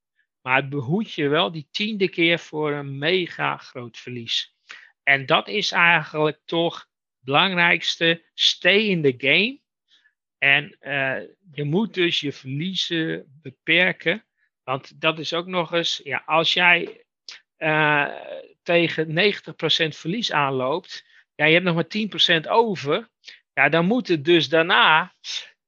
Maar 0.46 0.56
het 0.56 0.68
behoedt 0.68 1.12
je 1.12 1.28
wel 1.28 1.50
die 1.50 1.68
tiende 1.70 2.08
keer 2.08 2.38
voor 2.38 2.72
een 2.72 2.98
mega 2.98 3.56
groot 3.56 3.98
verlies. 3.98 4.54
En 5.02 5.26
dat 5.26 5.48
is 5.48 5.72
eigenlijk 5.72 6.40
toch 6.44 6.78
het 6.78 6.88
belangrijkste. 7.20 8.24
Stay 8.34 8.78
in 8.78 9.02
the 9.02 9.14
game. 9.16 9.60
En 10.38 10.76
uh, 10.80 11.28
je 11.52 11.64
moet 11.64 11.94
dus 11.94 12.20
je 12.20 12.32
verliezen 12.32 13.38
beperken. 13.42 14.24
Want 14.64 15.00
dat 15.00 15.18
is 15.18 15.34
ook 15.34 15.46
nog 15.46 15.72
eens, 15.72 16.00
ja, 16.04 16.22
als 16.26 16.52
jij 16.52 17.04
uh, 17.58 18.08
tegen 18.62 19.08
90% 19.08 19.12
verlies 19.88 20.32
aanloopt, 20.32 21.06
ja, 21.34 21.44
je 21.44 21.52
hebt 21.52 21.64
nog 21.64 21.74
maar 21.74 22.40
10% 22.44 22.48
over, 22.48 23.08
ja, 23.52 23.68
dan 23.68 23.86
moet 23.86 24.08
het 24.08 24.24
dus 24.24 24.48
daarna, 24.48 25.14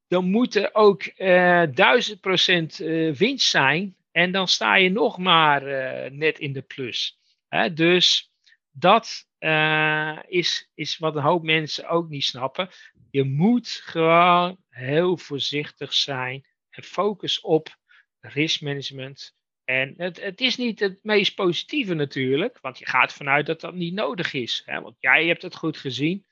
dan 0.07 0.29
moet 0.29 0.55
er 0.55 0.69
ook 0.73 1.03
uh, 1.17 1.63
1000% 1.63 3.15
winst 3.17 3.49
zijn 3.49 3.97
en 4.19 4.31
dan 4.31 4.47
sta 4.47 4.75
je 4.75 4.89
nog 4.89 5.17
maar 5.17 5.67
uh, 5.67 6.11
net 6.11 6.39
in 6.39 6.53
de 6.53 6.61
plus. 6.61 7.19
Hè? 7.47 7.73
Dus 7.73 8.31
dat 8.71 9.25
uh, 9.39 10.19
is, 10.27 10.71
is 10.73 10.97
wat 10.97 11.15
een 11.15 11.21
hoop 11.21 11.43
mensen 11.43 11.89
ook 11.89 12.09
niet 12.09 12.23
snappen. 12.23 12.69
Je 13.11 13.23
moet 13.23 13.67
gewoon 13.67 14.57
heel 14.69 15.17
voorzichtig 15.17 15.93
zijn 15.93 16.45
en 16.69 16.83
focus 16.83 17.41
op 17.41 17.77
riskmanagement. 18.19 19.35
En 19.63 19.93
het, 19.97 20.21
het, 20.21 20.41
is 20.41 20.55
niet 20.55 20.79
het 20.79 20.99
meest 21.03 21.35
positieve 21.35 21.93
natuurlijk, 21.93 22.57
want 22.61 22.79
je 22.79 22.85
gaat 22.87 23.13
vanuit 23.13 23.45
dat 23.45 23.61
dat 23.61 23.73
niet 23.73 23.93
nodig 23.93 24.33
is. 24.33 24.61
Hè? 24.65 24.81
Want 24.81 24.95
jij 24.99 25.27
hebt 25.27 25.41
het 25.41 25.55
goed 25.55 25.77
gezien. 25.77 26.25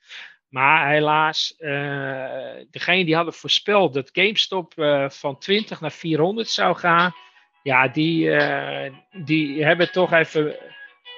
Maar 0.48 0.88
helaas, 0.88 1.54
uh, 1.58 2.54
degene 2.70 3.04
die 3.04 3.14
hadden 3.14 3.34
voorspeld 3.34 3.94
dat 3.94 4.10
GameStop 4.12 4.72
van 5.08 5.38
20 5.38 5.80
naar 5.80 5.92
400 5.92 6.48
zou 6.48 6.76
gaan, 6.76 7.14
ja, 7.62 7.88
die, 7.88 8.24
uh, 8.24 8.94
die 9.24 9.64
hebben 9.64 9.92
toch 9.92 10.12
even, 10.12 10.56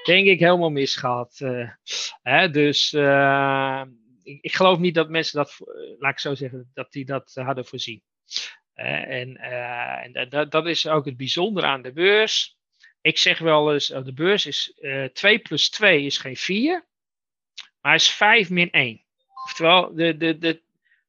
denk 0.03 0.27
ik, 0.27 0.39
helemaal 0.39 0.69
misgehad. 0.69 1.39
Uh, 1.43 1.69
hè, 2.21 2.49
dus 2.49 2.93
uh, 2.93 3.83
ik, 4.23 4.41
ik, 4.41 4.55
geloof 4.55 4.79
niet 4.79 4.95
dat 4.95 5.09
mensen 5.09 5.37
dat, 5.37 5.57
laat 5.99 6.11
ik 6.11 6.19
zo 6.19 6.35
zeggen, 6.35 6.71
dat 6.73 6.91
die 6.91 7.05
dat 7.05 7.31
hadden 7.33 7.65
voorzien. 7.65 8.03
en 8.73 9.35
en 9.35 10.29
dat, 10.29 10.51
dat 10.51 10.67
is 10.67 10.87
ook 10.87 11.05
het 11.05 11.17
bijzondere 11.17 11.67
aan 11.67 11.81
de 11.81 11.93
beurs. 11.93 12.57
Ik 13.01 13.17
zeg 13.17 13.39
wel 13.39 13.73
eens, 13.73 13.87
de 13.87 14.13
beurs 14.13 14.45
is 14.45 14.79
2 15.13 15.39
plus 15.39 15.69
2 15.69 16.05
is 16.05 16.17
geen 16.17 16.37
4, 16.37 16.85
maar 17.81 17.95
is 17.95 18.11
5 18.11 18.49
min 18.49 18.71
1. 18.71 19.01
Oftewel, 19.43 19.95
de, 19.95 20.17
de, 20.17 20.37
de, 20.37 20.61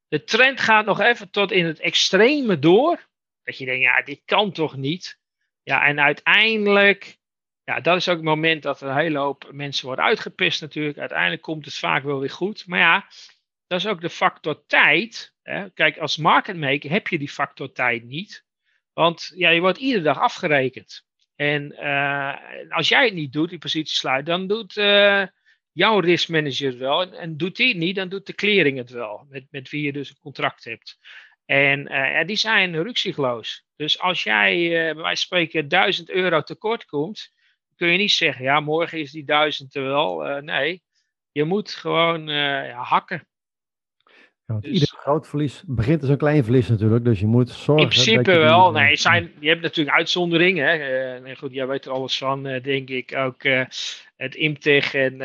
de 0.07 0.23
trend 0.23 0.59
gaat 0.59 0.85
nog 0.85 0.99
even 0.99 1.29
tot 1.29 1.51
in 1.51 1.65
het 1.65 1.79
extreme 1.79 2.59
door. 2.59 3.07
Dat 3.43 3.57
je 3.57 3.65
denkt, 3.65 3.81
ja, 3.81 4.01
dit 4.01 4.21
kan 4.25 4.51
toch 4.51 4.75
niet. 4.75 5.21
Ja, 5.63 5.85
en 5.85 5.99
uiteindelijk, 5.99 7.17
ja, 7.63 7.79
dat 7.79 7.97
is 7.97 8.09
ook 8.09 8.15
het 8.15 8.25
moment 8.25 8.63
dat 8.63 8.81
een 8.81 8.95
hele 8.95 9.17
hoop 9.17 9.49
mensen 9.51 9.85
worden 9.85 10.05
uitgepist 10.05 10.61
natuurlijk. 10.61 10.97
Uiteindelijk 10.97 11.41
komt 11.41 11.65
het 11.65 11.77
vaak 11.77 12.03
wel 12.03 12.19
weer 12.19 12.29
goed. 12.29 12.67
Maar 12.67 12.79
ja, 12.79 13.07
dat 13.67 13.79
is 13.79 13.87
ook 13.87 14.01
de 14.01 14.09
factor 14.09 14.65
tijd. 14.65 15.33
Hè. 15.41 15.69
Kijk, 15.69 15.97
als 15.97 16.17
market 16.17 16.57
maker 16.57 16.89
heb 16.89 17.07
je 17.07 17.17
die 17.17 17.29
factor 17.29 17.71
tijd 17.71 18.03
niet. 18.03 18.45
Want 18.93 19.31
ja, 19.35 19.49
je 19.49 19.59
wordt 19.59 19.77
iedere 19.77 20.03
dag 20.03 20.19
afgerekend. 20.19 21.05
En 21.35 21.75
uh, 21.79 22.35
als 22.69 22.87
jij 22.87 23.05
het 23.05 23.13
niet 23.13 23.33
doet, 23.33 23.49
die 23.49 23.57
positie 23.57 23.95
sluit, 23.95 24.25
dan 24.25 24.47
doet 24.47 24.75
uh, 24.77 25.25
jouw 25.71 25.99
riskmanager 25.99 26.67
het 26.67 26.77
wel. 26.77 27.01
En, 27.01 27.13
en, 27.13 27.37
doet 27.37 27.55
die 27.55 27.67
het 27.67 27.77
niet, 27.77 27.95
dan 27.95 28.09
doet 28.09 28.25
de 28.25 28.33
clearing 28.33 28.77
het 28.77 28.89
wel. 28.89 29.25
Met, 29.29 29.45
met 29.49 29.69
wie 29.69 29.81
je 29.81 29.93
dus 29.93 30.09
een 30.09 30.19
contract 30.21 30.63
hebt. 30.63 30.97
En 31.45 31.91
uh, 31.91 32.25
die 32.25 32.35
zijn 32.35 32.83
ruksigloos. 32.83 33.65
Dus 33.75 33.99
als 33.99 34.23
jij 34.23 34.63
uh, 34.63 34.71
bij 34.71 35.03
wijze 35.03 35.03
van 35.03 35.15
spreken 35.15 35.67
1000 35.67 36.09
euro 36.09 36.41
tekort 36.41 36.85
komt, 36.85 37.31
kun 37.75 37.87
je 37.87 37.97
niet 37.97 38.11
zeggen, 38.11 38.43
ja, 38.43 38.59
morgen 38.59 38.99
is 38.99 39.11
die 39.11 39.25
1000 39.25 39.75
er 39.75 39.83
wel. 39.83 40.29
Uh, 40.29 40.41
nee, 40.41 40.83
je 41.31 41.43
moet 41.43 41.71
gewoon 41.71 42.27
ja, 42.27 42.81
hakken. 42.83 43.27
Ja, 44.45 44.59
dus, 44.59 44.71
ieder 44.71 44.87
groot 44.87 45.27
verlies 45.27 45.63
begint 45.65 46.01
als 46.01 46.09
een 46.09 46.17
klein 46.17 46.43
verlies 46.43 46.67
natuurlijk, 46.67 47.03
dus 47.03 47.19
je 47.19 47.25
moet 47.25 47.49
zorgen. 47.49 47.83
In 47.83 47.89
principe 47.89 48.23
dat 48.23 48.33
je 48.33 48.39
wel. 48.39 48.71
nee, 48.71 48.95
zijn, 48.95 49.31
je 49.39 49.49
hebt 49.49 49.61
natuurlijk 49.61 49.97
uitzonderingen. 49.97 50.67
Hè. 50.67 51.35
goed, 51.35 51.53
jij 51.53 51.67
weet 51.67 51.85
er 51.85 51.91
alles 51.91 52.17
van, 52.17 52.43
denk 52.43 52.89
ik. 52.89 53.15
Ook 53.15 53.43
het 54.15 54.35
Imtech 54.35 54.93
en 54.93 55.17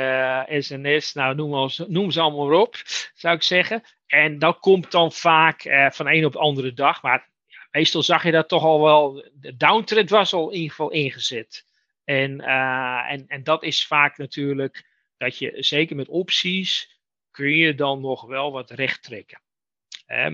SNS, 0.62 1.14
nou 1.14 1.34
noem, 1.34 1.70
noem 1.88 2.10
ze 2.10 2.20
allemaal 2.20 2.60
op, 2.60 2.76
zou 3.14 3.34
ik 3.34 3.42
zeggen. 3.42 3.82
En 4.08 4.38
dat 4.38 4.58
komt 4.58 4.90
dan 4.90 5.12
vaak 5.12 5.64
uh, 5.64 5.90
van 5.90 6.08
een 6.08 6.24
op 6.24 6.32
de 6.32 6.38
andere 6.38 6.72
dag. 6.72 7.02
Maar 7.02 7.30
ja, 7.46 7.66
meestal 7.70 8.02
zag 8.02 8.22
je 8.22 8.30
dat 8.30 8.48
toch 8.48 8.62
al 8.62 8.82
wel. 8.82 9.28
De 9.34 9.56
downtrend 9.56 10.10
was 10.10 10.32
al 10.32 10.48
in 10.48 10.54
ieder 10.54 10.70
geval 10.70 10.90
ingezet. 10.90 11.66
En, 12.04 12.40
uh, 12.40 13.12
en, 13.12 13.24
en 13.28 13.44
dat 13.44 13.62
is 13.62 13.86
vaak 13.86 14.18
natuurlijk 14.18 14.86
dat 15.16 15.38
je, 15.38 15.56
zeker 15.58 15.96
met 15.96 16.08
opties, 16.08 16.98
kun 17.30 17.50
je 17.50 17.74
dan 17.74 18.00
nog 18.00 18.26
wel 18.26 18.52
wat 18.52 18.70
recht 18.70 19.02
trekken. 19.02 19.40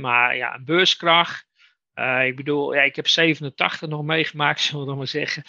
maar 0.01 0.37
ja, 0.37 0.55
een 0.55 0.65
beurskracht, 0.65 1.47
Uh, 1.95 2.27
ik 2.27 2.37
bedoel, 2.37 2.75
ja, 2.75 2.83
ik 2.83 2.97
heb 2.97 3.09
87 3.09 3.89
nog 3.89 4.03
meegemaakt, 4.03 4.61
zullen 4.71 4.87
we 4.87 4.95
maar 4.95 5.07
zeggen. 5.07 5.43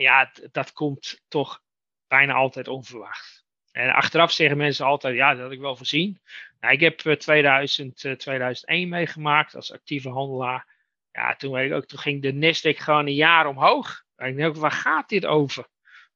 ja, 0.00 0.32
dat 0.52 0.72
komt 0.72 1.20
toch 1.28 1.62
bijna 2.08 2.32
altijd 2.32 2.68
onverwacht. 2.68 3.44
En 3.72 3.92
achteraf 3.92 4.32
zeggen 4.32 4.56
mensen 4.56 4.86
altijd, 4.86 5.16
ja, 5.16 5.32
dat 5.32 5.42
had 5.42 5.52
ik 5.52 5.60
wel 5.60 5.76
voorzien. 5.76 6.20
Nou, 6.60 6.74
ik 6.74 6.80
heb 6.80 6.98
2000, 6.98 7.96
2001 8.18 8.88
meegemaakt 8.88 9.54
als 9.54 9.72
actieve 9.72 10.08
handelaar. 10.08 10.74
Ja, 11.12 11.36
toen, 11.36 11.52
weet 11.52 11.70
ik 11.70 11.76
ook, 11.76 11.86
toen 11.86 11.98
ging 11.98 12.22
de 12.22 12.32
Nasdaq 12.32 12.78
gewoon 12.78 13.06
een 13.06 13.14
jaar 13.14 13.46
omhoog. 13.46 14.04
Ik 14.16 14.36
denk, 14.36 14.56
waar 14.56 14.70
gaat 14.70 15.08
dit 15.08 15.26
over? 15.26 15.66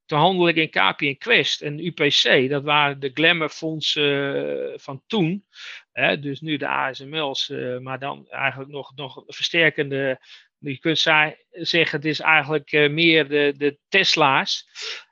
Toen 0.06 0.18
handelde 0.18 0.50
ik 0.50 0.56
in 0.56 0.70
KPN 0.70 1.16
Quest 1.18 1.60
en 1.60 1.84
UPC. 1.84 2.48
Dat 2.48 2.62
waren 2.62 3.00
de 3.00 3.10
glamourfondsen 3.14 4.72
eh, 4.72 4.78
van 4.78 5.02
toen. 5.06 5.46
Dus 6.20 6.40
nu 6.40 6.56
de 6.56 6.68
ASML's, 6.68 7.48
maar 7.80 7.98
dan 7.98 8.28
eigenlijk 8.28 8.70
nog, 8.70 8.94
nog 8.94 9.22
versterkende. 9.26 10.20
Je 10.58 10.78
kunt 10.78 10.98
zeggen, 10.98 11.96
het 11.96 12.04
is 12.04 12.20
eigenlijk 12.20 12.70
meer 12.90 13.28
de, 13.28 13.54
de 13.56 13.78
Tesla's. 13.88 14.68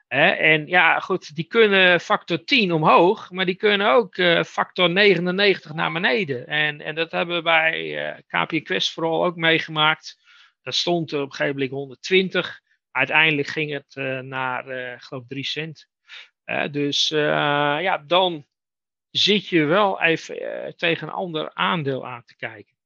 En 0.09 0.67
ja, 0.67 1.01
goed, 1.01 1.35
die 1.35 1.45
kunnen 1.45 2.01
factor 2.01 2.45
10 2.45 2.73
omhoog, 2.73 3.31
maar 3.31 3.45
die 3.45 3.55
kunnen 3.55 3.91
ook 3.91 4.17
uh, 4.17 4.43
factor 4.43 4.91
99 4.91 5.73
naar 5.73 5.93
beneden. 5.93 6.47
En, 6.47 6.81
en 6.81 6.95
dat 6.95 7.11
hebben 7.11 7.37
we 7.37 7.43
bij 7.43 8.09
uh, 8.09 8.19
KPN 8.27 8.63
Quest 8.63 8.93
vooral 8.93 9.25
ook 9.25 9.37
meegemaakt. 9.37 10.19
Dat 10.63 10.75
stond 10.75 11.13
op 11.13 11.21
een 11.21 11.31
gegeven 11.31 11.55
moment 11.55 11.71
120 11.71 12.61
uiteindelijk 12.91 13.49
ging 13.49 13.73
het 13.73 13.95
uh, 13.97 14.21
naar, 14.21 14.69
uh, 14.69 14.95
geloof 14.97 15.25
3 15.27 15.45
cent. 15.45 15.89
Dus 16.71 17.09
ja, 17.09 17.99
dan 17.99 18.47
zit 19.11 19.49
je 19.49 19.65
wel 19.65 20.03
even 20.03 20.37
tegen 20.77 21.09
een 21.09 21.15
ander 21.15 21.55
aandeel 21.55 22.07
aan 22.07 22.25
te 22.25 22.37
kijken. 22.37 22.78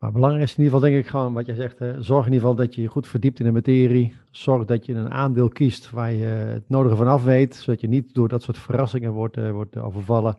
Maar 0.00 0.12
belangrijk 0.12 0.44
is 0.44 0.56
in 0.56 0.64
ieder 0.64 0.74
geval, 0.74 0.90
denk 0.90 1.04
ik, 1.04 1.10
gewoon 1.10 1.32
wat 1.32 1.46
jij 1.46 1.54
zegt. 1.54 1.78
Zorg 1.78 2.26
in 2.26 2.32
ieder 2.32 2.48
geval 2.48 2.54
dat 2.54 2.74
je 2.74 2.82
je 2.82 2.88
goed 2.88 3.08
verdiept 3.08 3.38
in 3.38 3.44
de 3.44 3.52
materie. 3.52 4.16
Zorg 4.30 4.64
dat 4.64 4.86
je 4.86 4.94
een 4.94 5.10
aandeel 5.10 5.48
kiest 5.48 5.90
waar 5.90 6.12
je 6.12 6.24
het 6.24 6.68
nodige 6.68 6.96
van 6.96 7.06
af 7.06 7.24
weet, 7.24 7.54
zodat 7.54 7.80
je 7.80 7.88
niet 7.88 8.14
door 8.14 8.28
dat 8.28 8.42
soort 8.42 8.58
verrassingen 8.58 9.12
wordt, 9.12 9.50
wordt 9.50 9.76
overvallen. 9.76 10.36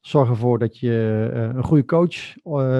Zorg 0.00 0.28
ervoor 0.28 0.58
dat 0.58 0.78
je 0.78 1.28
een 1.54 1.64
goede 1.64 1.84
coach 1.84 2.34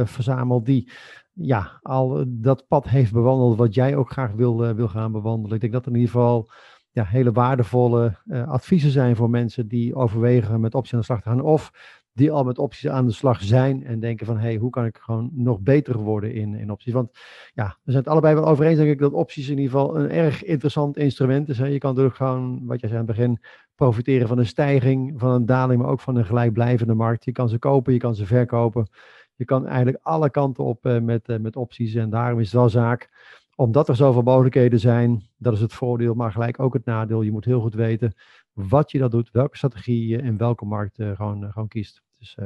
verzamelt 0.08 0.66
die 0.66 0.90
ja, 1.32 1.78
al 1.82 2.24
dat 2.28 2.66
pad 2.68 2.88
heeft 2.88 3.12
bewandeld 3.12 3.56
wat 3.56 3.74
jij 3.74 3.96
ook 3.96 4.10
graag 4.10 4.32
wil, 4.32 4.74
wil 4.74 4.88
gaan 4.88 5.12
bewandelen. 5.12 5.54
Ik 5.54 5.60
denk 5.60 5.72
dat 5.72 5.86
er 5.86 5.92
in 5.92 5.98
ieder 5.98 6.12
geval 6.12 6.50
ja, 6.90 7.04
hele 7.04 7.32
waardevolle 7.32 8.16
adviezen 8.46 8.90
zijn 8.90 9.16
voor 9.16 9.30
mensen 9.30 9.68
die 9.68 9.94
overwegen 9.94 10.60
met 10.60 10.74
opties 10.74 10.92
aan 10.92 10.98
de 10.98 11.04
slag 11.04 11.22
te 11.22 11.28
gaan. 11.28 11.40
Of 11.40 11.72
die 12.14 12.30
al 12.30 12.44
met 12.44 12.58
opties 12.58 12.88
aan 12.88 13.06
de 13.06 13.12
slag 13.12 13.42
zijn 13.42 13.84
en 13.84 14.00
denken 14.00 14.26
van, 14.26 14.36
hé, 14.36 14.42
hey, 14.42 14.56
hoe 14.56 14.70
kan 14.70 14.84
ik 14.84 14.98
gewoon 14.98 15.30
nog 15.32 15.60
beter 15.60 15.98
worden 15.98 16.34
in, 16.34 16.54
in 16.54 16.70
opties? 16.70 16.92
Want 16.92 17.10
ja, 17.54 17.66
we 17.82 17.90
zijn 17.90 18.02
het 18.02 18.12
allebei 18.12 18.34
wel 18.34 18.46
over 18.46 18.64
eens, 18.66 18.78
denk 18.78 18.90
ik, 18.90 18.98
dat 18.98 19.12
opties 19.12 19.48
in 19.48 19.58
ieder 19.58 19.70
geval 19.70 19.98
een 19.98 20.10
erg 20.10 20.44
interessant 20.44 20.96
instrument 20.96 21.48
is. 21.48 21.58
Je 21.58 21.78
kan 21.78 21.90
natuurlijk 21.90 22.16
gewoon, 22.16 22.66
wat 22.66 22.80
jij 22.80 22.88
zei 22.88 23.00
aan 23.00 23.06
het 23.06 23.16
begin, 23.16 23.40
profiteren 23.74 24.28
van 24.28 24.38
een 24.38 24.46
stijging, 24.46 25.14
van 25.16 25.30
een 25.30 25.46
daling, 25.46 25.80
maar 25.80 25.90
ook 25.90 26.00
van 26.00 26.16
een 26.16 26.24
gelijkblijvende 26.24 26.94
markt. 26.94 27.24
Je 27.24 27.32
kan 27.32 27.48
ze 27.48 27.58
kopen, 27.58 27.92
je 27.92 27.98
kan 27.98 28.14
ze 28.14 28.26
verkopen. 28.26 28.88
Je 29.34 29.44
kan 29.44 29.66
eigenlijk 29.66 29.98
alle 30.02 30.30
kanten 30.30 30.64
op 30.64 30.86
uh, 30.86 31.00
met, 31.00 31.28
uh, 31.28 31.38
met 31.38 31.56
opties. 31.56 31.94
En 31.94 32.10
daarom 32.10 32.38
is 32.38 32.44
het 32.44 32.54
wel 32.54 32.68
zaak, 32.68 33.08
omdat 33.54 33.88
er 33.88 33.96
zoveel 33.96 34.22
mogelijkheden 34.22 34.80
zijn, 34.80 35.28
dat 35.36 35.52
is 35.52 35.60
het 35.60 35.72
voordeel, 35.72 36.14
maar 36.14 36.32
gelijk 36.32 36.60
ook 36.60 36.74
het 36.74 36.84
nadeel. 36.84 37.22
Je 37.22 37.32
moet 37.32 37.44
heel 37.44 37.60
goed 37.60 37.74
weten 37.74 38.14
wat 38.54 38.90
je 38.90 38.98
dat 38.98 39.10
doet, 39.10 39.30
welke 39.30 39.56
strategie 39.56 40.06
je 40.06 40.22
in 40.22 40.36
welke 40.36 40.64
markt 40.64 40.98
uh, 40.98 41.16
gewoon, 41.16 41.52
gewoon 41.52 41.68
kiest. 41.68 42.02
Dus, 42.18 42.36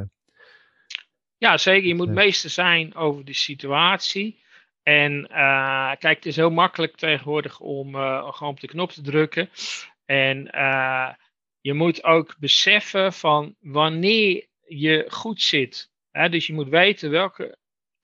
ja, 1.37 1.57
zeker. 1.57 1.89
Je 1.89 1.95
moet 1.95 2.09
meester 2.09 2.51
zijn 2.51 2.95
over 2.95 3.25
de 3.25 3.35
situatie. 3.35 4.43
En 4.83 5.27
kijk, 5.99 6.17
het 6.17 6.27
is 6.27 6.37
heel 6.37 6.51
makkelijk 6.51 6.97
tegenwoordig 6.97 7.61
om 7.61 7.95
gewoon 7.95 8.53
op 8.53 8.61
de 8.61 8.67
knop 8.67 8.91
te 8.91 9.03
drukken. 9.03 9.51
En 10.05 10.37
je 11.61 11.75
moet 11.75 12.05
ook 12.05 12.37
beseffen 12.39 13.13
van 13.13 13.55
wanneer 13.61 14.47
je 14.67 15.05
goed 15.09 15.43
zit 15.43 15.91
dus 16.27 16.47
je 16.47 16.53
moet 16.53 16.69
weten 16.69 17.11
welke 17.11 17.59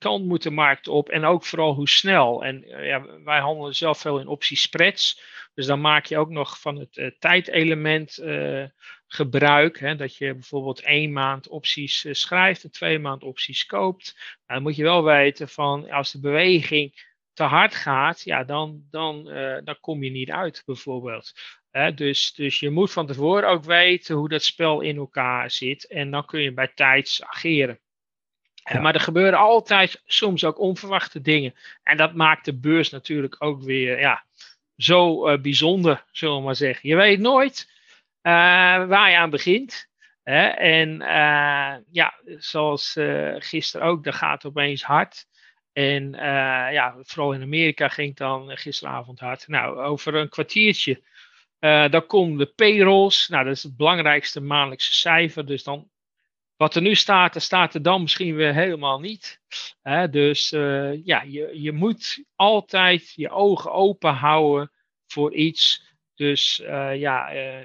kant 0.05 0.25
moet 0.25 0.43
de 0.43 0.51
markt 0.51 0.87
op 0.87 1.09
en 1.09 1.25
ook 1.25 1.45
vooral 1.45 1.73
hoe 1.73 1.89
snel. 1.89 2.43
En 2.43 2.63
uh, 2.63 2.87
ja, 2.87 3.05
wij 3.23 3.39
handelen 3.39 3.75
zelf 3.75 3.99
veel 3.99 4.19
in 4.19 4.27
optiespreads. 4.27 5.21
Dus 5.53 5.65
dan 5.65 5.81
maak 5.81 6.05
je 6.05 6.17
ook 6.17 6.29
nog 6.29 6.59
van 6.59 6.75
het 6.75 6.97
uh, 6.97 7.11
tijdelement 7.19 8.19
uh, 8.19 8.65
gebruik. 9.07 9.79
Hè, 9.79 9.95
dat 9.95 10.15
je 10.15 10.33
bijvoorbeeld 10.33 10.81
één 10.81 11.11
maand 11.11 11.47
opties 11.47 12.05
schrijft 12.11 12.63
en 12.63 12.71
twee 12.71 12.99
maand 12.99 13.23
opties 13.23 13.65
koopt. 13.65 14.13
Nou, 14.15 14.35
dan 14.45 14.61
moet 14.61 14.75
je 14.75 14.83
wel 14.83 15.03
weten 15.03 15.49
van 15.49 15.89
als 15.89 16.11
de 16.11 16.19
beweging 16.19 17.13
te 17.33 17.43
hard 17.43 17.75
gaat, 17.75 18.21
ja, 18.21 18.43
dan, 18.43 18.83
dan, 18.89 19.23
dan 19.63 19.77
kom 19.79 20.03
je 20.03 20.09
niet 20.09 20.31
uit 20.31 20.63
bijvoorbeeld. 20.65 21.31
dus, 21.95 22.33
dus 22.33 22.59
je 22.59 22.69
moet 22.69 22.91
van 22.91 23.07
tevoren 23.07 23.49
ook 23.49 23.63
weten 23.63 24.15
hoe 24.15 24.29
dat 24.29 24.43
spel 24.43 24.81
in 24.81 24.97
elkaar 24.97 25.51
zit. 25.51 25.87
En 25.87 26.11
dan 26.11 26.25
kun 26.25 26.41
je 26.41 26.53
bij 26.53 26.71
tijds 26.75 27.23
ageren. 27.23 27.79
Maar 28.73 28.93
er 28.93 28.99
gebeuren 28.99 29.39
altijd 29.39 30.01
soms 30.05 30.43
ook 30.43 30.59
onverwachte 30.59 31.21
dingen. 31.21 31.55
En 31.83 31.97
dat 31.97 32.13
maakt 32.13 32.45
de 32.45 32.53
beurs 32.59 32.89
natuurlijk 32.89 33.35
ook 33.39 33.61
weer 33.61 33.99
ja, 33.99 34.23
zo 34.77 35.29
uh, 35.29 35.41
bijzonder, 35.41 36.03
zullen 36.11 36.37
we 36.37 36.43
maar 36.43 36.55
zeggen. 36.55 36.89
Je 36.89 36.95
weet 36.95 37.19
nooit 37.19 37.69
uh, 38.21 38.31
waar 38.87 39.09
je 39.09 39.17
aan 39.17 39.29
begint. 39.29 39.89
Hè? 40.23 40.47
En 40.47 40.89
uh, 41.01 41.75
ja, 41.91 42.13
zoals 42.37 42.97
gisteren 43.37 43.87
ook, 43.87 44.03
dat 44.03 44.15
gaat 44.15 44.45
opeens 44.45 44.83
hard. 44.83 45.25
En 45.73 46.11
ja, 46.71 46.95
vooral 47.01 47.33
in 47.33 47.41
Amerika 47.41 47.87
ging 47.87 48.07
het 48.07 48.17
dan 48.17 48.57
gisteravond 48.57 49.19
hard. 49.19 49.47
Nou, 49.47 49.77
over 49.77 50.15
een 50.15 50.29
kwartiertje, 50.29 51.01
dan 51.59 52.05
komen 52.07 52.37
de 52.37 52.45
payrolls. 52.55 53.27
Nou, 53.27 53.43
dat 53.43 53.55
is 53.55 53.63
het 53.63 53.77
belangrijkste 53.77 54.41
maandelijkse 54.41 54.93
cijfer. 54.93 55.45
Dus 55.45 55.63
dan 55.63 55.89
wat 56.57 56.75
er 56.75 56.81
nu 56.81 56.95
staat, 56.95 57.35
er 57.35 57.41
staat 57.41 57.73
er 57.73 57.81
dan 57.81 58.01
misschien 58.01 58.35
weer 58.35 58.53
helemaal 58.53 58.99
niet. 58.99 59.39
Dus 60.09 60.51
uh, 60.51 61.05
ja, 61.05 61.21
je, 61.21 61.61
je 61.61 61.71
moet 61.71 62.23
altijd 62.35 63.11
je 63.11 63.29
ogen 63.29 63.71
open 63.71 64.13
houden 64.13 64.71
voor 65.07 65.33
iets. 65.33 65.93
Dus 66.15 66.61
uh, 66.63 66.95
ja, 66.95 67.35
uh, 67.35 67.63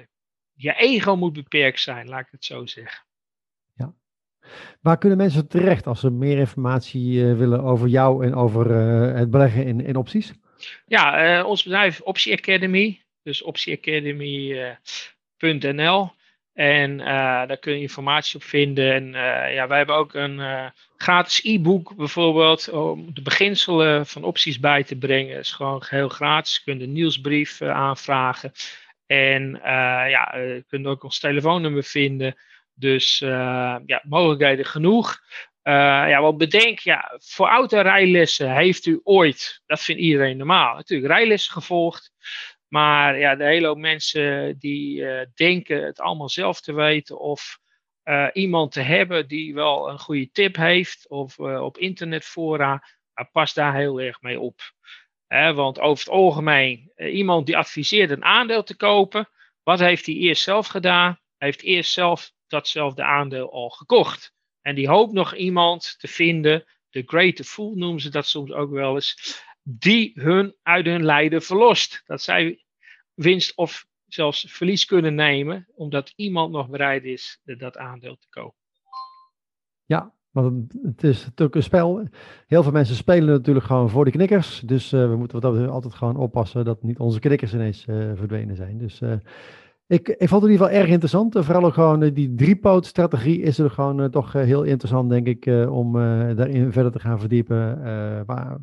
je 0.53 0.73
ego 0.73 1.15
moet 1.15 1.33
beperkt 1.33 1.79
zijn, 1.79 2.09
laat 2.09 2.25
ik 2.25 2.31
het 2.31 2.45
zo 2.45 2.65
zeggen. 2.65 3.05
Ja. 3.73 3.93
Waar 4.81 4.97
kunnen 4.97 5.17
mensen 5.17 5.47
terecht 5.47 5.87
als 5.87 5.99
ze 5.99 6.09
meer 6.09 6.37
informatie 6.37 7.25
willen 7.25 7.63
over 7.63 7.87
jou 7.87 8.25
en 8.25 8.35
over 8.35 8.71
het 9.15 9.29
beleggen 9.29 9.65
in, 9.65 9.85
in 9.85 9.95
opties? 9.95 10.33
Ja, 10.85 11.43
ons 11.43 11.63
bedrijf 11.63 12.01
Optie 12.01 12.33
Academy, 12.33 13.03
dus 13.23 13.41
optieacademy.nl. 13.41 16.11
En 16.53 16.99
uh, 16.99 17.05
daar 17.47 17.57
kun 17.57 17.73
je 17.73 17.81
informatie 17.81 18.35
op 18.35 18.43
vinden. 18.43 18.93
En 18.93 19.07
uh, 19.07 19.53
ja, 19.53 19.67
wij 19.67 19.77
hebben 19.77 19.95
ook 19.95 20.13
een 20.13 20.39
uh, 20.39 20.65
gratis 20.97 21.43
e-book 21.43 21.95
bijvoorbeeld 21.95 22.69
om 22.69 23.13
de 23.13 23.21
beginselen 23.21 24.05
van 24.05 24.23
opties 24.23 24.59
bij 24.59 24.83
te 24.83 24.97
brengen. 24.97 25.37
Is 25.37 25.51
gewoon 25.51 25.83
heel 25.87 26.09
gratis. 26.09 26.55
Je 26.55 26.61
kunt 26.63 26.81
een 26.81 26.91
nieuwsbrief 26.91 27.61
aanvragen. 27.61 28.51
En 29.05 29.59
ja, 30.09 30.35
je 30.35 30.63
kunt 30.67 30.85
ook 30.85 31.03
ons 31.03 31.19
telefoonnummer 31.19 31.83
vinden. 31.83 32.35
Dus 32.73 33.19
ja, 33.19 34.01
mogelijkheden 34.03 34.65
genoeg. 34.65 35.19
ja, 35.63 36.21
wat 36.21 36.37
bedenk, 36.37 36.79
ja, 36.79 37.17
voor 37.17 37.47
autorijlessen 37.47 38.55
heeft 38.55 38.85
u 38.85 38.99
ooit, 39.03 39.61
dat 39.65 39.81
vindt 39.81 40.01
iedereen 40.01 40.37
normaal, 40.37 40.75
natuurlijk 40.75 41.11
rijlessen 41.11 41.53
gevolgd. 41.53 42.11
Maar 42.73 43.19
ja, 43.19 43.35
de 43.35 43.43
hele 43.43 43.67
hoop 43.67 43.77
mensen 43.77 44.59
die 44.59 44.99
uh, 44.99 45.21
denken 45.35 45.85
het 45.85 45.99
allemaal 45.99 46.29
zelf 46.29 46.61
te 46.61 46.73
weten 46.73 47.19
of 47.19 47.59
uh, 48.03 48.27
iemand 48.33 48.71
te 48.71 48.81
hebben 48.81 49.27
die 49.27 49.53
wel 49.53 49.89
een 49.89 49.99
goede 49.99 50.31
tip 50.31 50.55
heeft 50.55 51.09
of 51.09 51.37
uh, 51.37 51.61
op 51.61 51.77
internetfora, 51.77 52.83
pas 53.31 53.53
daar 53.53 53.75
heel 53.75 54.01
erg 54.01 54.21
mee 54.21 54.39
op. 54.39 54.61
want 55.27 55.79
over 55.79 56.03
het 56.03 56.13
algemeen, 56.13 56.91
iemand 56.95 57.45
die 57.45 57.57
adviseert 57.57 58.11
een 58.11 58.23
aandeel 58.23 58.63
te 58.63 58.75
kopen, 58.75 59.29
wat 59.63 59.79
heeft 59.79 60.05
hij 60.05 60.15
eerst 60.15 60.43
zelf 60.43 60.67
gedaan? 60.67 61.19
Hij 61.37 61.47
heeft 61.47 61.61
eerst 61.61 61.91
zelf 61.91 62.31
datzelfde 62.47 63.03
aandeel 63.03 63.51
al 63.51 63.69
gekocht. 63.69 64.33
En 64.61 64.75
die 64.75 64.87
hoopt 64.87 65.13
nog 65.13 65.35
iemand 65.35 65.95
te 65.99 66.07
vinden, 66.07 66.65
de 66.89 67.03
great 67.05 67.39
fool 67.39 67.75
noemen 67.75 68.01
ze 68.01 68.09
dat 68.09 68.27
soms 68.27 68.51
ook 68.51 68.71
wel 68.71 68.95
eens, 68.95 69.41
die 69.63 70.11
hun 70.13 70.55
uit 70.63 70.85
hun 70.85 71.03
lijden 71.03 71.41
verlost. 71.41 72.01
Dat 72.05 72.21
zij 72.21 72.63
winst 73.13 73.55
of 73.55 73.85
zelfs 74.07 74.45
verlies 74.49 74.85
kunnen 74.85 75.15
nemen, 75.15 75.67
omdat 75.75 76.13
iemand 76.15 76.51
nog 76.51 76.69
bereid 76.69 77.03
is 77.03 77.41
dat 77.43 77.77
aandeel 77.77 78.17
te 78.17 78.27
kopen. 78.29 78.59
Ja, 79.85 80.13
want 80.31 80.73
het 80.83 81.03
is 81.03 81.25
natuurlijk 81.25 81.55
een 81.55 81.63
spel. 81.63 82.07
Heel 82.47 82.63
veel 82.63 82.71
mensen 82.71 82.95
spelen 82.95 83.29
natuurlijk 83.29 83.65
gewoon 83.65 83.89
voor 83.89 84.05
de 84.05 84.11
knikkers. 84.11 84.59
Dus 84.59 84.93
uh, 84.93 85.09
we 85.09 85.15
moeten 85.15 85.69
altijd 85.69 85.93
gewoon 85.93 86.15
oppassen 86.15 86.65
dat 86.65 86.83
niet 86.83 86.99
onze 86.99 87.19
knikkers 87.19 87.53
ineens 87.53 87.85
uh, 87.85 88.11
verdwenen 88.15 88.55
zijn. 88.55 88.77
Dus 88.77 89.01
uh, 89.01 89.13
Ik, 89.91 90.07
ik 90.07 90.27
vond 90.29 90.41
het 90.41 90.43
in 90.43 90.49
ieder 90.51 90.65
geval 90.65 90.81
erg 90.81 90.89
interessant. 90.89 91.35
Vooral 91.39 91.65
ook 91.65 91.73
gewoon 91.73 91.99
die 91.99 92.35
driepoot-strategie 92.35 93.41
is 93.41 93.59
er 93.59 93.69
gewoon 93.69 94.09
toch 94.09 94.33
heel 94.33 94.63
interessant, 94.63 95.09
denk 95.09 95.27
ik, 95.27 95.45
om 95.69 95.93
daarin 96.35 96.71
verder 96.71 96.91
te 96.91 96.99
gaan 96.99 97.19
verdiepen. 97.19 97.79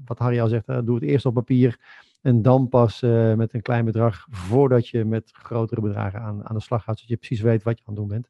wat 0.04 0.18
Harry 0.18 0.40
al 0.40 0.48
zegt, 0.48 0.66
doe 0.66 0.94
het 0.94 1.04
eerst 1.04 1.26
op 1.26 1.34
papier 1.34 1.78
en 2.22 2.42
dan 2.42 2.68
pas 2.68 3.00
met 3.36 3.54
een 3.54 3.62
klein 3.62 3.84
bedrag 3.84 4.26
voordat 4.30 4.88
je 4.88 5.04
met 5.04 5.30
grotere 5.32 5.80
bedragen 5.80 6.20
aan, 6.20 6.48
aan 6.48 6.56
de 6.56 6.62
slag 6.62 6.84
gaat, 6.84 6.98
zodat 6.98 7.10
je 7.10 7.16
precies 7.16 7.40
weet 7.40 7.62
wat 7.62 7.78
je 7.78 7.84
aan 7.86 7.94
het 7.94 8.02
doen 8.02 8.08
bent. 8.08 8.28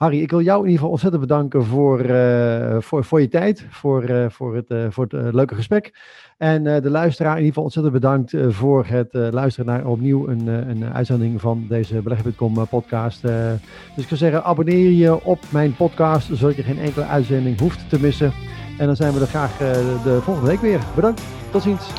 Harry, 0.00 0.20
ik 0.20 0.30
wil 0.30 0.40
jou 0.40 0.58
in 0.58 0.64
ieder 0.64 0.76
geval 0.76 0.90
ontzettend 0.90 1.22
bedanken 1.22 1.64
voor, 1.64 2.00
uh, 2.04 2.76
voor, 2.78 3.04
voor 3.04 3.20
je 3.20 3.28
tijd, 3.28 3.66
voor, 3.70 4.10
uh, 4.10 4.24
voor 4.28 4.54
het, 4.54 4.70
uh, 4.70 4.86
voor 4.88 5.06
het 5.08 5.34
leuke 5.34 5.54
gesprek. 5.54 5.94
En 6.38 6.62
de 6.62 6.90
luisteraar 6.90 7.30
in 7.32 7.44
ieder 7.44 7.48
geval 7.48 7.64
ontzettend 7.64 7.94
bedankt 7.94 8.34
voor 8.48 8.86
het 8.86 9.08
luisteren 9.12 9.72
naar 9.72 9.86
opnieuw 9.86 10.28
een, 10.28 10.46
een 10.46 10.84
uitzending 10.92 11.40
van 11.40 11.66
deze 11.68 12.02
Beleggen.com 12.02 12.68
podcast. 12.68 13.22
dus 13.22 13.60
ik 13.96 14.08
zou 14.08 14.16
zeggen, 14.16 14.44
abonneer 14.44 14.90
je 14.90 15.24
op 15.24 15.38
mijn 15.48 15.76
podcast, 15.76 16.28
zodat 16.32 16.56
je 16.56 16.62
geen 16.62 16.78
enkele 16.78 17.04
uitzending 17.04 17.58
hoeft 17.58 17.88
te 17.88 18.00
missen. 18.00 18.32
En 18.78 18.86
dan 18.86 18.96
zijn 18.96 19.12
we 19.12 19.20
er 19.20 19.26
graag 19.26 19.56
de 20.02 20.18
volgende 20.22 20.50
week 20.50 20.60
weer. 20.60 20.80
Bedankt, 20.94 21.22
tot 21.50 21.62
ziens. 21.62 21.90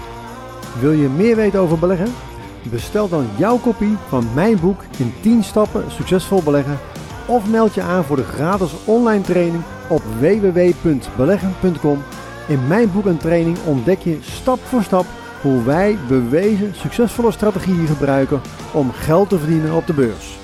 Wil 0.79 0.91
je 0.91 1.07
meer 1.07 1.35
weten 1.35 1.59
over 1.59 1.79
beleggen? 1.79 2.09
Bestel 2.71 3.09
dan 3.09 3.25
jouw 3.37 3.57
kopie 3.57 3.95
van 4.07 4.25
mijn 4.35 4.59
boek 4.59 4.83
in 4.97 5.13
10 5.21 5.43
stappen 5.43 5.91
succesvol 5.91 6.43
beleggen 6.43 6.90
of 7.25 7.49
meld 7.49 7.73
je 7.73 7.81
aan 7.81 8.03
voor 8.03 8.15
de 8.15 8.23
gratis 8.23 8.71
online 8.85 9.23
training 9.23 9.63
op 9.87 10.01
www.beleggen.com. 10.19 12.03
In 12.47 12.67
mijn 12.67 12.91
boek 12.91 13.05
en 13.05 13.17
training 13.17 13.57
ontdek 13.65 13.99
je 13.99 14.17
stap 14.21 14.59
voor 14.59 14.83
stap 14.83 15.05
hoe 15.41 15.63
wij 15.63 15.97
bewezen 16.07 16.75
succesvolle 16.75 17.31
strategieën 17.31 17.87
gebruiken 17.87 18.41
om 18.73 18.91
geld 18.91 19.29
te 19.29 19.39
verdienen 19.39 19.73
op 19.73 19.87
de 19.87 19.93
beurs. 19.93 20.40